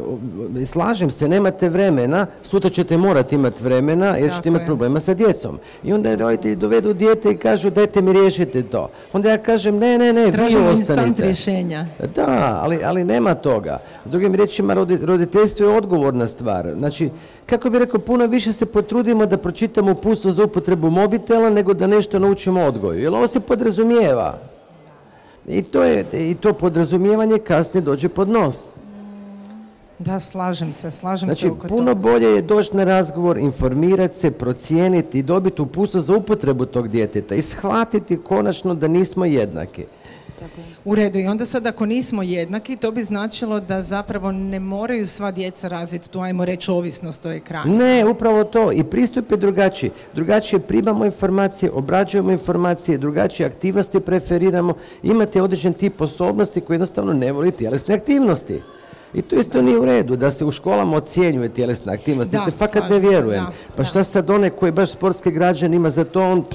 slažem 0.65 1.11
se, 1.11 1.27
nemate 1.27 1.69
vremena, 1.69 2.25
sutra 2.43 2.69
ćete 2.69 2.97
morati 2.97 3.35
imati 3.35 3.63
vremena 3.63 4.05
jer 4.17 4.33
ćete 4.35 4.49
imati 4.49 4.65
problema 4.65 4.99
sa 4.99 5.13
djecom. 5.13 5.59
I 5.83 5.93
onda 5.93 6.15
roditelji 6.15 6.55
dovedu 6.55 6.93
dijete 6.93 7.31
i 7.31 7.37
kažu 7.37 7.69
dajte 7.69 8.01
mi 8.01 8.13
riješite 8.13 8.63
to. 8.63 8.89
Onda 9.13 9.29
ja 9.29 9.37
kažem 9.37 9.77
ne, 9.77 9.97
ne, 9.97 10.13
ne, 10.13 10.31
Tražimo 10.31 10.69
vi 10.69 10.81
ostanite. 10.81 11.23
rješenja. 11.23 11.85
Da, 12.15 12.59
ali, 12.63 12.83
ali 12.83 13.03
nema 13.03 13.35
toga. 13.35 13.79
S 14.05 14.11
drugim 14.11 14.35
riječima, 14.35 14.73
roditeljstvo 15.01 15.67
je 15.69 15.77
odgovorna 15.77 16.27
stvar. 16.27 16.73
Znači, 16.77 17.09
kako 17.51 17.69
bi 17.69 17.79
rekao, 17.79 17.99
puno 17.99 18.25
više 18.25 18.53
se 18.53 18.65
potrudimo 18.65 19.25
da 19.25 19.37
pročitamo 19.37 19.95
pusto 19.95 20.31
za 20.31 20.43
upotrebu 20.43 20.89
mobitela 20.89 21.49
nego 21.49 21.73
da 21.73 21.87
nešto 21.87 22.19
naučimo 22.19 22.61
odgoju. 22.61 22.99
Jer 22.99 23.13
ovo 23.13 23.27
se 23.27 23.39
podrazumijeva. 23.39 24.37
I 25.47 25.61
to, 25.61 25.83
je, 25.83 26.05
I 26.13 26.35
to 26.35 26.53
podrazumijevanje 26.53 27.39
kasnije 27.39 27.81
dođe 27.81 28.09
pod 28.09 28.29
nos. 28.29 28.69
Da, 29.99 30.19
slažem 30.19 30.73
se, 30.73 30.91
slažem 30.91 31.27
znači, 31.27 31.41
se 31.41 31.51
oko 31.51 31.67
puno 31.67 31.95
bolje 31.95 32.27
je 32.27 32.41
doći 32.41 32.75
na 32.77 32.83
razgovor, 32.83 33.37
informirati 33.37 34.17
se, 34.17 34.31
procijeniti 34.31 35.19
i 35.19 35.23
dobiti 35.23 35.61
upustvo 35.61 36.01
za 36.01 36.15
upotrebu 36.15 36.65
tog 36.65 36.87
djeteta 36.87 37.35
i 37.35 37.41
shvatiti 37.41 38.17
konačno 38.17 38.73
da 38.73 38.87
nismo 38.87 39.25
jednaki. 39.25 39.85
U 40.85 40.95
redu. 40.95 41.19
I 41.19 41.27
onda 41.27 41.45
sad 41.45 41.65
ako 41.65 41.85
nismo 41.85 42.23
jednaki, 42.23 42.77
to 42.77 42.91
bi 42.91 43.03
značilo 43.03 43.59
da 43.59 43.81
zapravo 43.81 44.31
ne 44.31 44.59
moraju 44.59 45.07
sva 45.07 45.31
djeca 45.31 45.67
razviti 45.67 46.09
tu, 46.11 46.19
ajmo 46.19 46.45
reći, 46.45 46.71
ovisnost 46.71 47.25
o 47.25 47.31
ekranu. 47.31 47.77
Ne, 47.77 48.05
upravo 48.05 48.43
to. 48.43 48.71
I 48.71 48.83
pristup 48.83 49.31
je 49.31 49.37
drugačiji. 49.37 49.91
Drugačije 50.13 50.59
primamo 50.59 51.05
informacije, 51.05 51.71
obrađujemo 51.71 52.31
informacije, 52.31 52.97
drugačije 52.97 53.47
aktivnosti 53.47 53.99
preferiramo. 53.99 54.73
Imate 55.03 55.41
određen 55.41 55.73
tip 55.73 56.01
osobnosti 56.01 56.61
koji 56.61 56.75
jednostavno 56.75 57.13
ne 57.13 57.31
voli 57.31 57.51
tjelesne 57.51 57.95
aktivnosti. 57.95 58.61
I 59.13 59.21
to 59.21 59.35
isto 59.35 59.61
nije 59.61 59.79
u 59.79 59.85
redu, 59.85 60.15
da 60.15 60.31
se 60.31 60.45
u 60.45 60.51
školama 60.51 60.97
ocjenjuje 60.97 61.49
tjelesna 61.49 61.93
aktivnost. 61.93 62.31
Da, 62.31 62.45
se 62.45 62.51
fakat 62.51 62.89
ne 62.89 62.99
vjerujem. 62.99 63.45
pa 63.75 63.83
šta 63.83 64.03
sad 64.03 64.29
onaj 64.29 64.49
koji 64.49 64.71
baš 64.71 64.91
sportski 64.91 65.31
građan 65.31 65.73
ima 65.73 65.89
za 65.89 66.03
to, 66.03 66.21
on, 66.21 66.45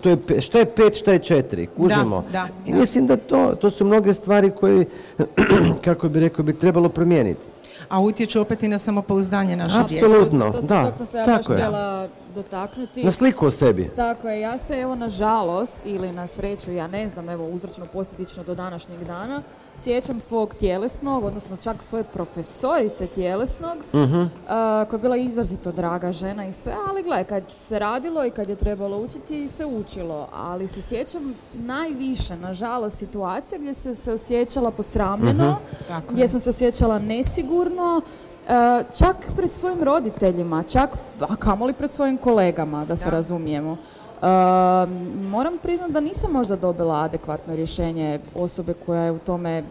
to 0.00 0.08
je, 0.08 0.40
šta 0.40 0.58
je 0.58 0.64
pet, 0.64 0.98
šta 0.98 1.12
je 1.12 1.18
četiri, 1.18 1.66
kužimo. 1.76 2.24
I 2.66 2.72
mislim 2.72 3.06
da 3.06 3.16
to, 3.16 3.54
to 3.60 3.70
su 3.70 3.84
mnoge 3.84 4.12
stvari 4.12 4.50
koje, 4.50 4.86
kako 5.84 6.08
bi 6.08 6.20
rekao, 6.20 6.44
bi 6.44 6.58
trebalo 6.58 6.88
promijeniti. 6.88 7.40
A 7.88 8.00
utječu 8.00 8.40
opet 8.40 8.62
i 8.62 8.68
na 8.68 8.78
samopouzdanje 8.78 9.56
naše 9.56 9.78
Apsolutno, 9.78 10.50
da. 10.62 10.84
To 10.84 10.94
sam 10.94 11.06
se 11.06 11.18
ja 11.18 11.38
htjela 11.42 12.08
dotaknuti. 12.34 13.04
Na 13.04 13.10
sliku 13.10 13.46
o 13.46 13.50
sebi. 13.50 13.90
Tako 13.96 14.28
je, 14.28 14.40
ja 14.40 14.58
se 14.58 14.74
evo 14.80 14.94
na 14.94 15.08
žalost 15.08 15.80
ili 15.84 16.12
na 16.12 16.26
sreću, 16.26 16.72
ja 16.72 16.86
ne 16.86 17.08
znam, 17.08 17.28
evo 17.28 17.48
uzročno 17.48 17.86
posljedično 17.86 18.44
do 18.44 18.54
današnjeg 18.54 19.04
dana, 19.04 19.42
sjećam 19.76 20.20
svog 20.20 20.54
tjelesnog, 20.54 21.24
odnosno 21.24 21.56
čak 21.56 21.82
svoje 21.82 22.04
profesorice 22.04 23.06
tjelesnog, 23.06 23.78
uh 23.92 24.10
koja 24.54 24.88
je 24.92 24.98
bila 24.98 25.16
izrazito 25.16 25.72
draga 25.72 26.12
žena 26.12 26.46
i 26.46 26.52
sve, 26.52 26.74
ali 26.88 27.02
gledaj, 27.02 27.24
kad 27.24 27.42
se 27.50 27.78
radilo 27.78 28.24
i 28.24 28.30
kad 28.30 28.48
je 28.48 28.56
trebalo 28.56 28.98
učiti, 28.98 29.48
se 29.48 29.66
učilo, 29.66 30.28
ali 30.32 30.68
se 30.68 30.82
sjećam 30.82 31.34
najviše, 31.54 32.36
nažalost, 32.36 32.96
situacija 32.96 33.58
gdje 33.58 33.74
se, 33.74 33.94
se 33.94 34.12
osjećala 34.12 34.70
posramljeno, 34.70 35.50
uh 35.50 35.94
gdje 36.10 36.28
sam 36.28 36.40
se 36.40 36.50
osjećala 36.50 36.98
nesigurno, 36.98 38.02
čak 38.98 39.16
pred 39.36 39.52
svojim 39.52 39.82
roditeljima, 39.82 40.62
čak, 40.62 40.90
a 41.20 41.36
kamoli 41.36 41.72
pred 41.72 41.90
svojim 41.90 42.16
kolegama, 42.16 42.84
da 42.84 42.96
se 42.96 43.10
razumijemo. 43.10 43.76
E, 44.22 44.26
moram 45.28 45.58
priznati 45.62 45.92
da 45.92 46.00
nisam 46.00 46.32
možda 46.32 46.56
dobila 46.56 47.00
adekvatno 47.00 47.56
rješenje 47.56 48.20
osobe 48.34 48.74
koja 48.86 49.00
je 49.00 49.12
u 49.12 49.18
tome 49.18 49.62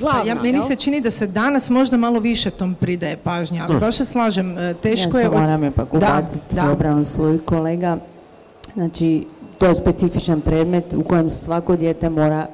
glavna. 0.00 0.22
Ja, 0.24 0.34
meni 0.34 0.62
se 0.62 0.76
čini 0.76 1.00
da 1.00 1.10
se 1.10 1.26
danas 1.26 1.70
možda 1.70 1.96
malo 1.96 2.20
više 2.20 2.50
tom 2.50 2.74
pridaje 2.74 3.16
pažnja, 3.16 3.64
ali 3.64 3.74
hm. 3.74 3.80
baš 3.80 3.96
se 3.96 4.04
slažem, 4.04 4.58
e, 4.58 4.74
teško 4.74 5.18
ja 5.18 5.20
je... 5.20 5.24
Ja 5.24 5.30
moram 5.30 5.64
je 5.64 5.70
pak 5.70 5.94
ubaciti 5.94 6.54
da, 6.54 6.70
obranu 6.70 7.04
svojih 7.04 7.40
kolega. 7.44 7.96
Znači, 8.74 9.26
to 9.58 9.66
je 9.66 9.74
specifičan 9.74 10.40
predmet 10.40 10.92
u 10.96 11.04
kojem 11.04 11.30
svako 11.30 11.76
dijete 11.76 12.10
mora 12.10 12.46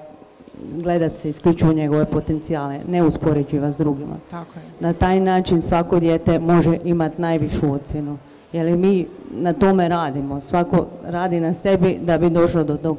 gledat 0.74 1.12
se 1.16 1.28
isključivo 1.28 1.72
njegove 1.72 2.04
potencijale, 2.04 2.80
ne 2.88 3.02
uspoređiva 3.02 3.72
s 3.72 3.78
drugima. 3.78 4.16
Tako 4.30 4.58
je. 4.58 4.62
Na 4.80 4.92
taj 4.92 5.20
način 5.20 5.62
svako 5.62 6.00
dijete 6.00 6.38
može 6.38 6.78
imati 6.84 7.22
najvišu 7.22 7.72
ocjenu. 7.72 8.18
Jer 8.52 8.76
mi 8.76 9.06
na 9.30 9.52
tome 9.52 9.88
radimo. 9.88 10.40
Svako 10.40 10.86
radi 11.04 11.40
na 11.40 11.52
sebi 11.52 11.98
da 12.02 12.18
bi 12.18 12.30
došlo 12.30 12.64
do, 12.64 12.96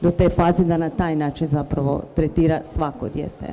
do 0.00 0.10
te 0.10 0.28
faze 0.28 0.64
da 0.64 0.76
na 0.76 0.90
taj 0.90 1.16
način 1.16 1.48
zapravo 1.48 2.02
tretira 2.14 2.60
svako 2.64 3.08
dijete. 3.08 3.46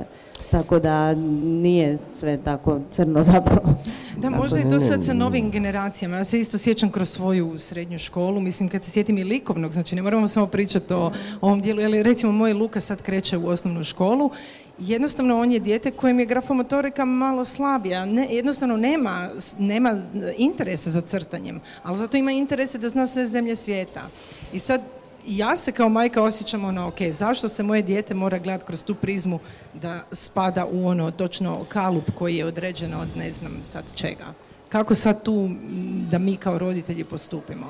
Tako 0.50 0.78
da 0.78 1.14
nije 1.44 1.98
sve 2.18 2.38
tako 2.44 2.80
crno 2.92 3.22
zapravo. 3.22 3.74
Da, 4.16 4.30
možda 4.30 4.58
je 4.58 4.68
to 4.68 4.80
sad 4.80 5.04
sa 5.04 5.12
novim 5.12 5.50
generacijama. 5.50 6.16
Ja 6.16 6.24
se 6.24 6.40
isto 6.40 6.58
sjećam 6.58 6.90
kroz 6.90 7.08
svoju 7.10 7.58
srednju 7.58 7.98
školu. 7.98 8.40
Mislim, 8.40 8.68
kad 8.68 8.84
se 8.84 8.90
sjetim 8.90 9.18
i 9.18 9.24
likovnog, 9.24 9.72
znači 9.72 9.96
ne 9.96 10.02
moramo 10.02 10.28
samo 10.28 10.46
pričati 10.46 10.94
o 10.94 11.12
ovom 11.40 11.60
dijelu. 11.60 11.82
Ali 11.82 12.02
recimo, 12.02 12.32
moj 12.32 12.52
Luka 12.52 12.80
sad 12.80 13.02
kreće 13.02 13.36
u 13.38 13.48
osnovnu 13.48 13.84
školu 13.84 14.30
jednostavno 14.78 15.40
on 15.40 15.52
je 15.52 15.60
dijete 15.60 15.90
kojem 15.90 16.18
je 16.18 16.26
grafomotorika 16.26 17.04
malo 17.04 17.44
slabija. 17.44 18.04
Ne, 18.04 18.28
jednostavno 18.30 18.76
nema, 18.76 19.28
nema 19.58 20.02
interesa 20.36 20.90
za 20.90 21.00
crtanjem, 21.00 21.60
ali 21.82 21.98
zato 21.98 22.16
ima 22.16 22.32
interese 22.32 22.78
da 22.78 22.88
zna 22.88 23.06
sve 23.06 23.26
zemlje 23.26 23.56
svijeta. 23.56 24.08
I 24.52 24.58
sad 24.58 24.80
ja 25.26 25.56
se 25.56 25.72
kao 25.72 25.88
majka 25.88 26.22
osjećam 26.22 26.64
ono, 26.64 26.88
ok, 26.88 27.00
zašto 27.12 27.48
se 27.48 27.62
moje 27.62 27.82
dijete 27.82 28.14
mora 28.14 28.38
gledati 28.38 28.66
kroz 28.66 28.84
tu 28.84 28.94
prizmu 28.94 29.38
da 29.74 30.04
spada 30.12 30.66
u 30.72 30.86
ono 30.86 31.10
točno 31.10 31.64
kalup 31.68 32.10
koji 32.18 32.36
je 32.36 32.44
određen 32.44 32.94
od 32.94 33.08
ne 33.16 33.32
znam 33.32 33.52
sad 33.64 33.84
čega. 33.94 34.26
Kako 34.68 34.94
sad 34.94 35.22
tu 35.22 35.48
da 36.10 36.18
mi 36.18 36.36
kao 36.36 36.58
roditelji 36.58 37.04
postupimo? 37.04 37.66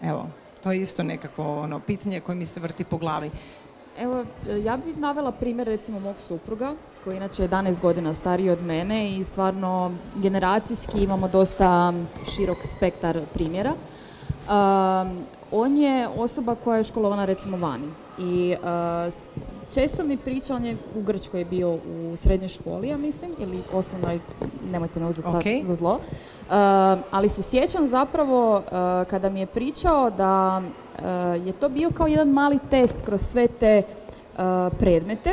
Evo, 0.00 0.26
to 0.62 0.72
je 0.72 0.82
isto 0.82 1.02
nekako 1.02 1.56
ono, 1.56 1.80
pitanje 1.80 2.20
koje 2.20 2.36
mi 2.36 2.46
se 2.46 2.60
vrti 2.60 2.84
po 2.84 2.96
glavi. 2.96 3.30
Evo, 3.98 4.24
ja 4.64 4.76
bih 4.76 4.98
navela 4.98 5.32
primjer 5.32 5.68
recimo 5.68 6.00
mog 6.00 6.18
supruga, 6.18 6.72
koji 7.04 7.16
inače 7.16 7.42
je 7.42 7.48
11 7.48 7.80
godina 7.80 8.14
stariji 8.14 8.50
od 8.50 8.62
mene 8.62 9.16
i 9.16 9.24
stvarno 9.24 9.92
generacijski 10.16 11.02
imamo 11.02 11.28
dosta 11.28 11.92
širok 12.34 12.58
spektar 12.76 13.20
primjera. 13.34 13.72
On 15.54 15.76
je 15.76 16.08
osoba 16.08 16.54
koja 16.54 16.76
je 16.76 16.84
školovana 16.84 17.24
recimo 17.24 17.56
vani 17.56 17.88
i 18.18 18.56
često 19.74 20.04
mi 20.04 20.16
priča, 20.16 20.54
on 20.54 20.64
je 20.64 20.76
u 20.96 21.02
Grčkoj 21.02 21.44
bio 21.44 21.72
u 21.72 22.16
srednjoj 22.16 22.48
školi, 22.48 22.88
ja 22.88 22.96
mislim, 22.96 23.30
ili 23.38 23.62
osnovnoj, 23.72 24.20
nemojte 24.72 25.00
me 25.00 25.06
uzeti 25.06 25.28
sad 25.30 25.42
za 25.62 25.74
zlo, 25.74 25.98
ali 27.10 27.28
se 27.28 27.42
sjećam 27.42 27.86
zapravo 27.86 28.62
kada 29.10 29.30
mi 29.30 29.40
je 29.40 29.46
pričao 29.46 30.10
da 30.10 30.62
je 31.44 31.52
to 31.52 31.68
bio 31.68 31.90
kao 31.90 32.06
jedan 32.06 32.28
mali 32.28 32.58
test 32.70 33.04
kroz 33.04 33.20
sve 33.20 33.48
te 33.48 33.82
predmete. 34.78 35.32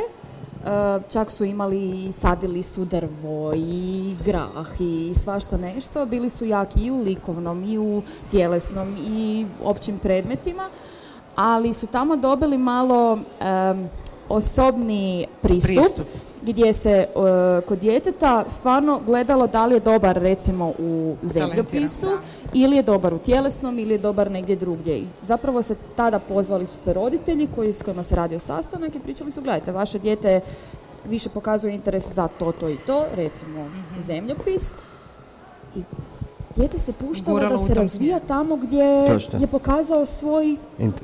Čak 1.09 1.32
su 1.32 1.45
imali 1.45 2.05
i 2.05 2.12
sadili 2.12 2.64
su 2.64 2.86
drvo 2.86 3.51
i 3.55 4.16
grah 4.26 4.80
i 4.80 5.14
svašta 5.16 5.57
nešto. 5.57 6.05
Bili 6.05 6.30
su 6.30 6.45
jaki 6.45 6.80
i 6.80 6.91
u 6.91 7.01
likovnom 7.03 7.64
i 7.64 7.78
u 7.78 8.01
tjelesnom 8.32 8.97
i 8.97 9.45
općim 9.64 9.99
predmetima. 9.99 10.70
Ali 11.36 11.74
su 11.74 11.88
tamo 11.88 12.16
dobili 12.16 12.57
malo 12.57 13.20
osobni 14.30 15.28
pristup 15.41 16.05
gdje 16.41 16.73
se 16.73 17.07
uh, 17.15 17.23
kod 17.67 17.79
djeteta 17.79 18.43
stvarno 18.47 19.01
gledalo 19.05 19.47
da 19.47 19.65
li 19.65 19.75
je 19.75 19.79
dobar 19.79 20.15
recimo 20.15 20.73
u 20.79 21.15
zemljopisu 21.23 22.07
ili 22.53 22.75
je 22.75 22.83
dobar 22.83 23.13
u 23.13 23.17
tjelesnom 23.17 23.79
ili 23.79 23.93
je 23.93 23.97
dobar 23.97 24.31
negdje 24.31 24.55
drugdje. 24.55 24.97
I 24.97 25.07
zapravo 25.21 25.61
se 25.61 25.75
tada 25.95 26.19
pozvali 26.19 26.65
su 26.65 26.77
se 26.77 26.93
roditelji 26.93 27.47
koji, 27.55 27.73
s 27.73 27.81
kojima 27.81 28.03
se 28.03 28.15
radio 28.15 28.39
sastanak 28.39 28.95
i 28.95 28.99
pričali 28.99 29.31
su 29.31 29.41
gledajte 29.41 29.71
vaše 29.71 29.99
dijete 29.99 30.41
više 31.09 31.29
pokazuje 31.29 31.73
interes 31.73 32.13
za 32.13 32.27
to, 32.27 32.51
to 32.51 32.69
i 32.69 32.77
to, 32.77 33.05
recimo 33.15 33.63
mm 33.65 33.99
zemljopis 33.99 34.75
i 35.75 35.83
dijete 36.55 36.79
se 36.79 36.93
puštalo 36.93 37.39
da 37.39 37.57
se 37.57 37.73
razvija 37.73 38.19
tamo 38.19 38.55
gdje 38.55 38.83
je 39.39 39.47
pokazao 39.51 40.05
svoj 40.05 40.55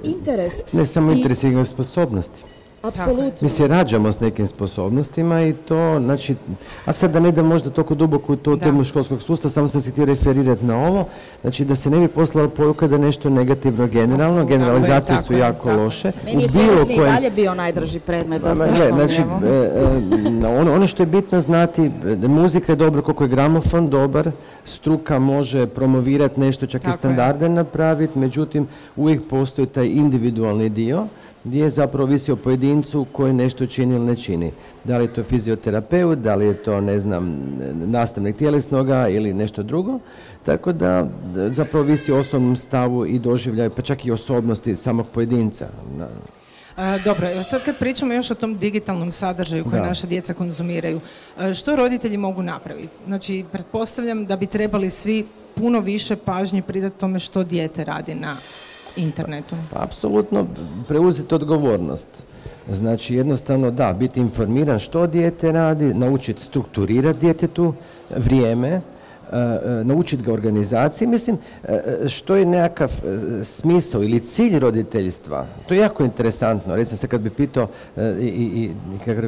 interes. 0.03 0.73
Ne 0.73 0.85
samo 0.85 1.11
interes, 1.11 1.41
nego 1.41 1.65
sposobnosti. 1.65 2.43
Apsolutno. 2.81 3.33
Mi 3.41 3.49
se 3.49 3.67
rađamo 3.67 4.11
s 4.11 4.19
nekim 4.19 4.47
sposobnostima 4.47 5.43
i 5.43 5.53
to, 5.53 5.99
znači, 5.99 6.35
a 6.85 6.93
sad 6.93 7.11
da 7.11 7.19
ne 7.19 7.29
idem 7.29 7.45
možda 7.45 7.69
toliko 7.69 7.95
duboko 7.95 8.33
u 8.33 8.35
to 8.35 8.57
temu 8.57 8.83
školskog 8.83 9.21
sustava, 9.21 9.51
samo 9.51 9.67
sam 9.67 9.81
se 9.81 9.91
htio 9.91 10.05
referirati 10.05 10.65
na 10.65 10.77
ovo, 10.77 11.05
znači 11.41 11.65
da 11.65 11.75
se 11.75 11.89
ne 11.89 11.99
bi 11.99 12.07
poslala 12.07 12.49
poruka 12.49 12.87
da 12.87 12.97
nešto 12.97 13.29
negativno 13.29 13.87
generalno, 13.87 14.45
generalizacije 14.45 15.21
su 15.21 15.33
jako 15.33 15.71
loše. 15.71 16.11
Meni 16.25 16.43
je 16.43 16.49
tjelesni 16.49 16.95
i 16.95 16.99
dalje 16.99 17.29
bio 17.29 17.55
najdrži 17.55 17.99
predmet 17.99 18.41
da 18.41 18.55
se 18.55 18.69
Znači, 18.87 19.21
e, 19.21 19.25
e, 20.43 20.47
ono, 20.47 20.73
ono 20.73 20.87
što 20.87 21.03
je 21.03 21.07
bitno 21.07 21.41
znati, 21.41 21.91
muzika 22.27 22.71
je 22.71 22.75
dobro 22.75 23.01
koliko 23.01 23.23
je 23.23 23.27
gramofon 23.27 23.89
dobar, 23.89 24.31
struka 24.65 25.19
može 25.19 25.67
promovirati 25.67 26.39
nešto, 26.39 26.67
čak 26.67 26.87
i 26.87 26.91
standarde 26.91 27.49
napraviti, 27.49 28.19
međutim 28.19 28.67
uvijek 28.95 29.21
postoji 29.29 29.67
taj 29.67 29.85
individualni 29.85 30.69
dio 30.69 31.07
gdje 31.43 31.69
zapravo 31.69 32.05
visi 32.05 32.31
o 32.31 32.35
pojedincu 32.35 33.05
koji 33.11 33.33
nešto 33.33 33.65
čini 33.65 33.95
ili 33.95 34.05
ne 34.05 34.15
čini. 34.15 34.51
Da 34.83 34.97
li 34.97 35.03
je 35.03 35.13
to 35.13 35.23
fizioterapeut, 35.23 36.19
da 36.19 36.35
li 36.35 36.45
je 36.45 36.63
to, 36.63 36.81
ne 36.81 36.99
znam, 36.99 37.39
nastavnik 37.85 38.37
tjelesnoga 38.37 39.07
ili 39.09 39.33
nešto 39.33 39.63
drugo. 39.63 39.99
Tako 40.45 40.73
da 40.73 41.07
zapravo 41.51 41.85
visi 41.85 42.11
o 42.11 42.19
osobnom 42.19 42.55
stavu 42.55 43.05
i 43.05 43.19
doživljaju, 43.19 43.69
pa 43.69 43.81
čak 43.81 44.05
i 44.05 44.11
osobnosti 44.11 44.75
samog 44.75 45.07
pojedinca. 45.13 45.67
E, 46.77 46.99
dobro, 47.05 47.43
sad 47.43 47.63
kad 47.63 47.77
pričamo 47.77 48.13
još 48.13 48.31
o 48.31 48.35
tom 48.35 48.57
digitalnom 48.57 49.11
sadržaju 49.11 49.63
koje 49.63 49.81
naša 49.81 50.07
djeca 50.07 50.33
konzumiraju, 50.33 50.99
e, 51.39 51.53
što 51.53 51.75
roditelji 51.75 52.17
mogu 52.17 52.41
napraviti? 52.41 52.95
Znači, 53.05 53.45
pretpostavljam 53.51 54.25
da 54.25 54.35
bi 54.35 54.45
trebali 54.45 54.89
svi 54.89 55.25
puno 55.55 55.79
više 55.79 56.15
pažnje 56.15 56.61
pridati 56.61 56.99
tome 56.99 57.19
što 57.19 57.43
dijete 57.43 57.83
radi 57.83 58.15
na 58.15 58.37
internetu? 58.97 59.55
Pa, 59.73 59.83
apsolutno 59.83 60.45
preuzeti 60.87 61.35
odgovornost. 61.35 62.07
Znači 62.71 63.15
jednostavno 63.15 63.71
da, 63.71 63.93
biti 63.93 64.19
informiran 64.19 64.79
što 64.79 65.07
dijete 65.07 65.51
radi, 65.51 65.93
naučiti 65.93 66.43
strukturirati 66.43 67.19
djetetu 67.19 67.73
vrijeme, 68.15 68.81
naučiti 69.83 70.23
ga 70.23 70.33
organizaciji. 70.33 71.07
Mislim, 71.07 71.37
što 72.07 72.35
je 72.35 72.45
nekakav 72.45 72.91
smisao 73.43 74.03
ili 74.03 74.19
cilj 74.19 74.59
roditeljstva? 74.59 75.45
To 75.67 75.73
je 75.73 75.79
jako 75.79 76.03
interesantno. 76.03 76.75
Recimo 76.75 76.97
se 76.97 77.07
kad 77.07 77.21
bi 77.21 77.29
pitao 77.29 77.67
i, 78.19 78.25
i, 78.25 78.71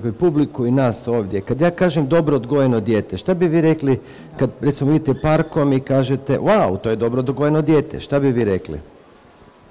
i 0.08 0.12
publiku 0.12 0.66
i 0.66 0.72
nas 0.72 1.08
ovdje, 1.08 1.42
kad 1.42 1.62
ja 1.62 1.72
kažem 1.72 2.08
dobro 2.08 2.36
odgojeno 2.36 2.80
dijete, 2.80 3.18
šta 3.18 3.34
bi 3.34 3.48
vi 3.48 3.62
rekli 3.62 4.00
kad 4.38 4.50
recimo 4.62 4.92
vidite 4.92 5.22
parkom 5.22 5.74
i 5.74 5.80
kažete 5.80 6.40
wow, 6.40 6.78
to 6.82 6.90
je 6.90 6.96
dobro 6.96 7.20
odgojeno 7.20 7.62
dijete, 7.62 8.00
šta 8.00 8.20
bi 8.20 8.32
vi 8.32 8.44
rekli? 8.44 8.80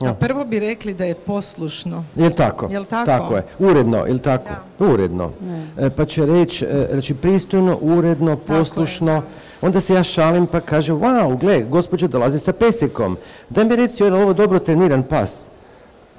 A 0.00 0.14
prvo 0.14 0.44
bi 0.44 0.58
rekli 0.58 0.94
da 0.94 1.04
je 1.04 1.14
poslušno. 1.14 2.04
Jel 2.16 2.30
tako? 2.30 2.68
Jel 2.70 2.84
tako? 2.84 3.06
Tako 3.06 3.36
je. 3.36 3.44
Uredno, 3.58 4.06
jel 4.06 4.18
tako? 4.18 4.50
Uredno. 4.78 5.30
E, 5.78 5.90
pa 5.90 6.04
će 6.04 6.26
reći, 6.26 6.64
e, 6.64 6.88
znači 6.92 7.14
pristojno, 7.14 7.78
uredno, 7.80 8.36
poslušno. 8.36 9.22
Onda 9.62 9.80
se 9.80 9.94
ja 9.94 10.02
šalim 10.02 10.46
pa 10.46 10.60
kaže, 10.60 10.92
wow, 10.92 11.38
gle, 11.38 11.62
gospođa 11.62 12.06
dolazi 12.06 12.38
sa 12.38 12.52
pesikom. 12.52 13.16
Daj 13.48 13.64
mi 13.64 13.76
reci, 13.76 14.02
je 14.02 14.14
ovo 14.14 14.32
dobro 14.32 14.58
treniran 14.58 15.02
pas? 15.02 15.46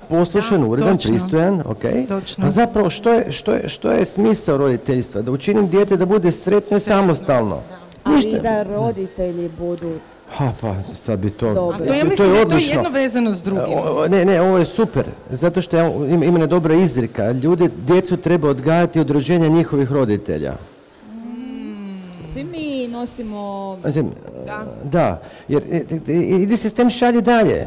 Poslušan, 0.10 0.64
uredan, 0.64 0.98
pristojan, 0.98 1.62
ok? 1.66 2.08
Točno. 2.08 2.46
A 2.46 2.50
zapravo, 2.50 2.90
što 2.90 3.14
je, 3.14 3.32
što, 3.32 3.54
je, 3.54 3.70
što 3.70 3.92
je 3.92 4.06
smisao 4.06 4.58
roditeljstva? 4.58 5.22
Da 5.22 5.32
učinim 5.32 5.68
dijete 5.68 5.98
da 5.98 6.06
bude 6.06 6.32
sretno 6.32 6.78
i 6.78 6.80
samostalno. 6.80 7.60
Ali 8.04 8.30
i 8.30 8.40
da 8.40 8.64
roditelji 8.64 9.50
budu 9.60 10.00
Ha, 10.38 10.54
pa 10.62 10.76
sad 10.96 11.20
bi 11.20 11.30
to... 11.30 11.72
A 11.74 11.78
to 11.78 11.94
ja 11.94 12.06
mislim 12.06 12.32
da 12.32 12.38
je 12.38 12.48
to 12.48 12.58
jedno 12.58 12.90
vezano 12.90 13.32
s 13.32 13.42
drugim. 13.44 13.78
ne, 14.10 14.26
ne, 14.26 14.42
ovo 14.42 14.58
je 14.58 14.66
super, 14.66 15.06
zato 15.30 15.62
što 15.62 15.78
ja, 15.78 15.92
ima, 16.10 16.26
ima 16.26 16.46
dobra 16.46 16.74
izrika. 16.74 17.32
Ljudi, 17.32 17.70
djecu 17.88 18.18
treba 18.18 18.50
odgajati 18.50 19.00
od 19.00 19.10
rođenja 19.10 19.48
njihovih 19.48 19.92
roditelja. 19.92 20.54
Mm. 21.14 22.00
Svi 22.34 22.44
mi 22.44 22.88
nosimo... 22.88 23.78
da. 24.46 24.66
da, 24.84 25.22
jer 25.48 25.64
ide 26.40 26.58
se 26.58 26.70
s 26.70 26.74
tem 26.74 26.90
šalje 26.90 27.22
dalje. 27.22 27.66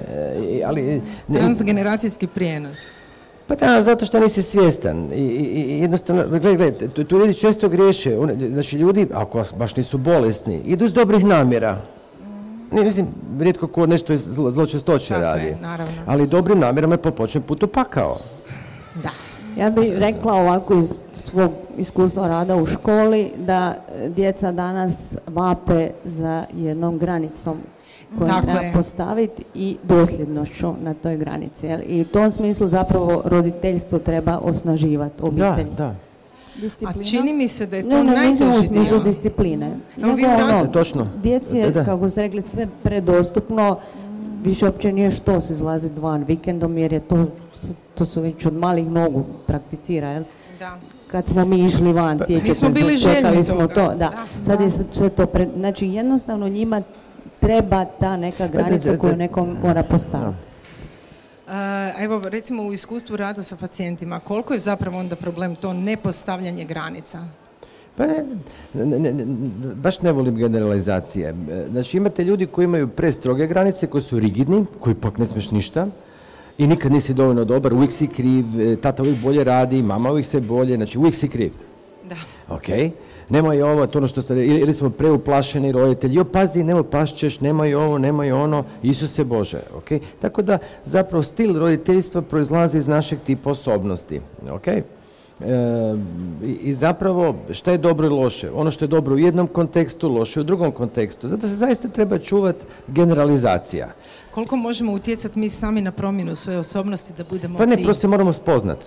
Ali, 0.66 1.02
Transgeneracijski 1.32 2.26
prijenos. 2.26 2.78
Pa 3.46 3.54
da, 3.54 3.82
zato 3.82 4.06
što 4.06 4.20
nisi 4.20 4.42
svjestan. 4.42 5.12
I, 5.12 5.20
i 5.20 5.80
jednostavno, 5.80 6.24
gledaj, 6.28 6.56
gledaj, 6.56 6.88
tu 6.88 7.18
ljudi 7.18 7.34
često 7.34 7.68
griješe. 7.68 8.16
Znači, 8.50 8.76
ljudi, 8.76 9.06
ako 9.14 9.44
baš 9.58 9.76
nisu 9.76 9.98
bolesni, 9.98 10.60
idu 10.66 10.88
s 10.88 10.92
dobrih 10.92 11.24
namjera. 11.24 11.80
Ne, 12.72 12.84
mislim, 12.84 13.06
rijetko 13.40 13.66
ko 13.66 13.86
nešto 13.86 14.16
zlo, 14.16 14.50
zločestoće 14.50 15.14
radi. 15.14 15.56
naravno. 15.60 16.02
Ali 16.06 16.26
dobrim 16.26 16.58
namjerama 16.58 16.94
je 16.94 16.98
po 17.02 17.10
počnem 17.10 17.42
putu 17.42 17.66
pakao. 17.66 18.18
Da. 19.02 19.10
Ja 19.56 19.70
bih 19.70 19.92
rekla 19.98 20.34
ovako 20.34 20.74
iz 20.74 21.02
svog 21.12 21.50
iskustva 21.78 22.28
rada 22.28 22.56
u 22.56 22.66
školi 22.66 23.32
da 23.36 23.74
djeca 24.08 24.52
danas 24.52 25.14
vape 25.26 25.90
za 26.04 26.44
jednom 26.54 26.98
granicom 26.98 27.56
koju 28.18 28.30
treba 28.42 28.60
postaviti 28.72 29.44
i 29.54 29.76
dosljednošću 29.82 30.74
na 30.82 30.94
toj 30.94 31.16
granici. 31.16 31.68
I 31.86 32.00
u 32.00 32.04
tom 32.04 32.30
smislu 32.30 32.68
zapravo 32.68 33.22
roditeljstvo 33.24 33.98
treba 33.98 34.38
osnaživati 34.38 35.22
obitelj. 35.22 35.70
Da, 35.76 35.84
da. 35.84 35.94
Disciplina? 36.56 37.00
A 37.00 37.04
čini 37.04 37.32
mi 37.32 37.48
se 37.48 37.66
da 37.66 37.76
je 37.76 37.90
to 37.90 38.02
ne, 38.02 38.12
najteži 38.12 38.68
dio. 38.68 38.98
discipline. 38.98 39.70
No, 39.96 40.16
ono, 40.38 40.66
točno. 40.66 41.08
Djeci 41.22 41.56
je, 41.56 41.84
kako 41.84 42.08
ste 42.08 42.22
rekli, 42.22 42.42
sve 42.42 42.68
predostupno. 42.82 43.78
Više 44.44 44.66
uopće 44.66 44.92
nije 44.92 45.10
što 45.10 45.40
se 45.40 45.54
izlazi 45.54 45.90
van 46.00 46.24
vikendom, 46.24 46.78
jer 46.78 46.92
je 46.92 47.00
to, 47.00 47.26
to 47.94 48.04
su 48.04 48.20
već 48.20 48.46
od 48.46 48.54
malih 48.54 48.90
nogu 48.90 49.24
prakticira, 49.46 50.08
jel? 50.08 50.22
Da. 50.58 50.78
Kad 51.10 51.28
smo 51.28 51.44
mi 51.44 51.64
išli 51.64 51.92
van, 51.92 52.18
pa, 52.18 52.26
sjećate 52.26 52.54
smo 52.54 52.68
bili 52.68 52.96
željni 52.96 53.44
smo 53.44 53.68
to, 53.68 53.88
da. 53.88 53.94
da. 53.94 54.12
Sad 54.44 54.60
je 54.60 54.70
sve 54.70 55.08
to, 55.08 55.26
pred, 55.26 55.48
znači 55.56 55.86
jednostavno 55.88 56.48
njima 56.48 56.82
treba 57.40 57.84
ta 57.84 58.16
neka 58.16 58.48
pa 58.48 58.52
granica 58.52 58.98
koju 58.98 59.16
nekom 59.16 59.56
mora 59.62 59.82
postaviti. 59.82 60.51
Evo, 61.98 62.28
recimo 62.28 62.62
u 62.62 62.72
iskustvu 62.72 63.16
rada 63.16 63.42
sa 63.42 63.56
pacijentima, 63.56 64.20
koliko 64.20 64.52
je 64.52 64.60
zapravo 64.60 64.98
onda 64.98 65.16
problem 65.16 65.56
to 65.56 65.72
nepostavljanje 65.72 66.64
granica? 66.64 67.24
Pa 67.96 68.06
ne, 68.06 68.24
ne, 68.74 69.12
ne, 69.12 69.24
baš 69.74 70.00
ne 70.00 70.12
volim 70.12 70.36
generalizacije. 70.36 71.34
Znači 71.70 71.96
imate 71.96 72.24
ljudi 72.24 72.46
koji 72.46 72.64
imaju 72.64 72.88
prestroge 72.88 73.46
granice, 73.46 73.86
koji 73.86 74.02
su 74.02 74.18
rigidni, 74.18 74.64
koji 74.80 74.94
pak 74.94 75.18
ne 75.18 75.26
smiješ 75.26 75.50
ništa 75.50 75.86
i 76.58 76.66
nikad 76.66 76.92
nisi 76.92 77.14
dovoljno 77.14 77.44
dobar, 77.44 77.72
uvijek 77.72 77.92
si 77.92 78.06
kriv, 78.06 78.44
tata 78.82 79.02
uvijek 79.02 79.18
bolje 79.18 79.44
radi, 79.44 79.82
mama 79.82 80.10
uvijek 80.10 80.26
se 80.26 80.40
bolje, 80.40 80.76
znači 80.76 80.98
uvijek 80.98 81.14
si 81.14 81.28
kriv. 81.28 81.52
Da. 82.08 82.16
Ok 82.54 82.68
nemoj 83.28 83.62
ovo, 83.62 83.86
to 83.86 83.98
ono 83.98 84.08
što 84.08 84.22
ste, 84.22 84.46
ili 84.46 84.74
smo 84.74 84.90
preuplašeni 84.90 85.72
roditelji, 85.72 86.14
jo 86.14 86.24
pazi, 86.24 86.64
nemoj 86.64 86.90
pašćeš, 86.90 87.40
nemoj 87.40 87.74
ovo, 87.74 87.98
nemoj 87.98 88.32
ono, 88.32 88.64
Isuse 88.82 89.24
Bože, 89.24 89.60
ok? 89.76 90.02
Tako 90.20 90.42
da 90.42 90.58
zapravo 90.84 91.22
stil 91.22 91.58
roditeljstva 91.58 92.22
proizlazi 92.22 92.78
iz 92.78 92.86
našeg 92.86 93.18
tipa 93.26 93.50
osobnosti, 93.50 94.20
ok? 94.50 94.66
E, 94.68 94.84
I 96.62 96.74
zapravo 96.74 97.34
šta 97.50 97.72
je 97.72 97.78
dobro 97.78 98.06
i 98.06 98.10
loše? 98.10 98.50
Ono 98.54 98.70
što 98.70 98.84
je 98.84 98.88
dobro 98.88 99.14
u 99.14 99.18
jednom 99.18 99.46
kontekstu, 99.46 100.08
loše 100.08 100.40
u 100.40 100.44
drugom 100.44 100.72
kontekstu. 100.72 101.28
Zato 101.28 101.48
se 101.48 101.54
zaista 101.54 101.88
treba 101.88 102.18
čuvati 102.18 102.64
generalizacija. 102.88 103.88
Koliko 104.30 104.56
možemo 104.56 104.92
utjecati 104.92 105.38
mi 105.38 105.48
sami 105.48 105.80
na 105.80 105.92
promjenu 105.92 106.34
svoje 106.34 106.58
osobnosti 106.58 107.12
da 107.16 107.24
budemo 107.30 107.58
Pa 107.58 107.66
ne, 107.66 107.82
prosto 107.82 108.08
moramo 108.08 108.32
spoznati. 108.32 108.86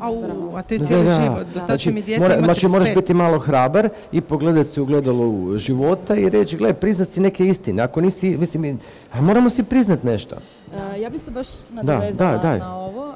Au, 0.00 0.56
a 0.56 0.62
to 0.62 0.74
je 0.74 0.84
cijeli 0.84 1.04
da, 1.04 1.14
život. 1.14 1.46
Do 1.54 1.60
znači, 1.66 1.92
mi 1.92 2.04
mora, 2.18 2.38
znači 2.44 2.68
moraš 2.68 2.94
biti 2.94 3.14
malo 3.14 3.38
hrabar 3.38 3.88
i 4.12 4.20
pogledati 4.20 4.68
se 4.68 4.80
u 4.80 4.84
gledalu 4.84 5.58
života 5.58 6.16
i 6.16 6.30
reći, 6.30 6.56
gle, 6.56 6.72
priznat 6.72 7.08
si 7.08 7.20
neke 7.20 7.46
istine. 7.46 7.82
Ako 7.82 8.00
nisi, 8.00 8.36
mislim, 8.38 8.78
a 9.12 9.20
moramo 9.20 9.50
si 9.50 9.62
priznat 9.62 10.02
nešto. 10.02 10.36
Uh, 10.36 11.00
ja 11.00 11.10
bih 11.10 11.22
se 11.22 11.30
baš 11.30 11.46
nadovezala 11.70 12.36
da, 12.36 12.58
na 12.58 12.76
ovo. 12.76 13.14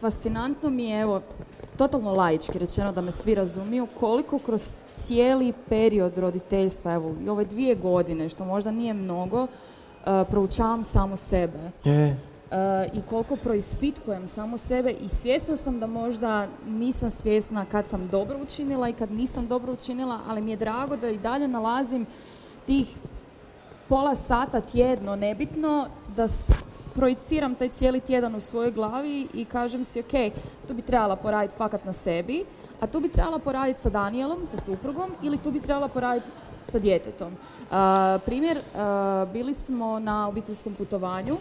fascinantno 0.00 0.70
mi 0.70 0.84
je, 0.84 1.00
evo, 1.00 1.20
totalno 1.76 2.12
laički 2.12 2.58
rečeno 2.58 2.92
da 2.92 3.00
me 3.00 3.10
svi 3.10 3.34
razumiju, 3.34 3.86
koliko 4.00 4.38
kroz 4.38 4.62
cijeli 4.94 5.52
period 5.68 6.18
roditeljstva, 6.18 6.92
evo, 6.92 7.14
i 7.24 7.28
ove 7.28 7.44
dvije 7.44 7.74
godine, 7.74 8.28
što 8.28 8.44
možda 8.44 8.70
nije 8.70 8.94
mnogo, 8.94 9.42
uh, 9.42 9.48
proučavam 10.30 10.84
samo 10.84 11.16
sebe. 11.16 11.58
Je 11.84 12.29
i 12.92 13.02
koliko 13.08 13.36
proispitkujem 13.36 14.26
samo 14.26 14.58
sebe 14.58 14.90
i 14.90 15.08
svjesna 15.08 15.56
sam 15.56 15.80
da 15.80 15.86
možda 15.86 16.46
nisam 16.66 17.10
svjesna 17.10 17.64
kad 17.64 17.86
sam 17.86 18.08
dobro 18.08 18.38
učinila 18.42 18.88
i 18.88 18.92
kad 18.92 19.12
nisam 19.12 19.46
dobro 19.46 19.72
učinila, 19.72 20.20
ali 20.28 20.42
mi 20.42 20.50
je 20.50 20.56
drago 20.56 20.96
da 20.96 21.08
i 21.08 21.18
dalje 21.18 21.48
nalazim 21.48 22.06
tih 22.66 22.96
pola 23.88 24.14
sata 24.14 24.60
tjedno, 24.60 25.16
nebitno, 25.16 25.86
da 26.16 26.26
projiciram 26.94 27.54
taj 27.54 27.68
cijeli 27.68 28.00
tjedan 28.00 28.34
u 28.34 28.40
svojoj 28.40 28.72
glavi 28.72 29.28
i 29.34 29.44
kažem 29.44 29.84
si, 29.84 30.00
ok, 30.00 30.32
tu 30.68 30.74
bi 30.74 30.82
trebala 30.82 31.16
poraditi 31.16 31.56
fakat 31.56 31.84
na 31.84 31.92
sebi, 31.92 32.44
a 32.80 32.86
tu 32.86 33.00
bi 33.00 33.08
trebala 33.08 33.38
poraditi 33.38 33.80
sa 33.80 33.90
Danielom, 33.90 34.46
sa 34.46 34.56
suprugom, 34.56 35.10
ili 35.22 35.38
tu 35.38 35.50
bi 35.50 35.60
trebala 35.60 35.88
poraditi 35.88 36.26
sa 36.62 36.78
djetetom. 36.78 37.36
primjer, 38.24 38.58
bili 39.32 39.54
smo 39.54 39.98
na 39.98 40.28
obiteljskom 40.28 40.74
putovanju 40.74 41.36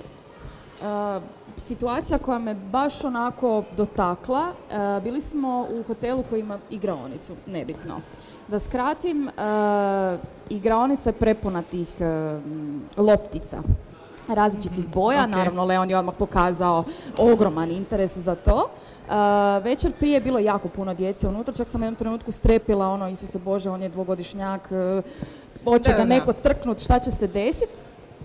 situacija 1.57 2.17
koja 2.17 2.39
me 2.39 2.53
baš 2.53 3.03
onako 3.03 3.63
dotakla, 3.77 4.47
uh, 4.49 5.03
bili 5.03 5.21
smo 5.21 5.67
u 5.71 5.83
hotelu 5.87 6.23
koji 6.29 6.39
ima 6.39 6.59
igraonicu, 6.69 7.33
nebitno. 7.47 8.01
Da 8.47 8.59
skratim, 8.59 9.27
uh, 9.27 10.19
igraonica 10.49 11.09
je 11.09 11.13
prepuna 11.13 11.61
tih 11.61 11.89
loptica 12.97 13.61
različitih 14.35 14.83
mhm, 14.83 14.91
boja. 14.93 15.25
Naravno, 15.25 15.65
Leon 15.65 15.89
je 15.89 15.97
odmah 15.97 16.15
pokazao 16.19 16.83
ogroman 17.17 17.71
interes 17.71 18.17
za 18.17 18.35
to. 18.35 18.69
Uh, 19.09 19.63
večer 19.63 19.91
prije 19.99 20.13
je 20.13 20.21
bilo 20.21 20.39
jako 20.39 20.67
puno 20.67 20.93
djece 20.93 21.27
unutra, 21.27 21.53
čak 21.53 21.67
sam 21.67 21.81
u 21.81 21.85
jednom 21.85 21.95
trenutku 21.95 22.31
strepila 22.31 22.87
ono, 22.87 23.09
Isuse 23.09 23.39
Bože, 23.39 23.69
on 23.69 23.81
je 23.81 23.89
dvogodišnjak, 23.89 24.69
uh, 24.71 25.03
hoće 25.63 25.93
ga 25.97 26.05
neko 26.05 26.33
trknut, 26.33 26.79
šta 26.79 26.99
će 26.99 27.11
se 27.11 27.27
desiti 27.27 27.81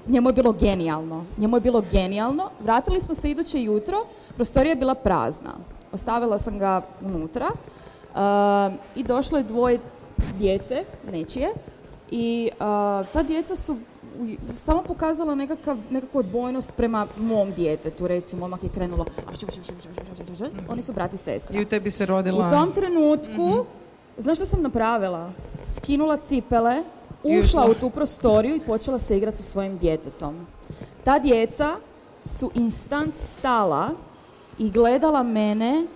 njemu 0.09 0.29
je 0.29 0.33
bilo 0.33 0.53
genijalno. 0.53 1.25
Njemu 1.39 1.57
je 1.57 1.61
bilo 1.61 1.83
genijalno. 1.91 2.51
Vratili 2.61 3.01
smo 3.01 3.15
se 3.15 3.31
iduće 3.31 3.63
jutro, 3.63 4.07
prostorija 4.37 4.71
je 4.71 4.77
bila 4.77 4.95
prazna. 4.95 5.55
Ostavila 5.93 6.39
sam 6.39 6.59
ga 6.59 6.83
unutra 7.01 7.47
uh, 7.51 8.75
i 8.95 9.03
došlo 9.03 9.39
je 9.39 9.45
dvoje 9.45 9.81
djece, 10.39 10.85
nečije, 11.13 11.51
i 12.11 12.51
uh, 12.53 13.07
ta 13.13 13.23
djeca 13.23 13.57
su 13.57 13.77
samo 14.55 14.83
pokazala 14.83 15.35
nekakav, 15.35 15.79
nekakvu 15.91 16.19
odbojnost 16.19 16.73
prema 16.77 17.07
mom 17.19 17.53
djetetu, 17.53 18.07
recimo, 18.07 18.45
odmah 18.45 18.65
je 18.65 18.69
krenulo, 18.69 19.05
oni 20.69 20.83
su 20.83 20.93
brati 20.93 21.15
i 21.15 21.19
sestra. 21.19 21.59
I 21.59 21.63
u 21.63 21.69
tebi 21.69 21.91
se 21.91 22.07
rodila... 22.07 22.47
U 22.47 22.51
tom 22.51 22.73
trenutku, 22.73 23.49
mhm. 23.49 23.61
znaš 24.19 24.39
što 24.39 24.47
sam 24.47 24.63
napravila? 24.63 25.33
Skinula 25.65 26.17
cipele, 26.17 26.83
ušla 27.25 27.67
u 27.71 27.75
tu 27.75 27.91
prostoriju 27.91 28.57
i 28.57 28.61
počela 28.61 28.99
se 28.99 29.17
igrati 29.17 29.37
sa 29.37 29.43
svojim 29.43 29.79
djetetom. 29.79 30.47
Ta 31.05 31.19
djeca 31.19 31.77
su 32.25 32.51
instant 32.55 33.15
stala 33.17 33.91
i 34.59 34.71
gledala 34.71 35.23
mene 35.23 35.87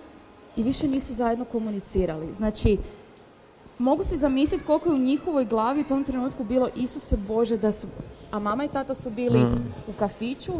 i 0.55 0.63
više 0.63 0.87
nisu 0.87 1.13
zajedno 1.13 1.45
komunicirali. 1.45 2.33
Znači, 2.33 2.77
mogu 3.77 4.03
si 4.03 4.17
zamisliti 4.17 4.63
koliko 4.63 4.89
je 4.89 4.95
u 4.95 4.99
njihovoj 4.99 5.45
glavi 5.45 5.81
u 5.81 5.87
tom 5.87 6.03
trenutku 6.03 6.43
bilo 6.43 6.69
Isuse 6.75 7.17
Bože 7.17 7.57
da 7.57 7.71
su 7.71 7.87
a 8.31 8.39
mama 8.39 8.63
i 8.63 8.67
tata 8.67 8.93
su 8.93 9.09
bili 9.09 9.39
mm. 9.39 9.73
u 9.87 9.93
kafiću 9.99 10.51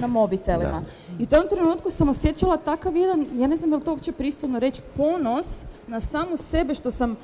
na 0.00 0.06
mobitelima. 0.06 0.82
I 1.18 1.22
u 1.22 1.26
tom 1.26 1.48
trenutku 1.48 1.90
sam 1.90 2.08
osjećala 2.08 2.56
takav 2.56 2.96
jedan, 2.96 3.26
ja 3.36 3.46
ne 3.46 3.56
znam 3.56 3.70
je 3.70 3.76
li 3.76 3.84
to 3.84 3.90
uopće 3.90 4.12
pristojno 4.12 4.58
reći, 4.58 4.82
ponos 4.96 5.64
na 5.86 6.00
samu 6.00 6.36
sebe 6.36 6.74
što 6.74 6.90
sam 6.90 7.16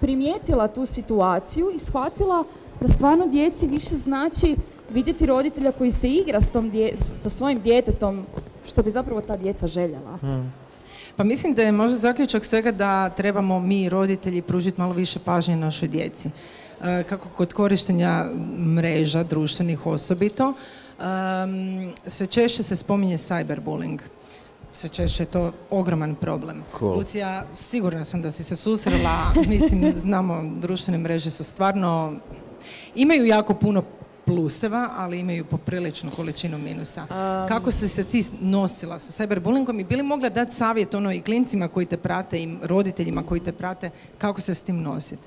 primijetila 0.00 0.68
tu 0.68 0.86
situaciju 0.86 1.70
i 1.74 1.78
shvatila 1.78 2.44
da 2.80 2.88
stvarno 2.88 3.26
djeci 3.26 3.66
više 3.66 3.94
znači 3.94 4.56
vidjeti 4.90 5.26
roditelja 5.26 5.72
koji 5.72 5.90
se 5.90 6.08
igra 6.08 6.40
s 6.40 6.52
tom 6.52 6.72
sa 6.94 7.30
svojim 7.30 7.60
djetetom 7.60 8.26
što 8.66 8.82
bi 8.82 8.90
zapravo 8.90 9.20
ta 9.20 9.36
djeca 9.36 9.66
željela. 9.66 10.16
Mm. 10.16 10.52
Pa 11.16 11.24
mislim 11.24 11.54
da 11.54 11.62
je 11.62 11.72
možda 11.72 11.98
zaključak 11.98 12.44
svega 12.44 12.72
da 12.72 13.10
trebamo 13.10 13.60
mi 13.60 13.88
roditelji 13.88 14.42
pružiti 14.42 14.80
malo 14.80 14.92
više 14.92 15.18
pažnje 15.18 15.56
našoj 15.56 15.88
djeci. 15.88 16.30
E, 16.84 17.02
kako 17.02 17.28
kod 17.28 17.52
korištenja 17.52 18.24
mreža 18.58 19.22
društvenih 19.22 19.86
osobito, 19.86 20.54
sve 22.06 22.26
češće 22.26 22.62
se 22.62 22.76
spominje 22.76 23.16
cyberbullying. 23.16 23.98
Sve 24.78 24.88
češće 24.88 25.22
je 25.22 25.26
to 25.26 25.52
ogroman 25.70 26.14
problem. 26.14 26.62
Lucija, 26.80 27.44
sigurna 27.54 28.04
sam 28.04 28.22
da 28.22 28.32
si 28.32 28.44
se 28.44 28.56
susrela, 28.56 29.16
mislim, 29.48 29.92
znamo, 29.96 30.42
društvene 30.60 30.98
mreže 30.98 31.30
su 31.30 31.44
stvarno, 31.44 32.14
imaju 32.94 33.24
jako 33.24 33.54
puno 33.54 33.82
pluseva, 34.24 34.90
ali 34.92 35.18
imaju 35.18 35.44
popriličnu 35.44 36.10
količinu 36.16 36.58
minusa. 36.58 37.06
Kako 37.48 37.70
si 37.70 37.88
se 37.88 38.04
ti 38.04 38.24
nosila 38.40 38.98
sa 38.98 39.24
cyberbullyingom 39.24 39.80
i 39.80 39.84
bili 39.84 40.02
mogla 40.02 40.28
dati 40.28 40.54
savjet 40.54 40.94
ono 40.94 41.12
i 41.12 41.20
klincima 41.20 41.68
koji 41.68 41.86
te 41.86 41.96
prate 41.96 42.42
i 42.42 42.56
roditeljima 42.62 43.22
koji 43.22 43.40
te 43.40 43.52
prate, 43.52 43.90
kako 44.18 44.40
se 44.40 44.54
s 44.54 44.62
tim 44.62 44.82
nositi? 44.82 45.22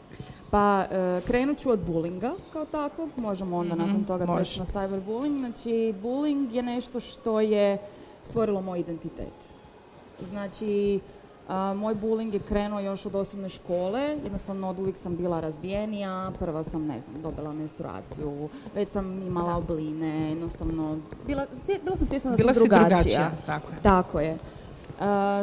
Pa 0.52 0.86
e, 0.92 1.22
krenut 1.28 1.58
ću 1.58 1.70
od 1.70 1.80
bullinga 1.80 2.34
kao 2.54 2.66
takvog, 2.66 3.10
možemo 3.18 3.58
onda 3.58 3.76
mhm, 3.76 3.88
nakon 3.88 4.04
toga 4.06 4.36
preći 4.36 4.60
na 4.60 4.66
cyberbullying. 4.66 5.40
Znači, 5.40 5.94
bullying 6.04 6.54
je 6.54 6.64
nešto 6.64 7.00
što 7.00 7.42
je 7.42 7.78
stvorilo 8.22 8.62
moj 8.62 8.80
identitet. 8.80 9.34
Znači, 10.22 11.00
moj 11.76 11.96
bullying 11.96 12.34
je 12.34 12.40
krenuo 12.40 12.80
još 12.80 13.06
od 13.06 13.16
osnovne 13.16 13.50
škole, 13.50 14.02
jednostavno 14.02 14.70
od 14.70 14.80
uvijek 14.80 14.98
sam 14.98 15.16
bila 15.16 15.40
razvijenija, 15.40 16.32
prva 16.40 16.64
sam, 16.64 16.86
ne 16.86 17.00
znam, 17.00 17.22
dobila 17.22 17.54
menstruaciju, 17.54 18.50
već 18.76 18.90
sam 18.90 19.22
imala 19.22 19.58
obline, 19.58 20.30
jednostavno, 20.30 20.98
bila, 21.28 21.46
bila 21.84 21.96
sam 21.98 22.08
svjesna 22.08 22.32
da 22.32 22.38
bila 22.38 22.54
sam 22.54 22.64
drugačija. 22.64 22.88
drugačija. 22.88 23.32
Tako 23.46 23.72
je. 23.72 23.82
Tako 23.82 24.20
je. 24.20 24.38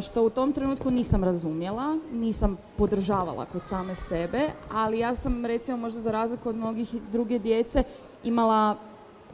što 0.02 0.22
u 0.22 0.30
tom 0.30 0.52
trenutku 0.52 0.90
nisam 0.90 1.24
razumjela, 1.24 1.98
nisam 2.12 2.56
podržavala 2.76 3.44
kod 3.44 3.64
same 3.64 3.94
sebe, 3.94 4.40
ali 4.72 4.98
ja 4.98 5.14
sam 5.14 5.46
recimo 5.46 5.76
možda 5.76 6.00
za 6.00 6.12
razliku 6.12 6.48
od 6.48 6.56
mnogih 6.56 6.94
druge 7.12 7.38
djece 7.38 7.82
imala 8.24 8.76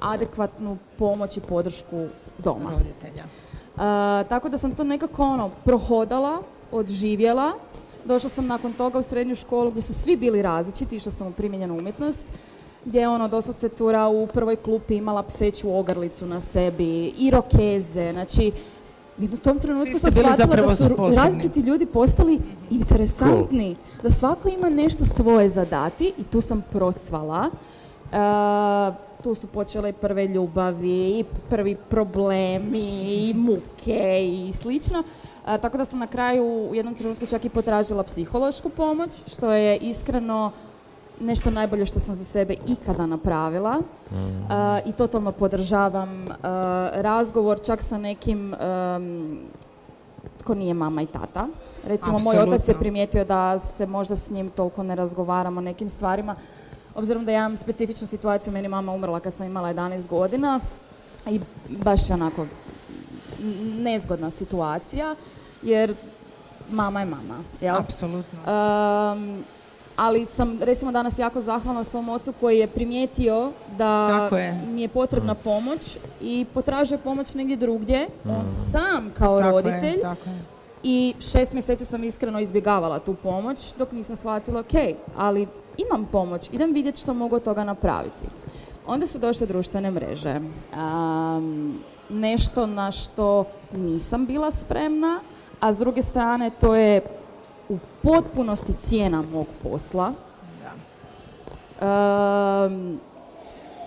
adekvatnu 0.00 0.78
pomoć 0.98 1.36
i 1.36 1.40
podršku 1.40 2.06
doma. 2.38 2.70
Roditelja. 2.70 3.24
tako 4.28 4.48
da 4.48 4.58
sam 4.58 4.74
to 4.74 4.84
nekako 4.84 5.22
ono 5.22 5.50
prohodala, 5.64 6.42
odživjela. 6.72 7.52
Došla 8.04 8.30
sam 8.30 8.46
nakon 8.46 8.72
toga 8.72 8.98
u 8.98 9.02
srednju 9.02 9.34
školu 9.34 9.70
gdje 9.70 9.82
su 9.82 9.94
svi 9.94 10.16
bili 10.16 10.42
različiti, 10.42 10.96
išla 10.96 11.12
sam 11.12 11.26
u 11.26 11.32
primjenjenu 11.32 11.78
umjetnost 11.78 12.26
gdje 12.84 13.00
je 13.00 13.08
ono 13.08 13.28
doslovce 13.28 13.68
cura 13.68 14.08
u 14.08 14.26
prvoj 14.26 14.56
klupi 14.56 14.96
imala 14.96 15.22
pseću 15.22 15.76
ogrlicu 15.76 16.26
na 16.26 16.40
sebi 16.40 17.12
i 17.18 17.30
rokeze, 17.30 18.12
znači 18.12 18.52
u 19.18 19.36
tom 19.36 19.58
trenutku 19.58 19.98
sam 19.98 20.10
shvatila 20.10 20.56
da 20.56 20.68
su 20.68 20.88
različiti 21.16 21.60
ljudi 21.60 21.86
postali 21.86 22.40
interesantni, 22.70 23.76
da 24.02 24.10
svako 24.10 24.48
ima 24.48 24.70
nešto 24.70 25.04
svoje 25.04 25.48
zadati 25.48 26.12
i 26.18 26.24
tu 26.24 26.40
sam 26.40 26.64
procvala. 26.72 27.50
Uh, 28.04 28.94
tu 29.24 29.34
su 29.34 29.46
počele 29.46 29.92
prve 29.92 30.26
ljubavi 30.26 31.18
i 31.18 31.24
prvi 31.50 31.76
problemi 31.88 33.04
i 33.28 33.34
muke 33.34 34.24
i 34.24 34.52
slično 34.52 35.02
tako 35.44 35.78
da 35.78 35.84
sam 35.84 35.98
na 35.98 36.06
kraju 36.06 36.44
u 36.70 36.74
jednom 36.74 36.94
trenutku 36.94 37.26
čak 37.26 37.44
i 37.44 37.48
potražila 37.48 38.02
psihološku 38.02 38.68
pomoć, 38.68 39.22
što 39.26 39.52
je 39.52 39.76
iskreno 39.76 40.52
nešto 41.20 41.50
najbolje 41.50 41.86
što 41.86 42.00
sam 42.00 42.14
za 42.14 42.24
sebe 42.24 42.54
ikada 42.66 43.06
napravila 43.06 43.78
mm. 43.78 44.16
i 44.86 44.92
totalno 44.92 45.32
podržavam 45.32 46.24
razgovor 46.92 47.60
čak 47.60 47.82
sa 47.82 47.98
nekim 47.98 48.54
tko 50.38 50.54
nije 50.54 50.74
mama 50.74 51.02
i 51.02 51.06
tata. 51.06 51.46
Recimo, 51.86 52.18
moj 52.18 52.38
otac 52.38 52.68
je 52.68 52.74
primijetio 52.74 53.24
da 53.24 53.58
se 53.58 53.86
možda 53.86 54.16
s 54.16 54.30
njim 54.30 54.50
toliko 54.50 54.82
ne 54.82 54.94
razgovaramo 54.94 55.58
o 55.58 55.64
nekim 55.64 55.88
stvarima. 55.88 56.36
Obzirom 56.94 57.24
da 57.24 57.32
ja 57.32 57.38
imam 57.38 57.56
specifičnu 57.56 58.06
situaciju, 58.06 58.52
meni 58.52 58.68
mama 58.68 58.92
umrla 58.92 59.20
kad 59.20 59.34
sam 59.34 59.46
imala 59.46 59.68
11 59.68 60.08
godina 60.08 60.60
i 61.30 61.40
baš 61.68 62.08
je 62.10 62.14
onako 62.14 62.46
nezgodna 63.78 64.30
situacija, 64.30 65.14
jer 65.62 65.94
mama 66.70 67.00
je 67.00 67.06
mama. 67.06 67.42
Jel? 67.60 67.76
Apsolutno. 67.76 68.38
ali 69.96 70.24
sam 70.24 70.62
recimo 70.62 70.92
danas 70.92 71.18
jako 71.18 71.40
zahvalna 71.40 71.84
svom 71.84 72.08
ocu 72.08 72.32
koji 72.40 72.58
je 72.58 72.66
primijetio 72.66 73.52
da 73.78 74.28
mi 74.68 74.82
je 74.82 74.88
potrebna 74.88 75.34
pomoć 75.34 75.98
i 76.20 76.46
potražio 76.54 76.98
pomoć 76.98 77.34
negdje 77.34 77.56
drugdje, 77.56 78.06
on 78.24 78.42
mm. 78.42 78.46
sam 78.72 79.10
kao 79.18 79.42
roditelj. 79.42 80.00
I 80.82 81.14
šest 81.20 81.52
mjeseci 81.52 81.84
sam 81.84 82.04
iskreno 82.04 82.40
izbjegavala 82.40 82.98
tu 82.98 83.14
pomoć 83.14 83.74
dok 83.78 83.92
nisam 83.92 84.16
shvatila 84.16 84.60
ok, 84.60 84.96
ali 85.16 85.48
imam 85.78 86.06
pomoć, 86.12 86.50
idem 86.52 86.72
vidjeti 86.72 87.00
što 87.00 87.14
mogu 87.14 87.36
od 87.36 87.42
toga 87.42 87.64
napraviti. 87.64 88.24
Onda 88.86 89.06
su 89.06 89.18
došle 89.18 89.46
društvene 89.46 89.90
mreže 89.90 90.40
nešto 92.08 92.66
na 92.66 92.90
što 92.90 93.44
nisam 93.72 94.26
bila 94.26 94.50
spremna, 94.50 95.20
a 95.60 95.72
s 95.72 95.78
druge 95.78 96.02
strane 96.02 96.50
to 96.60 96.74
je 96.74 97.02
u 97.68 97.78
potpunosti 98.02 98.72
cijena 98.72 99.22
mog 99.32 99.46
posla. 99.62 100.12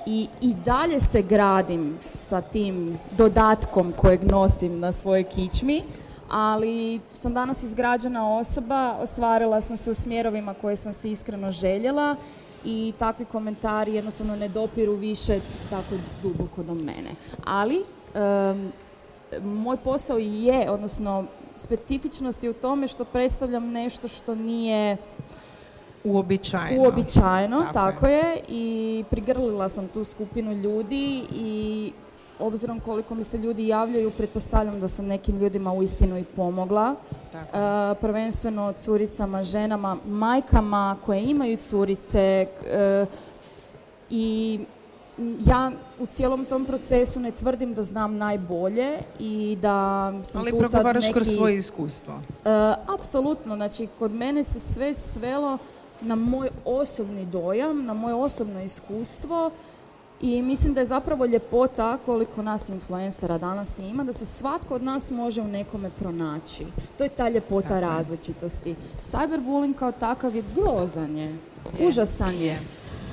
i, 0.06 0.28
I 0.42 0.54
dalje 0.66 1.00
se 1.00 1.22
gradim 1.22 2.00
sa 2.14 2.42
tim 2.42 3.00
dodatkom 3.18 3.94
kojeg 3.98 4.32
nosim 4.32 4.80
na 4.80 4.92
svojoj 4.92 5.24
kičmi, 5.24 5.82
ali 6.30 7.00
sam 7.14 7.34
danas 7.34 7.64
izgrađena 7.64 8.38
osoba, 8.38 8.98
ostvarila 9.00 9.62
sam 9.62 9.78
se 9.78 9.92
u 9.92 9.94
smjerovima 9.94 10.54
koje 10.54 10.76
sam 10.76 10.94
se 10.94 11.12
iskreno 11.12 11.52
željela 11.52 12.16
i 12.66 12.94
takvi 13.00 13.26
komentari 13.26 13.94
jednostavno 13.94 14.36
ne 14.36 14.50
dopiru 14.50 14.94
više 14.94 15.40
tako 15.70 15.96
duboko 16.24 16.64
do 16.64 16.74
mene. 16.74 17.12
Ali 17.46 17.84
moj 19.42 19.78
posao 19.78 20.18
je, 20.18 20.72
odnosno 20.72 21.26
specifičnost 21.56 22.44
je 22.44 22.50
u 22.50 22.54
tome 22.54 22.88
što 22.88 23.06
predstavljam 23.06 23.72
nešto 23.72 24.08
što 24.08 24.36
nije 24.36 24.98
uobičajeno. 26.04 26.84
Uobičajeno, 26.84 27.66
tako, 27.74 28.08
je. 28.08 28.42
I 28.48 29.04
prigrlila 29.10 29.70
sam 29.70 29.88
tu 29.88 30.04
skupinu 30.04 30.54
ljudi 30.54 31.24
i 31.32 31.92
obzirom 32.40 32.80
koliko 32.80 33.16
mi 33.16 33.24
se 33.24 33.38
ljudi 33.38 33.68
javljaju, 33.68 34.12
pretpostavljam 34.12 34.80
da 34.80 34.88
sam 34.88 35.06
nekim 35.06 35.40
ljudima 35.40 35.74
uistinu 35.74 36.18
i 36.18 36.24
pomogla. 36.24 36.96
Uh, 37.34 37.40
prvenstveno 38.02 38.74
curicama, 38.74 39.44
ženama, 39.44 39.98
majkama 40.06 40.98
koje 41.06 41.24
imaju 41.24 41.58
curice 41.58 42.48
uh, 42.62 43.08
i 44.10 44.60
ja 45.46 45.72
u 46.00 46.06
cijelom 46.06 46.46
tom 46.46 46.66
procesu 46.66 47.20
ne 47.20 47.32
tvrdim 47.32 47.74
da 47.74 47.84
znam 47.84 48.18
najbolje 48.18 48.98
i 49.20 49.58
da 49.62 50.14
sam 50.24 50.42
Ali 50.42 50.52
tu 50.52 50.64
sad 50.70 50.86
neki... 50.96 51.14
kroz 51.14 51.28
svoje 51.36 51.58
iskustvo. 51.58 52.14
Uh, 52.14 52.22
apsolutno, 52.94 53.56
znači 53.56 53.88
kod 54.00 54.12
mene 54.12 54.44
se 54.44 54.60
sve 54.60 54.94
svelo 54.94 55.58
na 56.02 56.16
moj 56.16 56.50
osobni 56.66 57.26
dojam, 57.26 57.86
na 57.86 57.94
moje 57.94 58.16
osobno 58.16 58.62
iskustvo 58.62 59.52
i 60.22 60.42
mislim 60.42 60.74
da 60.74 60.80
je 60.80 60.86
zapravo 60.86 61.26
ljepota 61.26 61.98
koliko 62.06 62.42
nas 62.42 62.70
influencera 62.70 63.38
danas 63.38 63.80
ima, 63.80 64.04
da 64.04 64.14
se 64.14 64.26
svatko 64.26 64.76
od 64.76 64.84
nas 64.84 65.12
može 65.12 65.42
u 65.42 65.48
nekome 65.48 65.90
pronaći. 66.00 66.66
To 66.98 67.04
je 67.04 67.10
ta 67.10 67.30
ljepota 67.30 67.80
različitosti. 67.80 68.76
Cyberbullying 69.00 69.76
kao 69.76 69.92
takav 69.92 70.36
je 70.36 70.44
grozan 70.56 71.18
je, 71.18 71.38
užasan 71.88 72.36
je, 72.36 72.60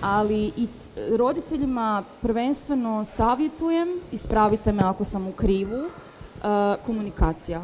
ali 0.00 0.52
i 0.56 0.68
roditeljima 1.16 2.02
prvenstveno 2.22 3.04
savjetujem, 3.04 3.88
ispravite 4.12 4.72
me 4.72 4.82
ako 4.82 5.04
sam 5.04 5.26
u 5.26 5.32
krivu, 5.32 5.84
uh, 5.84 6.84
komunikacija. 6.86 7.62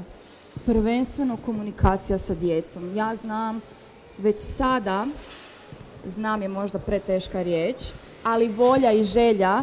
Prvenstveno 0.67 1.37
komunikacija 1.37 2.19
sa 2.19 2.35
djecom. 2.35 2.97
Ja 2.97 3.15
znam 3.15 3.61
već 4.19 4.39
sada, 4.39 5.07
znam 6.05 6.43
je 6.43 6.49
možda 6.49 6.79
preteška 6.79 7.43
riječ, 7.43 7.83
ali 8.25 8.49
volja 8.49 8.93
i 8.93 9.05
želja 9.05 9.63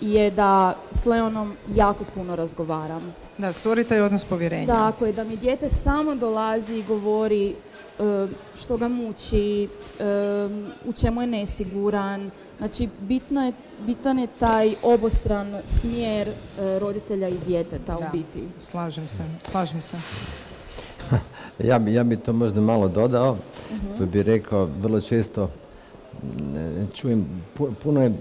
je 0.00 0.30
da 0.30 0.76
s 0.90 1.04
Leonom 1.06 1.56
jako 1.74 2.04
puno 2.14 2.36
razgovaram. 2.36 3.14
Da, 3.38 3.52
stvori 3.52 3.84
taj 3.84 4.00
odnos 4.00 4.24
povjerenja. 4.24 4.66
Tako 4.66 5.06
je, 5.06 5.12
da 5.12 5.24
mi 5.24 5.36
dijete 5.36 5.68
samo 5.68 6.14
dolazi 6.14 6.76
i 6.76 6.82
govori 6.82 7.48
e, 7.50 7.54
što 8.56 8.76
ga 8.76 8.88
muči, 8.88 9.64
e, 9.64 9.68
u 10.84 10.92
čemu 10.92 11.20
je 11.20 11.26
nesiguran. 11.26 12.30
Znači, 12.58 12.88
bitno 13.00 13.46
je, 13.46 13.52
bitan 13.86 14.18
je 14.18 14.26
taj 14.38 14.74
obostran 14.82 15.54
smjer 15.64 16.28
e, 16.28 16.32
roditelja 16.78 17.28
i 17.28 17.38
djeteta 17.46 17.96
u 17.96 18.16
biti. 18.16 18.42
Slažem 18.58 19.08
se, 19.08 19.24
slažem 19.50 19.82
se. 19.82 19.96
Ja 21.58 21.78
bi, 21.78 21.94
ja 21.94 22.04
bi 22.04 22.16
to 22.16 22.32
možda 22.32 22.60
malo 22.60 22.88
dodao, 22.88 23.36
uh 24.00 24.06
bi 24.06 24.22
rekao, 24.22 24.68
vrlo 24.80 25.00
često 25.00 25.50
čujem, 26.94 27.26
puno 27.82 28.02
je, 28.02 28.12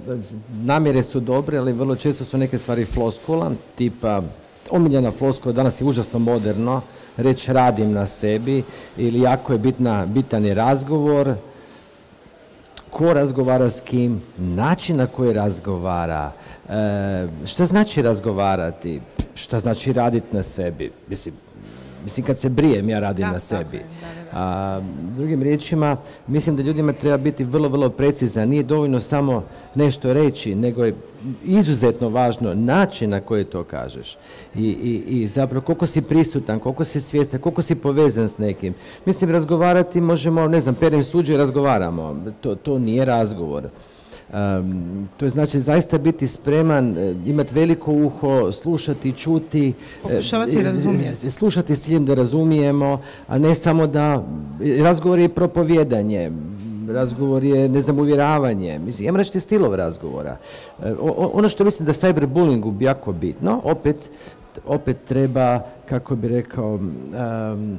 namjere 0.64 1.04
su 1.04 1.20
dobre, 1.20 1.58
ali 1.58 1.74
vrlo 1.74 1.96
često 1.96 2.26
su 2.26 2.38
neke 2.38 2.58
stvari 2.58 2.86
floskula, 2.86 3.52
tipa 3.76 4.22
omiljena 4.70 5.12
floskula, 5.12 5.54
danas 5.54 5.82
je 5.82 5.86
užasno 5.86 6.20
moderno, 6.20 6.82
reći 7.18 7.54
radim 7.54 7.92
na 7.92 8.06
sebi 8.06 8.64
ili 8.98 9.22
jako 9.22 9.54
je 9.54 9.60
bitna, 9.60 10.06
bitan 10.06 10.46
je 10.46 10.54
razgovor, 10.54 11.36
ko 12.90 13.14
razgovara 13.14 13.70
s 13.70 13.82
kim, 13.82 14.22
način 14.38 14.98
na 14.98 15.08
koji 15.08 15.34
razgovara, 15.34 16.32
e, 16.70 17.28
šta 17.46 17.66
znači 17.66 18.02
razgovarati, 18.02 19.02
šta 19.36 19.60
znači 19.60 19.94
raditi 19.94 20.36
na 20.36 20.44
sebi. 20.44 20.92
Mislim, 21.08 21.36
mislim 22.04 22.26
kad 22.26 22.38
se 22.38 22.50
brijem 22.50 22.90
ja 22.90 23.00
radim 23.00 23.28
na 23.28 23.40
sebi. 23.40 23.82
A, 24.34 24.80
drugim 25.18 25.44
riječima, 25.44 25.98
mislim 26.28 26.56
da 26.56 26.64
ljudima 26.64 26.94
treba 26.94 27.18
biti 27.18 27.44
vrlo, 27.44 27.70
vrlo 27.70 27.90
precizan. 27.90 28.50
Nije 28.50 28.64
dovoljno 28.64 29.00
samo 29.00 29.44
nešto 29.76 30.14
reći, 30.14 30.56
nego 30.56 30.86
je 30.86 30.96
izuzetno 31.46 32.10
važno 32.10 32.54
način 32.54 33.10
na 33.10 33.20
koji 33.20 33.44
to 33.44 33.64
kažeš. 33.64 34.18
I, 34.56 34.66
i, 34.66 35.04
I 35.08 35.28
zapravo 35.28 35.62
koliko 35.62 35.88
si 35.88 36.02
prisutan, 36.02 36.60
koliko 36.60 36.84
si 36.84 37.02
svjestan, 37.02 37.40
koliko 37.40 37.62
si 37.62 37.76
povezan 37.76 38.30
s 38.30 38.38
nekim. 38.38 38.74
Mislim, 39.06 39.32
razgovarati 39.32 40.02
možemo, 40.02 40.48
ne 40.48 40.60
znam, 40.60 40.76
perem 40.76 41.04
suđe 41.04 41.34
i 41.34 41.38
razgovaramo. 41.38 42.16
To, 42.42 42.56
to 42.56 42.80
nije 42.80 43.06
razgovor. 43.06 43.64
Um, 44.34 45.10
to 45.18 45.26
je 45.26 45.30
znači 45.30 45.60
zaista 45.60 45.98
biti 45.98 46.28
spreman, 46.28 46.98
e, 46.98 47.16
imati 47.26 47.54
veliko 47.54 47.94
uho, 47.94 48.52
slušati, 48.52 49.14
čuti. 49.14 49.70
E, 49.70 49.74
Pokušavati 50.04 50.64
razumjeti. 50.64 51.32
Slušati 51.32 51.76
s 51.76 51.82
ciljem 51.82 52.06
da 52.06 52.14
razumijemo, 52.14 53.02
a 53.28 53.38
ne 53.38 53.56
samo 53.56 53.88
da... 53.88 54.24
Razgovor 54.82 55.20
je 55.20 55.30
propovjedanje, 55.30 56.32
razgovor 56.90 57.44
je, 57.44 57.70
ne 57.70 57.82
znam, 57.82 58.00
uvjeravanje. 58.00 58.80
Mislim, 58.80 59.08
imam 59.08 59.16
reći 59.20 59.40
stilov 59.40 59.76
razgovora. 59.76 60.38
E, 60.84 60.94
ono 61.34 61.50
što 61.50 61.64
mislim 61.64 61.86
da 61.86 61.94
cyberbullyingu 61.94 62.82
jako 62.84 63.12
bitno, 63.12 63.62
opet, 63.64 64.10
opet 64.66 64.98
treba, 65.08 65.60
kako 65.90 66.16
bi 66.16 66.28
rekao, 66.28 66.74
um, 66.74 67.78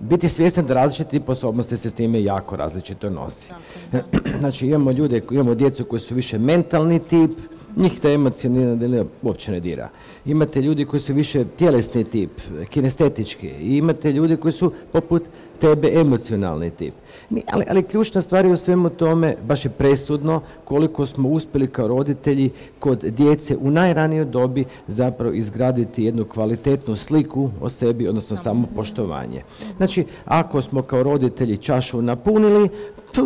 biti 0.00 0.28
svjestan 0.28 0.66
da 0.66 0.74
različite 0.74 1.20
sposobnosti 1.20 1.76
se 1.76 1.90
s 1.90 1.94
time 1.94 2.22
jako 2.22 2.56
različito 2.56 3.10
nosi. 3.10 3.52
znači 4.40 4.66
imamo 4.66 4.90
ljude, 4.90 5.22
imamo 5.30 5.54
djecu 5.54 5.84
koji 5.84 6.00
su 6.00 6.14
više 6.14 6.38
mentalni 6.38 6.98
tip, 6.98 7.30
njih 7.76 8.00
te 8.00 8.12
emocionalna 8.12 9.04
uopće 9.22 9.52
ne 9.52 9.60
dira. 9.60 9.88
Imate 10.24 10.62
ljudi 10.62 10.84
koji 10.84 11.00
su 11.00 11.12
više 11.12 11.44
tjelesni 11.56 12.04
tip, 12.04 12.30
kinestetički. 12.70 13.48
I 13.48 13.76
imate 13.76 14.12
ljudi 14.12 14.36
koji 14.36 14.52
su 14.52 14.72
poput 14.92 15.22
tebe 15.60 15.90
emocionalni 15.94 16.70
tip. 16.70 16.94
Ali, 17.30 17.64
ali 17.68 17.82
ključna 17.82 18.22
stvar 18.22 18.44
je 18.44 18.52
u 18.52 18.56
svemu 18.56 18.90
tome, 18.90 19.36
baš 19.46 19.64
je 19.64 19.70
presudno 19.70 20.40
koliko 20.64 21.06
smo 21.06 21.28
uspjeli 21.28 21.66
kao 21.66 21.88
roditelji 21.88 22.50
kod 22.78 22.98
djece 22.98 23.56
u 23.56 23.70
najranijoj 23.70 24.24
dobi 24.24 24.64
zapravo 24.86 25.32
izgraditi 25.32 26.04
jednu 26.04 26.24
kvalitetnu 26.24 26.96
sliku 26.96 27.50
o 27.60 27.68
sebi, 27.68 28.08
odnosno 28.08 28.36
samo 28.36 28.66
poštovanje. 28.76 29.42
Znači, 29.76 30.04
ako 30.24 30.62
smo 30.62 30.82
kao 30.82 31.02
roditelji 31.02 31.56
čašu 31.56 32.02
napunili, 32.02 32.68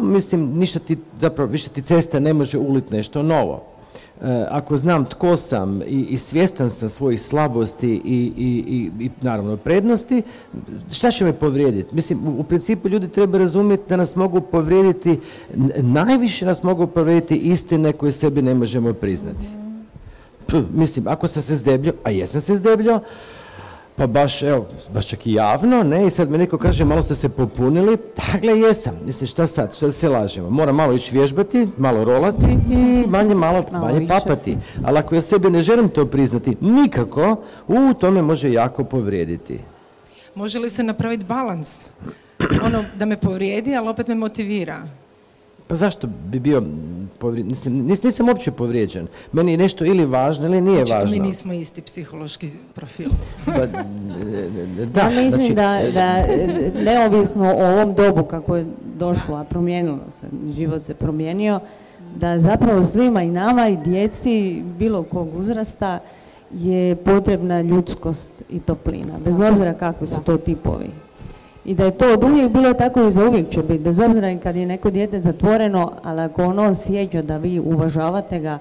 mislim, 0.02 0.58
ništa 0.58 0.78
ti, 0.78 0.98
zapravo 1.20 1.50
više 1.50 1.68
ti 1.68 1.82
cesta 1.82 2.20
ne 2.20 2.34
može 2.34 2.58
uliti 2.58 2.96
nešto 2.96 3.22
novo. 3.22 3.77
E, 4.22 4.46
ako 4.50 4.76
znam 4.76 5.04
tko 5.04 5.36
sam 5.36 5.82
i, 5.82 6.06
i 6.10 6.18
svjestan 6.18 6.70
sam 6.70 6.88
svojih 6.88 7.22
slabosti 7.22 7.88
i, 8.04 8.32
i, 8.36 8.90
i, 9.04 9.10
naravno 9.20 9.56
prednosti, 9.56 10.22
šta 10.92 11.10
će 11.10 11.24
me 11.24 11.32
povrijediti? 11.32 11.94
Mislim, 11.94 12.18
u, 12.38 12.42
principu 12.42 12.88
ljudi 12.88 13.08
treba 13.08 13.38
razumjeti 13.38 13.82
da 13.88 13.96
nas 13.96 14.16
mogu 14.16 14.40
povrijediti, 14.40 15.20
najviše 15.76 16.46
nas 16.46 16.62
mogu 16.62 16.86
povrijediti 16.86 17.36
istine 17.36 17.92
koje 17.92 18.12
sebi 18.12 18.42
ne 18.42 18.54
možemo 18.54 18.92
priznati. 18.92 19.46
mislim, 20.74 21.08
ako 21.08 21.28
sam 21.28 21.42
se 21.42 21.56
zdebljio, 21.56 21.92
a 22.04 22.10
jesam 22.10 22.40
se 22.40 22.56
zdebljio, 22.56 23.00
pa 23.98 24.06
baš, 24.06 24.42
evo, 24.42 24.66
baš 24.94 25.06
čak 25.06 25.26
i 25.26 25.32
javno, 25.32 25.82
ne, 25.82 26.06
i 26.06 26.10
sad 26.10 26.30
mi 26.30 26.38
neko 26.38 26.58
kaže, 26.58 26.84
malo 26.84 27.02
ste 27.02 27.14
se 27.14 27.28
popunili, 27.28 27.96
dakle, 28.16 28.60
jesam, 28.60 28.94
mislim, 29.04 29.28
šta 29.28 29.46
sad, 29.46 29.76
šta 29.76 29.92
se 29.92 30.08
lažemo, 30.08 30.50
moram 30.50 30.76
malo 30.76 30.94
ići 30.94 31.18
vježbati, 31.18 31.68
malo 31.78 32.04
rolati 32.04 32.46
i 32.70 33.04
manje 33.08 33.34
malo, 33.34 33.64
manje 33.72 34.06
papati, 34.08 34.56
ali 34.84 34.98
ako 34.98 35.14
ja 35.14 35.20
sebi 35.20 35.50
ne 35.50 35.62
želim 35.62 35.88
to 35.88 36.06
priznati, 36.06 36.56
nikako, 36.60 37.36
u 37.68 37.94
tome 37.94 38.22
može 38.22 38.52
jako 38.52 38.84
povrijediti. 38.84 39.58
Može 40.34 40.58
li 40.58 40.70
se 40.70 40.82
napraviti 40.82 41.24
balans? 41.24 41.86
Ono, 42.62 42.84
da 42.96 43.04
me 43.04 43.20
povrijedi, 43.20 43.76
ali 43.76 43.88
opet 43.88 44.08
me 44.08 44.14
motivira. 44.14 44.82
Pa 45.68 45.74
zašto 45.74 46.08
bi 46.26 46.40
bio 46.40 46.62
povrijeđen? 47.18 47.48
Nisam, 47.48 47.72
nisam 48.04 48.28
uopće 48.28 48.50
povrijeđen. 48.50 49.06
Meni 49.32 49.50
je 49.50 49.58
nešto 49.58 49.84
ili 49.84 50.06
važno 50.06 50.46
ili 50.46 50.60
nije 50.60 50.82
Očito 50.82 50.98
važno. 50.98 51.10
mi 51.10 51.18
nismo 51.18 51.52
isti 51.52 51.82
psihološki 51.82 52.50
profil. 52.74 53.10
Pa, 53.44 53.52
da, 54.94 55.00
ja 55.00 55.10
mislim 55.24 55.52
znači, 55.52 55.54
da, 55.54 55.80
da 55.94 56.24
neovisno 56.82 57.54
o 57.54 57.72
ovom 57.72 57.94
dobu 57.94 58.22
kako 58.22 58.56
je 58.56 58.66
došlo, 58.98 59.36
a 59.36 59.44
promijenilo 59.44 59.98
se, 60.20 60.26
život 60.56 60.82
se 60.82 60.94
promijenio, 60.94 61.60
da 62.16 62.38
zapravo 62.38 62.82
svima 62.82 63.22
i 63.22 63.30
nama 63.30 63.68
i 63.68 63.76
djeci 63.76 64.62
bilo 64.78 65.02
kog 65.02 65.28
uzrasta 65.38 65.98
je 66.52 66.96
potrebna 66.96 67.60
ljudskost 67.60 68.28
i 68.50 68.60
toplina, 68.60 69.18
bez 69.24 69.40
obzira 69.40 69.74
kakvi 69.74 70.06
su 70.06 70.16
to 70.24 70.36
tipovi. 70.36 70.90
I 71.68 71.74
da 71.74 71.84
je 71.84 71.98
to 71.98 72.12
od 72.12 72.24
uvijek 72.24 72.52
bilo 72.52 72.74
tako 72.74 73.06
i 73.06 73.10
za 73.10 73.24
uvijek 73.24 73.50
će 73.50 73.62
biti, 73.62 73.78
bez 73.78 74.00
obzira 74.00 74.38
kad 74.42 74.56
je 74.56 74.66
neko 74.66 74.90
dijete 74.90 75.20
zatvoreno, 75.20 75.92
ali 76.02 76.20
ako 76.20 76.44
ono 76.44 76.62
osjeća 76.62 77.22
da 77.22 77.36
vi 77.36 77.60
uvažavate 77.60 78.38
ga, 78.40 78.58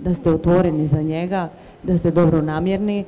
da 0.00 0.14
ste 0.14 0.30
otvoreni 0.30 0.86
za 0.86 1.02
njega, 1.02 1.48
da 1.82 1.98
ste 1.98 2.10
dobro 2.10 2.42
namjerni, 2.42 3.04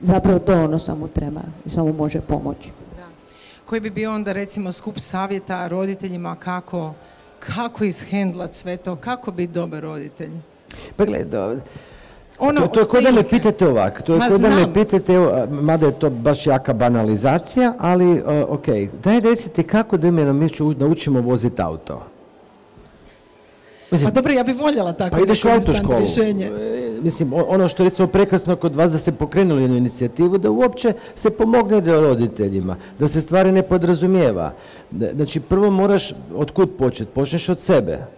zapravo 0.00 0.38
to 0.38 0.64
ono 0.64 0.78
samo 0.78 1.08
treba 1.08 1.40
i 1.66 1.70
samo 1.70 1.92
može 1.92 2.20
pomoći. 2.20 2.70
Da. 2.96 3.06
Koji 3.64 3.80
bi 3.80 3.90
bio 3.90 4.14
onda 4.14 4.32
recimo 4.32 4.72
skup 4.72 4.98
savjeta 4.98 5.68
roditeljima 5.68 6.36
kako, 6.36 6.94
kako 7.38 7.84
ishendlat 7.84 8.54
sve 8.54 8.76
to, 8.76 8.96
kako 8.96 9.32
biti 9.32 9.52
dobar 9.52 9.82
roditelj? 9.82 10.30
Pa 10.96 11.04
gledaj, 11.04 11.56
ono, 12.38 12.66
to, 12.66 12.84
to 12.84 12.96
je 12.96 13.02
da 13.02 13.10
me 13.10 13.22
pitate 13.22 13.68
ovako, 13.68 14.02
to 14.02 14.14
je 14.14 14.20
kod 14.30 14.40
da 14.40 14.48
me 14.48 14.74
pitate, 14.74 15.18
mada 15.50 15.86
je 15.86 15.92
to 15.92 16.10
baš 16.10 16.46
jaka 16.46 16.72
banalizacija, 16.72 17.74
ali 17.78 18.12
uh, 18.12 18.20
ok, 18.48 18.66
daj 19.04 19.20
recite 19.20 19.62
kako 19.62 19.96
da 19.96 20.10
mi 20.10 20.24
naučimo 20.78 21.20
voziti 21.20 21.62
auto. 21.62 22.02
Mislim, 23.90 24.10
pa 24.10 24.14
dobro, 24.14 24.32
ja 24.32 24.42
bih 24.42 24.56
voljela 24.56 24.92
tako 24.92 25.16
pa 25.16 25.22
ideš 25.22 25.44
u 25.44 25.48
autoškolu. 25.48 26.02
E, 26.22 27.00
mislim, 27.02 27.32
ono 27.32 27.68
što 27.68 27.82
je 27.82 27.88
recimo 27.88 28.08
prekrasno 28.08 28.56
kod 28.56 28.74
vas 28.76 28.92
da 28.92 28.98
se 28.98 29.12
pokrenuli 29.12 29.62
jednu 29.62 29.76
inicijativu, 29.76 30.38
da 30.38 30.50
uopće 30.50 30.92
se 31.14 31.30
pomogne 31.30 32.00
roditeljima, 32.00 32.76
da 32.98 33.08
se 33.08 33.20
stvari 33.20 33.52
ne 33.52 33.62
podrazumijeva. 33.62 34.52
Znači, 35.14 35.40
prvo 35.40 35.70
moraš, 35.70 36.14
od 36.34 36.50
kud 36.50 36.70
početi? 36.78 37.10
Počneš 37.14 37.48
od 37.48 37.58
sebe. 37.58 38.17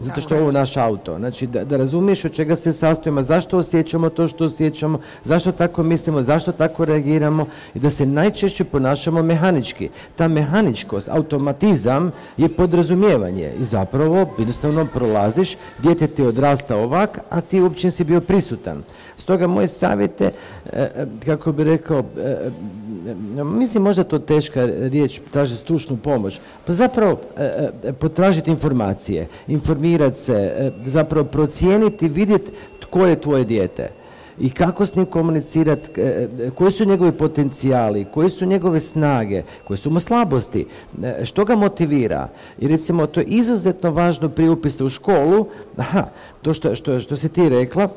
Zato 0.00 0.20
što 0.20 0.34
je 0.34 0.40
ovo 0.40 0.52
naš 0.52 0.76
auto. 0.76 1.18
Znači 1.18 1.46
da, 1.46 1.64
da 1.64 1.76
razumiješ 1.76 2.24
od 2.24 2.32
čega 2.32 2.56
se 2.56 2.72
sastojimo, 2.72 3.22
zašto 3.22 3.58
osjećamo 3.58 4.10
to 4.10 4.28
što 4.28 4.44
osjećamo, 4.44 5.00
zašto 5.24 5.52
tako 5.52 5.82
mislimo, 5.82 6.22
zašto 6.22 6.52
tako 6.52 6.84
reagiramo 6.84 7.46
i 7.74 7.78
da 7.78 7.90
se 7.90 8.06
najčešće 8.06 8.64
ponašamo 8.64 9.22
mehanički. 9.22 9.88
Ta 10.16 10.28
mehaničkost, 10.28 11.08
automatizam 11.08 12.12
je 12.36 12.48
podrazumijevanje 12.48 13.52
i 13.60 13.64
zapravo 13.64 14.34
jednostavno 14.38 14.86
prolaziš, 14.94 15.56
dijete 15.78 16.06
ti 16.06 16.22
odrasta 16.22 16.76
ovak, 16.76 17.18
a 17.30 17.40
ti 17.40 17.60
uopće 17.60 17.90
si 17.90 18.04
bio 18.04 18.20
prisutan. 18.20 18.82
Stoga 19.18 19.46
moje 19.46 19.68
savjete, 19.68 20.24
e, 20.24 20.32
e, 20.72 21.06
kako 21.24 21.52
bi 21.52 21.64
rekao, 21.64 21.98
e, 21.98 22.50
mislim 23.44 23.82
možda 23.82 24.04
to 24.04 24.18
teška 24.18 24.66
riječ, 24.66 25.20
traži 25.32 25.56
stručnu 25.56 25.96
pomoć, 25.96 26.40
pa 26.66 26.72
zapravo 26.72 27.20
potražiti 28.00 28.50
informacije, 28.50 29.26
informirati 29.48 30.18
se, 30.18 30.72
zapravo 30.86 31.24
procijeniti, 31.24 32.08
vidjeti 32.08 32.52
tko 32.80 33.06
je 33.06 33.20
tvoje 33.20 33.44
dijete. 33.44 33.90
i 34.40 34.50
kako 34.50 34.86
s 34.86 34.94
njim 34.94 35.06
komunicirati, 35.06 35.88
koji 36.54 36.72
su 36.72 36.84
njegovi 36.84 37.12
potencijali, 37.12 38.04
koji 38.04 38.30
su 38.30 38.46
njegove 38.46 38.80
snage, 38.80 39.42
koje 39.66 39.76
su 39.76 39.90
mu 39.90 40.00
slabosti, 40.00 40.66
što 41.24 41.44
ga 41.44 41.56
motivira. 41.56 42.28
I 42.58 42.68
recimo 42.68 43.06
to 43.06 43.20
je 43.20 43.26
izuzetno 43.26 43.90
važno 43.90 44.28
prije 44.28 44.50
upisa 44.50 44.84
u 44.84 44.88
školu, 44.88 45.46
aha, 45.76 46.04
to 46.42 46.54
što, 46.54 46.74
što, 46.74 47.00
što 47.00 47.16
si 47.16 47.28
ti 47.28 47.48
rekla, 47.48 47.88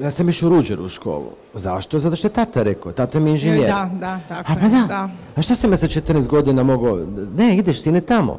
ja 0.00 0.10
sam 0.10 0.28
išao 0.28 0.46
u 0.46 0.50
Ruđeru 0.50 0.84
u 0.84 0.88
školu. 0.88 1.30
Zašto? 1.54 1.98
Zato 1.98 2.16
što 2.16 2.26
je 2.26 2.32
tata 2.32 2.62
rekao. 2.62 2.92
Tata 2.92 3.20
mi 3.20 3.30
je 3.30 3.32
inženjer. 3.32 3.66
Da, 3.66 3.90
da, 4.00 4.20
tako 4.28 4.52
A 4.52 4.56
pa 4.60 4.68
da. 4.68 5.08
A 5.36 5.42
što 5.42 5.54
sam 5.54 5.70
ja 5.70 5.76
sa 5.76 5.88
14 5.88 6.26
godina 6.26 6.62
mogao? 6.62 7.06
Ne, 7.36 7.56
ideš, 7.56 7.82
sine, 7.82 8.00
tamo. 8.00 8.38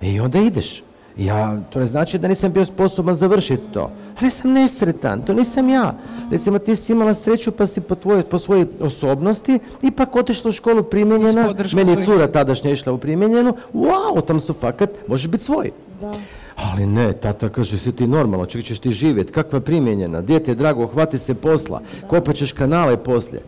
I 0.00 0.20
onda 0.20 0.38
ideš. 0.38 0.82
Ja, 1.18 1.60
to 1.70 1.80
ne 1.80 1.86
znači 1.86 2.18
da 2.18 2.28
nisam 2.28 2.52
bio 2.52 2.64
sposoban 2.64 3.14
završiti 3.14 3.62
to. 3.72 3.90
Ali 4.20 4.30
sam 4.30 4.52
nesretan, 4.52 5.22
to 5.22 5.34
nisam 5.34 5.68
ja. 5.68 5.94
Recimo, 6.30 6.58
ti 6.58 6.76
si 6.76 6.92
imala 6.92 7.14
sreću 7.14 7.52
pa 7.52 7.66
si 7.66 7.80
po, 7.80 7.94
tvoje, 7.94 8.22
po 8.22 8.38
svojoj 8.38 8.66
osobnosti 8.80 9.58
ipak 9.82 10.16
otišla 10.16 10.48
u 10.48 10.52
školu 10.52 10.82
primjenjena. 10.82 11.48
Meni 11.74 11.90
je 11.90 12.04
cura 12.04 12.32
tadašnja 12.32 12.70
išla 12.70 12.92
u 12.92 12.98
primjenjenu. 12.98 13.54
Wow, 13.74 14.26
tam 14.26 14.40
su 14.40 14.54
fakat, 14.60 14.90
može 15.08 15.28
biti 15.28 15.44
svoj. 15.44 15.70
Da. 16.00 16.14
Ali 16.58 16.86
ne, 16.86 17.12
tata 17.12 17.48
kaže, 17.48 17.78
si 17.78 17.92
ti 17.92 18.06
normalno, 18.06 18.46
čak 18.46 18.64
ćeš 18.64 18.78
ti 18.78 18.90
živjeti, 18.90 19.32
kakva 19.32 19.60
primjenjena, 19.60 20.20
dijete 20.20 20.50
je 20.50 20.54
drago, 20.54 20.86
hvati 20.86 21.18
se 21.18 21.34
posla, 21.34 21.80
kopat 22.06 22.36
ćeš 22.36 22.52
kanale 22.52 22.96
poslije. 22.96 23.42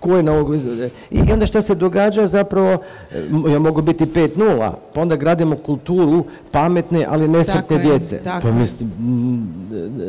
Ko 0.00 0.16
je 0.16 0.22
na 0.22 0.32
ovog... 0.32 0.54
I 1.10 1.32
onda 1.32 1.46
što 1.46 1.62
se 1.62 1.74
događa 1.74 2.26
zapravo, 2.26 2.78
ja 3.48 3.58
mogu 3.58 3.82
biti 3.82 4.06
5-0, 4.06 4.70
pa 4.94 5.00
onda 5.00 5.16
gradimo 5.16 5.56
kulturu 5.56 6.24
pametne, 6.50 7.06
ali 7.08 7.28
nesretne 7.28 7.78
djece. 7.78 8.20
pa 8.42 8.52
mislim, 8.52 8.90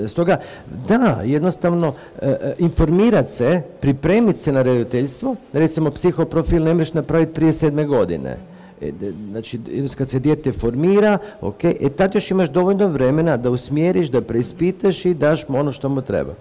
stoga, 0.07 0.39
da, 0.87 1.21
jednostavno, 1.25 1.93
e, 2.21 2.27
e, 2.27 2.53
informirati 2.59 3.33
se, 3.33 3.61
pripremiti 3.79 4.39
se 4.39 4.51
na 4.51 4.61
rediteljstvo, 4.61 5.35
recimo 5.53 5.91
psihoprofil 5.91 6.63
ne 6.63 6.73
možeš 6.73 6.93
napraviti 6.93 7.33
prije 7.33 7.53
sedme 7.53 7.85
godine. 7.85 8.37
E, 8.81 8.91
znači, 9.29 9.59
kad 9.97 10.09
se 10.09 10.19
dijete 10.19 10.51
formira, 10.51 11.17
ok, 11.41 11.63
e 11.63 11.89
tad 11.97 12.15
još 12.15 12.31
imaš 12.31 12.49
dovoljno 12.49 12.87
vremena 12.87 13.37
da 13.37 13.49
usmjeriš, 13.49 14.09
da 14.09 14.21
preispitaš 14.21 15.05
i 15.05 15.13
daš 15.13 15.47
mu 15.47 15.59
ono 15.59 15.71
što 15.71 15.89
mu 15.89 16.01
treba. 16.01 16.33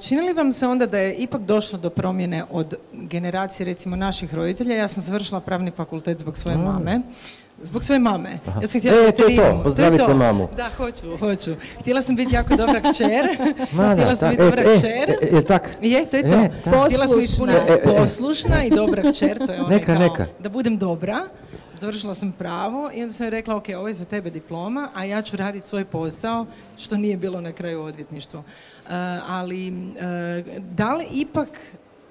Čini 0.00 0.20
li 0.20 0.32
vam 0.32 0.52
se 0.52 0.66
onda 0.66 0.86
da 0.86 0.98
je 0.98 1.14
ipak 1.14 1.40
došlo 1.40 1.78
do 1.78 1.90
promjene 1.90 2.44
od 2.50 2.74
generacije 2.92 3.64
recimo 3.64 3.96
naših 3.96 4.34
roditelja? 4.34 4.76
Ja 4.76 4.88
sam 4.88 5.02
završila 5.02 5.40
pravni 5.40 5.70
fakultet 5.70 6.18
zbog 6.18 6.38
svoje 6.38 6.56
mame. 6.56 7.00
Zbog 7.62 7.84
svoje 7.84 7.98
mame. 7.98 8.38
Ja 8.62 8.68
sam 8.68 8.80
htjela 8.80 9.08
e, 9.08 9.12
to 9.12 9.26
je 9.26 9.36
to, 9.36 9.60
pozdravite 9.64 10.14
mamu. 10.14 10.48
Da, 10.56 10.68
hoću, 10.76 11.16
hoću. 11.18 11.54
Htjela 11.80 12.02
sam 12.02 12.16
biti 12.16 12.34
jako 12.34 12.56
dobra 12.56 12.80
kćer. 12.80 13.36
htjela 13.92 14.16
sam 14.16 14.30
biti 14.30 14.42
dobra 14.42 14.62
e, 14.62 14.78
kćer. 14.78 15.10
E, 15.10 15.36
je 15.36 15.44
tak? 15.44 15.70
Je, 15.82 16.06
to 16.06 16.16
je 16.16 16.22
to. 16.30 16.38
Htjela 16.86 17.08
sam 17.08 17.20
ispuniti 17.20 17.58
poslušna 17.84 18.64
i 18.64 18.70
dobra 18.70 19.12
kćer, 19.12 19.46
to 19.46 19.52
je 19.52 19.60
ono 19.60 19.68
neka, 19.68 19.86
kao 19.86 19.98
neka. 19.98 20.26
da 20.38 20.48
budem 20.48 20.78
dobra. 20.78 21.28
Završila 21.80 22.14
sam 22.14 22.32
pravo 22.32 22.90
i 22.94 23.02
onda 23.02 23.14
sam 23.14 23.28
rekla, 23.28 23.56
ok, 23.56 23.64
ovo 23.76 23.88
je 23.88 23.94
za 23.94 24.04
tebe 24.04 24.30
diploma, 24.30 24.88
a 24.94 25.04
ja 25.04 25.22
ću 25.22 25.36
raditi 25.36 25.68
svoj 25.68 25.84
posao, 25.84 26.46
što 26.78 26.96
nije 26.96 27.16
bilo 27.16 27.40
na 27.40 27.52
kraju 27.52 27.82
odvjetništvo. 27.82 28.40
Uh, 28.40 28.92
ali 29.28 29.68
uh, 29.68 30.60
da 30.60 30.94
li 30.94 31.06
ipak 31.10 31.48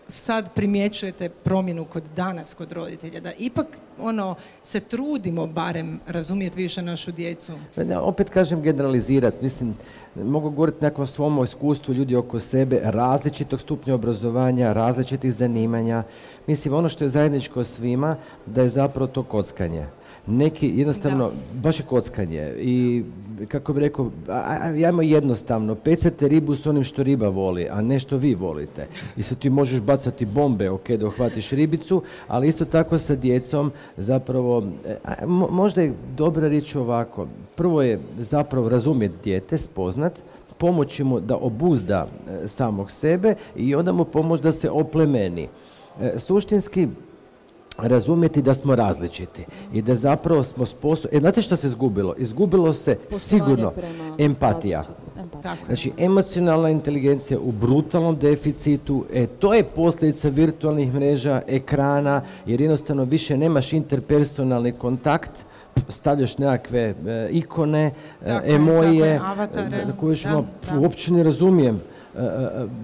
sad 0.08 0.54
primjećujete 0.54 1.30
promjenu 1.30 1.86
kod 1.86 2.04
danas, 2.16 2.54
kod 2.54 2.72
roditelja, 2.72 3.20
da 3.20 3.32
ipak 3.38 3.68
ono 4.00 4.36
se 4.64 4.80
trudimo 4.80 5.48
barem 5.48 6.00
razumjeti 6.08 6.58
više 6.58 6.82
našu 6.82 7.12
djecu? 7.12 7.54
Da, 7.76 8.02
opet 8.02 8.30
kažem 8.30 8.62
generalizirati, 8.62 9.38
mislim, 9.42 9.76
mogu 10.16 10.50
govoriti 10.50 10.84
nekom 10.84 11.08
svom 11.08 11.44
iskustvu 11.44 11.94
ljudi 11.94 12.16
oko 12.16 12.40
sebe, 12.40 12.80
različitog 12.84 13.62
stupnja 13.62 13.96
obrazovanja, 13.96 14.74
različitih 14.74 15.34
zanimanja. 15.34 16.04
Mislim, 16.48 16.74
ono 16.74 16.90
što 16.90 17.04
je 17.04 17.10
zajedničko 17.10 17.64
svima, 17.64 18.16
da 18.46 18.62
je 18.62 18.70
zapravo 18.70 19.08
to 19.08 19.24
kockanje 19.24 19.86
neki 20.28 20.74
jednostavno, 20.76 21.32
baš 21.54 21.80
je 21.80 21.86
kockanje 21.86 22.54
i 22.60 23.04
kako 23.48 23.74
bi 23.74 23.80
rekao, 23.80 24.12
ajmo 24.86 25.02
jednostavno, 25.02 25.76
pecate 25.76 26.28
ribu 26.28 26.56
s 26.56 26.66
onim 26.66 26.84
što 26.84 27.04
riba 27.04 27.30
voli, 27.30 27.68
a 27.72 27.82
ne 27.82 28.00
što 28.00 28.18
vi 28.18 28.36
volite. 28.36 28.88
I 29.18 29.24
sad 29.24 29.38
ti 29.38 29.50
možeš 29.50 29.82
bacati 29.82 30.26
bombe, 30.26 30.70
ok, 30.70 30.90
da 30.90 31.08
uhvatiš 31.08 31.50
ribicu, 31.50 32.02
ali 32.28 32.48
isto 32.48 32.66
tako 32.66 32.98
sa 32.98 33.16
djecom 33.16 33.72
zapravo, 33.98 34.64
e, 34.86 35.26
možda 35.50 35.82
je 35.82 35.94
dobra 36.18 36.48
riječ 36.48 36.76
ovako, 36.76 37.28
prvo 37.56 37.82
je 37.82 38.00
zapravo 38.20 38.70
razumjeti 38.70 39.16
dijete, 39.24 39.58
spoznat, 39.58 40.22
pomoći 40.58 41.04
mu 41.04 41.20
da 41.20 41.36
obuzda 41.36 42.08
e, 42.08 42.48
samog 42.48 42.92
sebe 42.92 43.36
i 43.56 43.76
onda 43.76 43.92
mu 43.92 44.06
pomoći 44.06 44.44
da 44.44 44.52
se 44.52 44.70
oplemeni. 44.70 45.48
E, 46.02 46.20
suštinski, 46.20 46.88
razumjeti 47.78 48.42
da 48.42 48.54
smo 48.54 48.76
različiti 48.76 49.46
i 49.74 49.82
da 49.82 49.96
zapravo 49.96 50.44
smo 50.44 50.66
sposobni. 50.66 51.18
E, 51.18 51.20
znate 51.20 51.42
što 51.42 51.56
se 51.56 51.68
izgubilo? 51.68 52.16
Izgubilo 52.18 52.74
se 52.74 52.98
sigurno 53.10 53.72
empatija. 54.18 54.84
Znači, 55.66 55.92
emocionalna 55.98 56.70
inteligencija 56.70 57.40
u 57.40 57.52
brutalnom 57.52 58.18
deficitu, 58.18 59.06
e, 59.14 59.28
to 59.28 59.54
je 59.54 59.64
posljedica 59.64 60.30
virtualnih 60.30 60.94
mreža, 60.94 61.42
ekrana, 61.48 62.22
jer 62.46 62.62
jednostavno 62.62 63.04
više 63.04 63.38
nemaš 63.38 63.74
interpersonalni 63.74 64.72
kontakt, 64.72 65.32
stavljaš 65.90 66.38
nekakve 66.38 66.80
e, 66.80 67.30
ikone, 67.32 67.92
e, 68.26 68.42
emoje, 68.46 69.22
koje 70.00 70.18
uopće 70.80 71.14
ne 71.14 71.24
razumijem. 71.24 71.82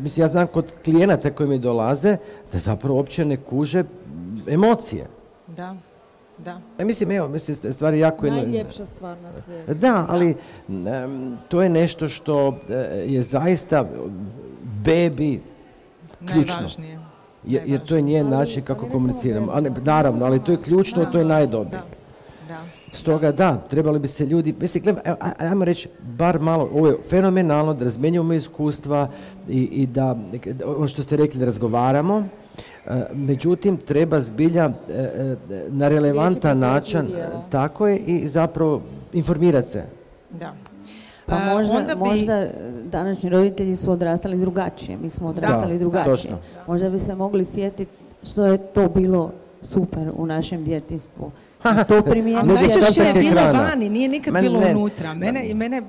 mislim, 0.03 0.23
ja 0.23 0.27
znam 0.27 0.47
kod 0.47 0.71
klijenata 0.83 1.31
koji 1.31 1.49
mi 1.49 1.59
dolaze, 1.59 2.17
da 2.53 2.59
zapravo 2.59 2.95
uopće 2.95 3.25
ne 3.25 3.37
kuže 3.37 3.83
emocije. 4.47 5.07
Da. 5.47 5.75
Da. 6.37 6.61
E, 6.77 6.85
mislim, 6.85 7.11
evo, 7.11 7.27
mislim, 7.27 7.73
stvari 7.73 7.99
jako... 7.99 8.25
Najljepša 8.27 8.85
stvar 8.85 9.17
na 9.17 9.33
svijetu. 9.33 9.73
Da, 9.73 10.05
ali 10.09 10.35
to 11.47 11.61
je 11.61 11.69
nešto 11.69 12.07
što 12.07 12.57
e, 12.69 12.73
je 13.07 13.21
zaista 13.21 13.85
bebi 14.83 15.41
ključno. 16.19 16.55
Najvažnije. 16.55 16.99
Jer, 17.45 17.85
to 17.85 17.95
je 17.95 18.01
njen 18.01 18.29
način 18.29 18.63
kako 18.63 18.85
komuniciramo. 18.85 19.51
A 19.51 19.61
naravno, 19.61 20.25
ali 20.25 20.43
to 20.43 20.51
je 20.51 20.61
ključno, 20.61 21.05
to 21.05 21.17
je 21.17 21.25
najdobri. 21.25 21.79
Da. 22.47 22.57
Stoga 22.93 23.31
da, 23.31 23.57
trebali 23.69 23.99
bi 23.99 24.07
se 24.07 24.25
ljudi, 24.25 24.55
mislim, 24.59 24.83
gledaj, 24.83 25.03
ajmo 25.37 25.65
reći, 25.65 25.89
bar 25.99 26.39
malo, 26.39 26.69
ovo 26.73 26.87
je 26.87 26.97
fenomenalno 27.09 27.73
da 27.73 27.83
razmenjujemo 27.83 28.33
iskustva 28.33 29.09
i, 29.49 29.61
i 29.61 29.87
da, 29.87 30.15
ono 30.65 30.87
što 30.87 31.03
ste 31.03 31.17
rekli, 31.17 31.39
da 31.39 31.45
razgovaramo, 31.45 32.23
međutim, 33.13 33.77
treba 33.77 34.21
zbilja 34.21 34.69
e, 34.89 34.93
e, 34.93 35.35
na 35.67 35.89
relevantan 35.89 36.59
način, 36.59 37.01
tako 37.49 37.87
je, 37.87 37.97
i 37.97 38.27
zapravo 38.27 38.81
informirati 39.13 39.69
se. 39.69 39.83
Da. 40.29 40.53
Pa 41.25 41.39
možda, 41.53 41.95
možda 41.95 42.47
današnji 42.85 43.29
roditelji 43.29 43.75
su 43.75 43.91
odrastali 43.91 44.37
drugačije, 44.37 44.97
mi 44.97 45.09
smo 45.09 45.27
odrastali 45.27 45.79
drugačije. 45.79 46.33
Možda 46.67 46.89
bi 46.89 46.99
se 46.99 47.15
mogli 47.15 47.45
sjetiti 47.45 47.91
što 48.23 48.45
je 48.45 48.57
to 48.57 48.89
bilo 48.89 49.31
super 49.61 50.11
u 50.15 50.25
našem 50.25 50.63
djetinstvu. 50.63 51.31
To 51.87 52.01
primijeniti. 52.01 52.47
Najčešće 52.47 53.01
je 53.01 53.13
bilo 53.13 53.41
vani, 53.41 53.89
nije 53.89 54.07
nikad 54.07 54.33
bilo 54.41 54.61
unutra. 54.71 55.13
Mene, 55.13 55.53
mene, 55.53 55.81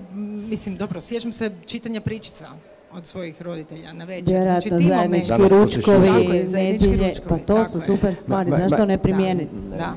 mislim, 0.49 0.76
dobro, 0.76 1.01
sjećam 1.01 1.32
se 1.32 1.51
čitanja 1.66 2.01
pričica 2.01 2.47
od 2.95 3.07
svojih 3.07 3.43
roditelja 3.43 3.93
na 3.93 4.05
večer. 4.05 4.28
Vjerojatno 4.28 4.78
znači, 4.78 4.88
zajednički 4.88 5.49
ručkovi, 5.49 6.11
nedjelje, 6.53 7.14
pa 7.28 7.38
to 7.38 7.64
su 7.64 7.80
super 7.80 8.14
stvari, 8.14 8.51
zašto 8.51 8.86
ne 8.86 8.99
primijeniti? 8.99 9.57
Da. 9.78 9.95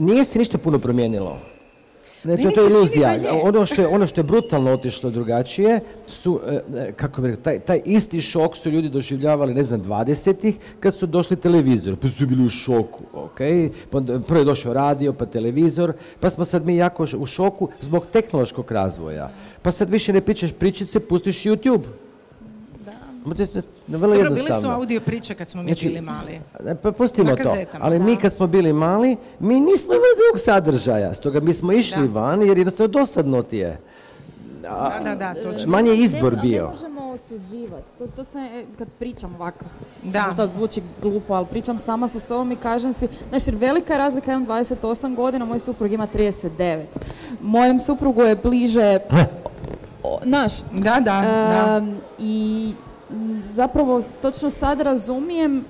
Nije 0.00 0.24
se 0.24 0.38
ništa 0.38 0.58
puno 0.58 0.78
promijenilo. 0.78 1.38
Ne, 2.26 2.36
to, 2.36 2.50
to 2.50 2.60
je 2.60 2.70
iluzija. 2.70 3.18
Ono 3.42 3.66
što 3.66 3.82
je, 3.82 3.88
ono 3.88 4.06
što 4.06 4.20
je 4.20 4.24
brutalno 4.24 4.72
otišlo 4.72 5.10
drugačije 5.10 5.80
su, 6.08 6.40
e, 6.46 6.60
e, 6.76 6.92
kako 6.92 7.22
bi 7.22 7.28
rekao, 7.28 7.42
taj, 7.42 7.58
taj 7.58 7.80
isti 7.84 8.20
šok 8.20 8.56
su 8.56 8.70
ljudi 8.70 8.88
doživljavali, 8.88 9.54
ne 9.54 9.62
znam, 9.62 9.82
20-ih 9.82 10.54
kad 10.80 10.94
su 10.94 11.06
došli 11.06 11.36
televizor, 11.36 11.96
pa 11.96 12.08
su 12.08 12.26
bili 12.26 12.44
u 12.44 12.48
šoku, 12.48 13.02
ok? 13.12 13.38
Pa 13.90 14.00
prvo 14.26 14.38
je 14.38 14.44
došao 14.44 14.72
radio, 14.72 15.12
pa 15.12 15.26
televizor, 15.26 15.92
pa 16.20 16.30
smo 16.30 16.44
sad 16.44 16.66
mi 16.66 16.76
jako 16.76 17.06
u 17.18 17.26
šoku 17.26 17.68
zbog 17.80 18.06
tehnološkog 18.12 18.72
razvoja. 18.72 19.30
Pa 19.62 19.72
sad 19.72 19.90
više 19.90 20.12
ne 20.12 20.20
pričaš 20.20 20.52
pričice, 20.52 21.00
pustiš 21.00 21.44
YouTube. 21.44 22.05
Da. 23.26 23.98
Vrlo 23.98 24.14
Dobro, 24.14 24.30
bili 24.30 24.50
su 24.60 24.68
audio 24.68 25.00
priče 25.00 25.34
kad 25.34 25.50
smo 25.50 25.62
mi 25.62 25.68
znači, 25.68 25.88
bili 25.88 26.00
mali. 26.00 26.40
Pa 26.82 26.92
pustimo 26.92 27.36
to. 27.36 27.56
Ali 27.80 27.98
mi 27.98 28.16
kad 28.16 28.32
smo 28.32 28.46
bili 28.46 28.72
mali, 28.72 29.16
mi 29.38 29.60
nismo 29.60 29.94
imali 29.94 30.14
drugog 30.16 30.40
sadržaja. 30.44 31.14
Stoga 31.14 31.40
mi 31.40 31.52
smo 31.52 31.72
išli 31.72 32.08
van 32.08 32.42
jer 32.42 32.58
jednostavno 32.58 32.88
dosadno 32.88 33.42
ti 33.42 33.56
je. 33.56 33.78
da, 34.62 35.00
da, 35.04 35.14
da, 35.14 35.34
točno. 35.42 35.70
Manje 35.70 35.94
izbor 35.94 36.32
ne, 36.32 36.42
bio. 36.42 36.62
Ne 36.62 36.68
možemo 36.68 37.10
osuđivati. 37.10 37.84
To, 37.98 38.06
to 38.06 38.24
se, 38.24 38.38
e, 38.38 38.64
kad 38.78 38.88
pričam 38.98 39.34
ovako, 39.34 39.64
da. 40.02 40.24
možda 40.24 40.46
zvuči 40.48 40.82
glupo, 41.02 41.34
ali 41.34 41.46
pričam 41.46 41.78
sama 41.78 42.08
sa 42.08 42.20
sobom 42.20 42.52
i 42.52 42.56
kažem 42.56 42.92
si, 42.92 43.08
znači 43.28 43.50
velika 43.50 43.92
je 43.92 43.98
razlika, 43.98 44.32
imam 44.32 44.46
28 44.46 45.14
godina, 45.14 45.44
moj 45.44 45.58
suprug 45.58 45.92
ima 45.92 46.06
39. 46.14 46.82
Mojem 47.42 47.80
suprugu 47.80 48.22
je 48.22 48.36
bliže 48.36 48.98
naš. 50.24 50.52
Da, 50.72 51.00
da, 51.00 51.20
da. 51.20 51.82
I 52.18 52.74
zapravo 53.42 54.02
točno 54.22 54.50
sad 54.50 54.80
razumijem 54.80 55.64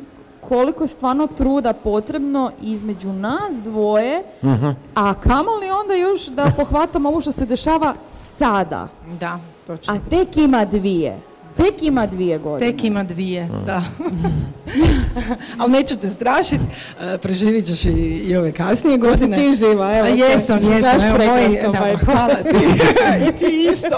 koliko 0.49 0.84
je 0.84 0.89
stvarno 0.89 1.26
truda 1.26 1.72
potrebno 1.72 2.51
između 2.62 3.12
nas 3.12 3.62
dvoje, 3.62 4.22
uh 4.43 4.74
a 4.95 5.14
kamoli 5.14 5.70
onda 5.70 5.95
još 5.95 6.26
da 6.26 6.53
pohvatamo 6.57 7.09
ovo 7.09 7.20
što 7.20 7.32
se 7.32 7.47
dešava 7.47 7.95
sada. 8.09 8.89
Da, 9.20 9.39
točno. 9.66 9.95
A 9.95 9.99
tek 10.11 10.37
ima 10.37 10.64
dvije. 10.64 11.20
Tek 11.57 11.83
ima 11.83 12.07
dvije 12.07 12.39
godine. 12.39 12.73
Tek 12.73 12.85
ima 12.85 13.05
dvije, 13.05 13.49
da. 13.67 13.83
Ali 15.59 15.73
neću 15.73 15.97
te 15.97 16.09
strašiti, 16.09 16.65
e, 17.01 17.19
preživit 17.19 17.67
ćeš 17.67 17.85
i, 17.85 18.37
ove 18.37 18.53
kasnije 18.53 18.99
godine. 18.99 19.37
ti 19.37 19.55
živa, 19.55 19.99
evo. 19.99 20.09
jesam, 20.09 20.63
jesam, 20.63 21.21
evo 21.21 21.33
moji, 21.33 21.59
da, 21.63 21.99
hvala 22.05 22.35
ti. 22.35 22.57
I 23.29 23.39
ti 23.39 23.69
isto. 23.73 23.97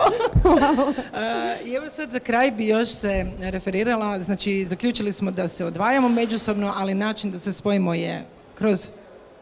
E, 1.14 1.68
I 1.68 1.72
evo 1.72 1.86
sad 1.96 2.10
za 2.10 2.18
kraj 2.18 2.50
bi 2.50 2.66
još 2.66 2.88
se 2.88 3.26
referirala, 3.40 4.20
znači 4.20 4.66
zaključili 4.70 5.12
smo 5.12 5.30
da 5.30 5.48
se 5.48 5.64
odvajamo 5.64 6.08
međusobno, 6.08 6.72
ali 6.76 6.94
način 6.94 7.30
da 7.30 7.38
se 7.38 7.52
spojimo 7.52 7.94
je 7.94 8.24
kroz 8.54 8.88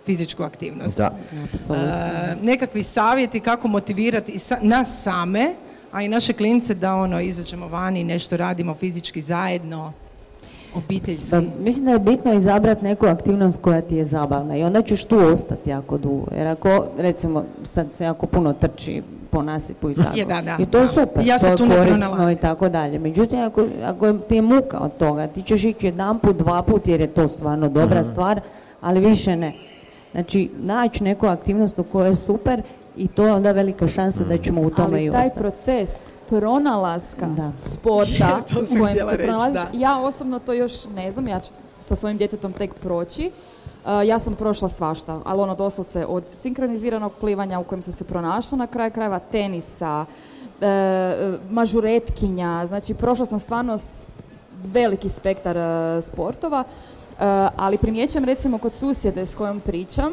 fizičku 0.06 0.42
aktivnost. 0.42 0.98
Da. 0.98 1.10
Uh, 1.68 1.76
nekakvi 2.42 2.82
savjeti 2.82 3.40
kako 3.40 3.68
motivirati 3.68 4.38
nas 4.62 5.02
same, 5.02 5.54
a 5.96 6.02
i 6.02 6.08
naše 6.08 6.32
klince 6.32 6.74
da 6.74 6.94
ono 6.94 7.20
izađemo 7.20 7.68
vani, 7.68 8.04
nešto 8.04 8.36
radimo 8.36 8.74
fizički 8.74 9.22
zajedno, 9.22 9.92
obiteljski. 10.74 11.30
Pa, 11.30 11.40
mislim 11.60 11.84
da 11.84 11.90
je 11.90 11.98
bitno 11.98 12.32
izabrati 12.32 12.84
neku 12.84 13.06
aktivnost 13.06 13.60
koja 13.60 13.80
ti 13.80 13.96
je 13.96 14.04
zabavna 14.04 14.56
i 14.56 14.62
onda 14.62 14.82
ćeš 14.82 15.04
tu 15.04 15.18
ostati 15.18 15.70
jako 15.70 15.98
dugo. 15.98 16.26
Jer 16.36 16.46
ako, 16.46 16.86
recimo, 16.98 17.44
sad 17.64 17.86
se 17.94 18.04
jako 18.04 18.26
puno 18.26 18.52
trči 18.52 19.02
po 19.30 19.42
nasipu 19.42 19.90
i 19.90 19.94
tako. 20.26 20.62
I 20.62 20.66
to 20.66 20.78
je 20.78 20.88
super, 20.88 21.26
ja 21.26 21.38
to 21.38 21.46
je 21.46 21.56
korisno 21.56 22.30
i 22.32 22.36
tako 22.36 22.68
dalje. 22.68 22.98
Međutim, 22.98 23.38
ako, 23.38 23.64
ako 23.84 24.12
ti 24.12 24.34
je 24.34 24.42
muka 24.42 24.78
od 24.78 24.96
toga, 24.96 25.26
ti 25.26 25.42
ćeš 25.42 25.64
ići 25.64 25.86
jedan 25.86 26.18
put, 26.18 26.36
dva 26.36 26.62
put 26.62 26.88
jer 26.88 27.00
je 27.00 27.06
to 27.06 27.28
stvarno 27.28 27.68
dobra 27.68 28.00
mhm. 28.00 28.10
stvar, 28.10 28.40
ali 28.80 29.00
više 29.00 29.36
ne. 29.36 29.52
Znači, 30.12 30.50
naći 30.58 31.04
neku 31.04 31.26
aktivnost 31.26 31.78
u 31.78 31.84
kojoj 31.84 32.08
je 32.08 32.14
super 32.14 32.62
i 32.96 33.08
to 33.08 33.26
je 33.26 33.32
onda 33.32 33.52
velika 33.52 33.88
šansa 33.88 34.24
da 34.24 34.38
ćemo 34.38 34.60
u 34.60 34.70
tome 34.70 34.98
Ali 34.98 35.10
taj 35.10 35.30
proces 35.34 36.08
pronalaska 36.28 37.52
sporta 37.56 38.42
u 38.62 38.78
kojem 38.80 38.96
se 39.10 39.18
pronalaziš, 39.24 39.62
ja 39.72 39.98
osobno 39.98 40.38
to 40.38 40.52
još 40.52 40.72
ne 40.94 41.10
znam, 41.10 41.28
ja 41.28 41.40
ću 41.40 41.50
sa 41.80 41.94
svojim 41.94 42.18
djetetom 42.18 42.52
tek 42.52 42.74
proći. 42.74 43.30
Uh, 43.84 43.90
ja 44.06 44.18
sam 44.18 44.34
prošla 44.34 44.68
svašta, 44.68 45.20
ali 45.24 45.40
ono 45.40 45.54
doslovce 45.54 46.06
od 46.06 46.28
sinkroniziranog 46.28 47.12
plivanja 47.20 47.60
u 47.60 47.64
kojem 47.64 47.82
sam 47.82 47.92
se 47.92 48.04
pronašla 48.04 48.58
na 48.58 48.66
kraju 48.66 48.90
krajeva 48.90 49.18
tenisa, 49.18 50.04
uh, 50.60 50.66
mažuretkinja, 51.50 52.66
znači 52.66 52.94
prošla 52.94 53.26
sam 53.26 53.38
stvarno 53.38 53.76
veliki 54.64 55.08
spektar 55.08 55.56
uh, 55.56 56.04
sportova, 56.04 56.64
ali 57.56 57.78
primjećam 57.78 58.24
recimo 58.24 58.58
kod 58.58 58.72
susjede 58.72 59.26
s 59.26 59.34
kojom 59.34 59.60
pričam, 59.60 60.12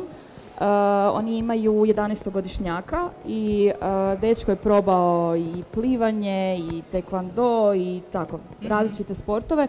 Uh, 0.54 0.68
oni 1.14 1.38
imaju 1.38 1.74
11-godišnjaka 1.74 3.10
i 3.26 3.72
uh, 3.72 4.20
dečko 4.22 4.52
je 4.52 4.56
probao 4.56 5.36
i 5.36 5.64
plivanje 5.72 6.58
i 6.72 6.82
tekvando 6.92 7.74
i 7.76 8.02
tako, 8.12 8.38
mhm. 8.38 8.68
različite 8.68 9.14
sportove, 9.14 9.68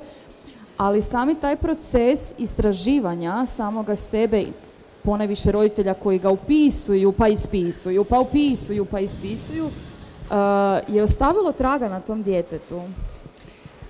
ali 0.76 1.02
sami 1.02 1.34
taj 1.34 1.56
proces 1.56 2.34
istraživanja 2.38 3.46
samoga 3.46 3.96
sebe 3.96 4.44
ponajviše 5.02 5.52
roditelja 5.52 5.94
koji 5.94 6.18
ga 6.18 6.30
upisuju 6.30 7.12
pa 7.12 7.28
ispisuju, 7.28 8.04
pa 8.04 8.20
upisuju 8.20 8.84
pa 8.84 9.00
ispisuju, 9.00 9.64
uh, 9.64 9.70
je 10.88 11.02
ostavilo 11.02 11.52
traga 11.52 11.88
na 11.88 12.00
tom 12.00 12.22
djetetu. 12.22 12.82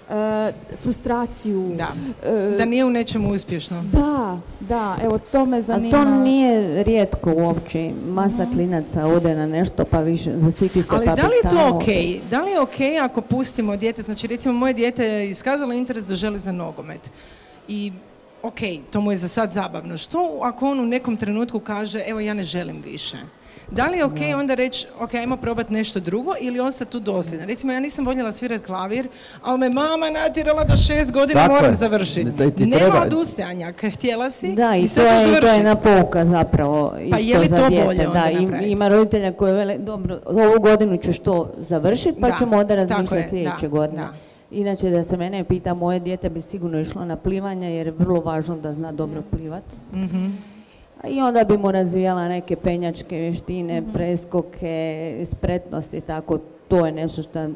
Uh, 0.09 0.55
frustraciju. 0.79 1.73
Da. 1.77 1.89
Uh, 2.33 2.59
da 2.59 2.65
nije 2.65 2.85
u 2.85 2.91
nečemu 2.91 3.31
uspješno. 3.31 3.85
Da, 3.93 4.39
da, 4.61 4.97
evo 5.03 5.19
to 5.19 5.47
me 5.47 5.61
zanima. 5.61 5.89
A 5.89 6.05
to 6.05 6.11
nije 6.11 6.83
rijetko 6.83 7.33
uopće. 7.33 7.91
Masa 8.09 8.43
mhm. 8.43 8.53
klinaca 8.53 9.07
ode 9.07 9.35
na 9.35 9.47
nešto 9.47 9.85
pa 9.85 10.01
više 10.01 10.39
zasiti 10.39 10.83
se 10.83 10.89
Ali 10.91 11.07
pa 11.07 11.15
da 11.15 11.23
li 11.23 11.35
je 11.45 11.51
to 11.51 11.77
ok? 11.77 11.85
Da 12.31 12.43
li 12.43 12.51
je 12.51 12.61
ok 12.61 12.81
ako 13.03 13.21
pustimo 13.21 13.77
dijete, 13.77 14.03
znači 14.03 14.27
recimo 14.27 14.55
moje 14.55 14.75
dijete 14.75 15.05
je 15.05 15.31
iskazalo 15.31 15.73
interes 15.73 16.05
da 16.05 16.15
želi 16.15 16.39
za 16.39 16.53
nogomet. 16.53 17.11
I 17.69 17.93
ok, 18.43 18.61
to 18.91 19.01
mu 19.01 19.13
je 19.13 19.19
za 19.19 19.29
sad 19.29 19.53
zabavno. 19.53 19.99
Što 19.99 20.39
ako 20.43 20.71
on 20.71 20.81
u 20.81 20.87
nekom 20.87 21.17
trenutku 21.17 21.61
kaže 21.61 22.03
evo 22.07 22.21
ja 22.21 22.35
ne 22.35 22.45
želim 22.45 22.83
više? 22.85 23.17
Da 23.71 23.87
li 23.87 23.99
je 23.99 24.05
ok 24.05 24.19
onda 24.39 24.55
reći, 24.55 24.87
ok, 25.01 25.15
ajmo 25.15 25.37
probati 25.37 25.73
nešto 25.73 26.01
drugo 26.01 26.35
ili 26.41 26.61
ostati 26.61 26.91
tu 26.91 27.01
dosljedan? 27.01 27.49
Recimo, 27.49 27.73
ja 27.73 27.81
nisam 27.81 28.07
voljela 28.07 28.33
svirati 28.33 28.65
klavir, 28.65 29.09
ali 29.43 29.59
me 29.59 29.69
mama 29.69 30.11
natjerala 30.11 30.65
da 30.65 30.77
šest 30.77 31.13
godina 31.13 31.49
moram 31.49 31.75
završiti. 31.75 32.25
Nema 32.59 32.77
treba... 32.77 33.03
odustajanja, 33.03 33.73
htjela 33.95 34.31
si 34.31 34.55
da, 34.55 34.77
i, 34.77 34.89
to, 34.89 35.01
je, 35.01 35.41
to 35.41 35.47
je 35.47 35.55
jedna 35.55 35.77
pouka 35.77 36.25
zapravo 36.25 36.95
pa 37.11 37.19
isto 37.19 37.33
je 37.33 37.39
li 37.39 37.47
za 37.47 37.57
to 37.57 37.69
dijete. 37.69 37.87
bolje 37.87 38.07
da, 38.13 38.31
ima 38.67 38.89
roditelja 38.89 39.33
koji 39.33 39.53
vele, 39.53 39.79
dobro, 39.79 40.21
ovu 40.27 40.61
godinu 40.61 40.97
ćeš 40.97 41.19
to 41.19 41.53
završiti, 41.59 42.21
pa 42.21 42.39
ćemo 42.39 42.57
onda 42.57 42.75
razmišljati 42.75 43.29
sljedeće 43.29 43.69
godine. 43.69 44.03
Inače, 44.51 44.91
da 44.91 45.05
se 45.05 45.17
mene 45.17 45.45
pita, 45.45 45.75
moje 45.75 46.01
dijete 46.01 46.31
bi 46.31 46.41
sigurno 46.41 46.81
išlo 46.81 47.05
na 47.05 47.17
plivanje 47.17 47.75
jer 47.75 47.87
je 47.87 47.93
vrlo 47.93 48.21
važno 48.21 48.57
da 48.57 48.73
zna 48.73 48.93
dobro 48.93 49.23
plivati. 49.31 49.77
mm 49.93 50.54
i 51.09 51.21
onda 51.21 51.45
bi 51.45 51.59
mu 51.59 51.73
razvijala 51.73 52.29
neke 52.29 52.57
penjačke 52.57 53.17
vještine, 53.19 53.81
mm 53.81 53.93
preskoke, 53.93 55.27
spretnosti, 55.31 56.01
tako. 56.01 56.39
To 56.69 56.87
je 56.87 56.93
nešto 56.93 57.23
što 57.23 57.49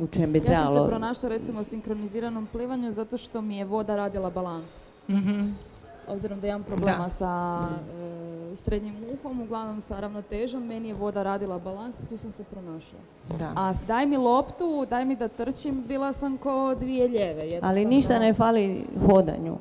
u 0.00 0.06
čem 0.06 0.32
bi 0.32 0.40
trebalo... 0.40 0.70
Ja 0.70 0.76
sam 0.76 0.84
se 0.84 0.88
pronašla 0.88 1.28
recimo 1.28 1.60
u 1.60 1.64
sinkroniziranom 1.64 2.48
plivanju 2.52 2.92
zato 2.92 3.16
što 3.16 3.40
mi 3.40 3.56
je 3.56 3.64
voda 3.64 3.96
radila 3.96 4.30
balans. 4.30 4.88
mm 5.08 5.54
Obzirom 6.08 6.40
da 6.40 6.48
imam 6.48 6.62
problema 6.62 7.08
sa 7.08 7.62
e, 8.52 8.56
srednjim 8.56 8.94
uhom, 9.12 9.40
uglavnom 9.40 9.80
sa 9.80 10.00
ravnotežom, 10.00 10.66
meni 10.66 10.88
je 10.88 10.94
voda 10.94 11.22
radila 11.22 11.58
balans 11.58 12.00
i 12.00 12.06
tu 12.06 12.16
sam 12.16 12.30
se 12.30 12.44
pronašla. 12.44 12.98
Da. 13.38 13.52
A 13.56 13.72
daj 13.86 14.06
mi 14.06 14.16
loptu, 14.16 14.86
daj 14.90 15.04
mi 15.04 15.16
da 15.16 15.28
trčim, 15.28 15.84
bila 15.88 16.12
sam 16.12 16.36
ko 16.36 16.74
dvije 16.74 17.08
ljeve. 17.08 17.58
Ali 17.62 17.84
ništa 17.84 18.18
ne 18.18 18.34
fali 18.34 18.84
hodanju. 19.06 19.56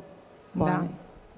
Da. 0.53 0.84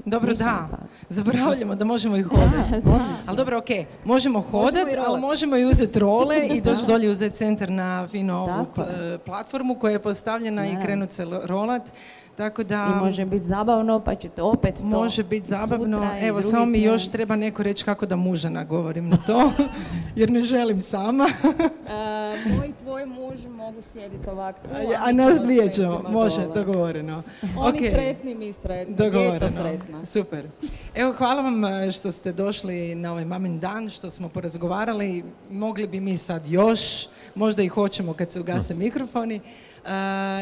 Dobro, 0.06 0.34
da. 0.34 0.68
Zaboravljamo 1.10 1.76
da 1.76 1.86
možemo 1.86 2.18
i 2.18 2.24
hodati. 2.24 2.88
ali 3.28 3.38
dobro, 3.38 3.58
ok, 3.58 3.70
možemo 4.06 4.42
hodati, 4.42 4.98
ali 5.08 5.22
možemo 5.22 5.58
i 5.58 5.66
uzeti 5.66 6.00
role 6.00 6.48
i 6.48 6.62
doći 6.62 6.86
dolje 6.88 7.10
uzeti 7.10 7.36
centar 7.36 7.70
na 7.70 8.08
fino 8.08 8.66
e, 8.78 9.18
platformu 9.18 9.76
koja 9.76 9.92
je 9.92 10.00
postavljena 10.00 10.68
i 10.68 10.78
krenuti 10.86 11.16
se 11.16 11.26
rolat. 11.44 11.82
Tako 12.38 12.64
da... 12.64 12.94
I 12.96 13.06
može 13.06 13.26
biti 13.26 13.46
zabavno, 13.46 14.00
pa 14.00 14.16
ćete 14.16 14.42
opet 14.42 14.76
to 14.76 14.86
Može 14.86 15.24
biti 15.24 15.48
zabavno. 15.48 16.10
Evo, 16.22 16.42
samo 16.42 16.66
mi 16.66 16.82
još 16.82 17.08
treba 17.08 17.36
neko 17.36 17.64
reći 17.64 17.86
kako 17.86 18.06
da 18.06 18.16
muža 18.16 18.50
nagovorim 18.50 19.10
na 19.10 19.18
to, 19.18 19.52
jer 20.16 20.30
ne 20.30 20.42
želim 20.42 20.82
sama. 20.82 21.28
uh, 21.44 22.56
moj 22.58 22.72
tvoj 22.80 23.06
muž 23.06 23.40
mogu 23.50 23.82
sjediti 23.82 24.30
ovak 24.30 24.64
tu, 24.64 24.70
a, 24.76 25.10
a 25.10 25.12
nas 25.12 25.40
dvije 25.42 25.72
ćemo. 25.72 26.04
Može, 26.10 26.48
dogovoreno. 26.56 27.24
Oni 27.58 27.80
okay. 27.80 27.92
sretni, 27.92 28.36
mi 28.36 28.54
sretni. 28.54 28.96
Dogovoreno. 28.96 29.40
Djeca 29.40 29.50
sretna. 29.50 30.06
Super. 30.06 30.46
Evo, 30.96 31.14
hvala 31.14 31.42
vam 31.42 31.66
e, 31.66 31.92
što 31.92 32.12
ste 32.12 32.32
došli 32.32 32.96
na 32.96 33.12
ovaj 33.12 33.26
mamin 33.26 33.60
dan, 33.60 33.90
što 33.90 34.10
smo 34.10 34.30
porazgovarali. 34.30 35.24
Mogli 35.52 35.88
bi 35.88 36.00
mi 36.00 36.18
sad 36.18 36.48
još, 36.48 37.08
možda 37.36 37.64
i 37.64 37.68
hoćemo 37.68 38.14
kad 38.14 38.32
se 38.32 38.40
ugase 38.40 38.74
mikrofoni 38.76 39.42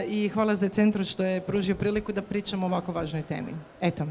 i 0.07 0.29
hvala 0.29 0.55
za 0.55 0.69
centru 0.69 1.03
što 1.03 1.23
je 1.23 1.41
pružio 1.41 1.75
priliku 1.75 2.11
da 2.11 2.21
pričamo 2.21 2.65
o 2.65 2.69
ovako 2.69 2.91
važnoj 2.91 3.21
temi. 3.21 3.53
Eto. 3.81 4.05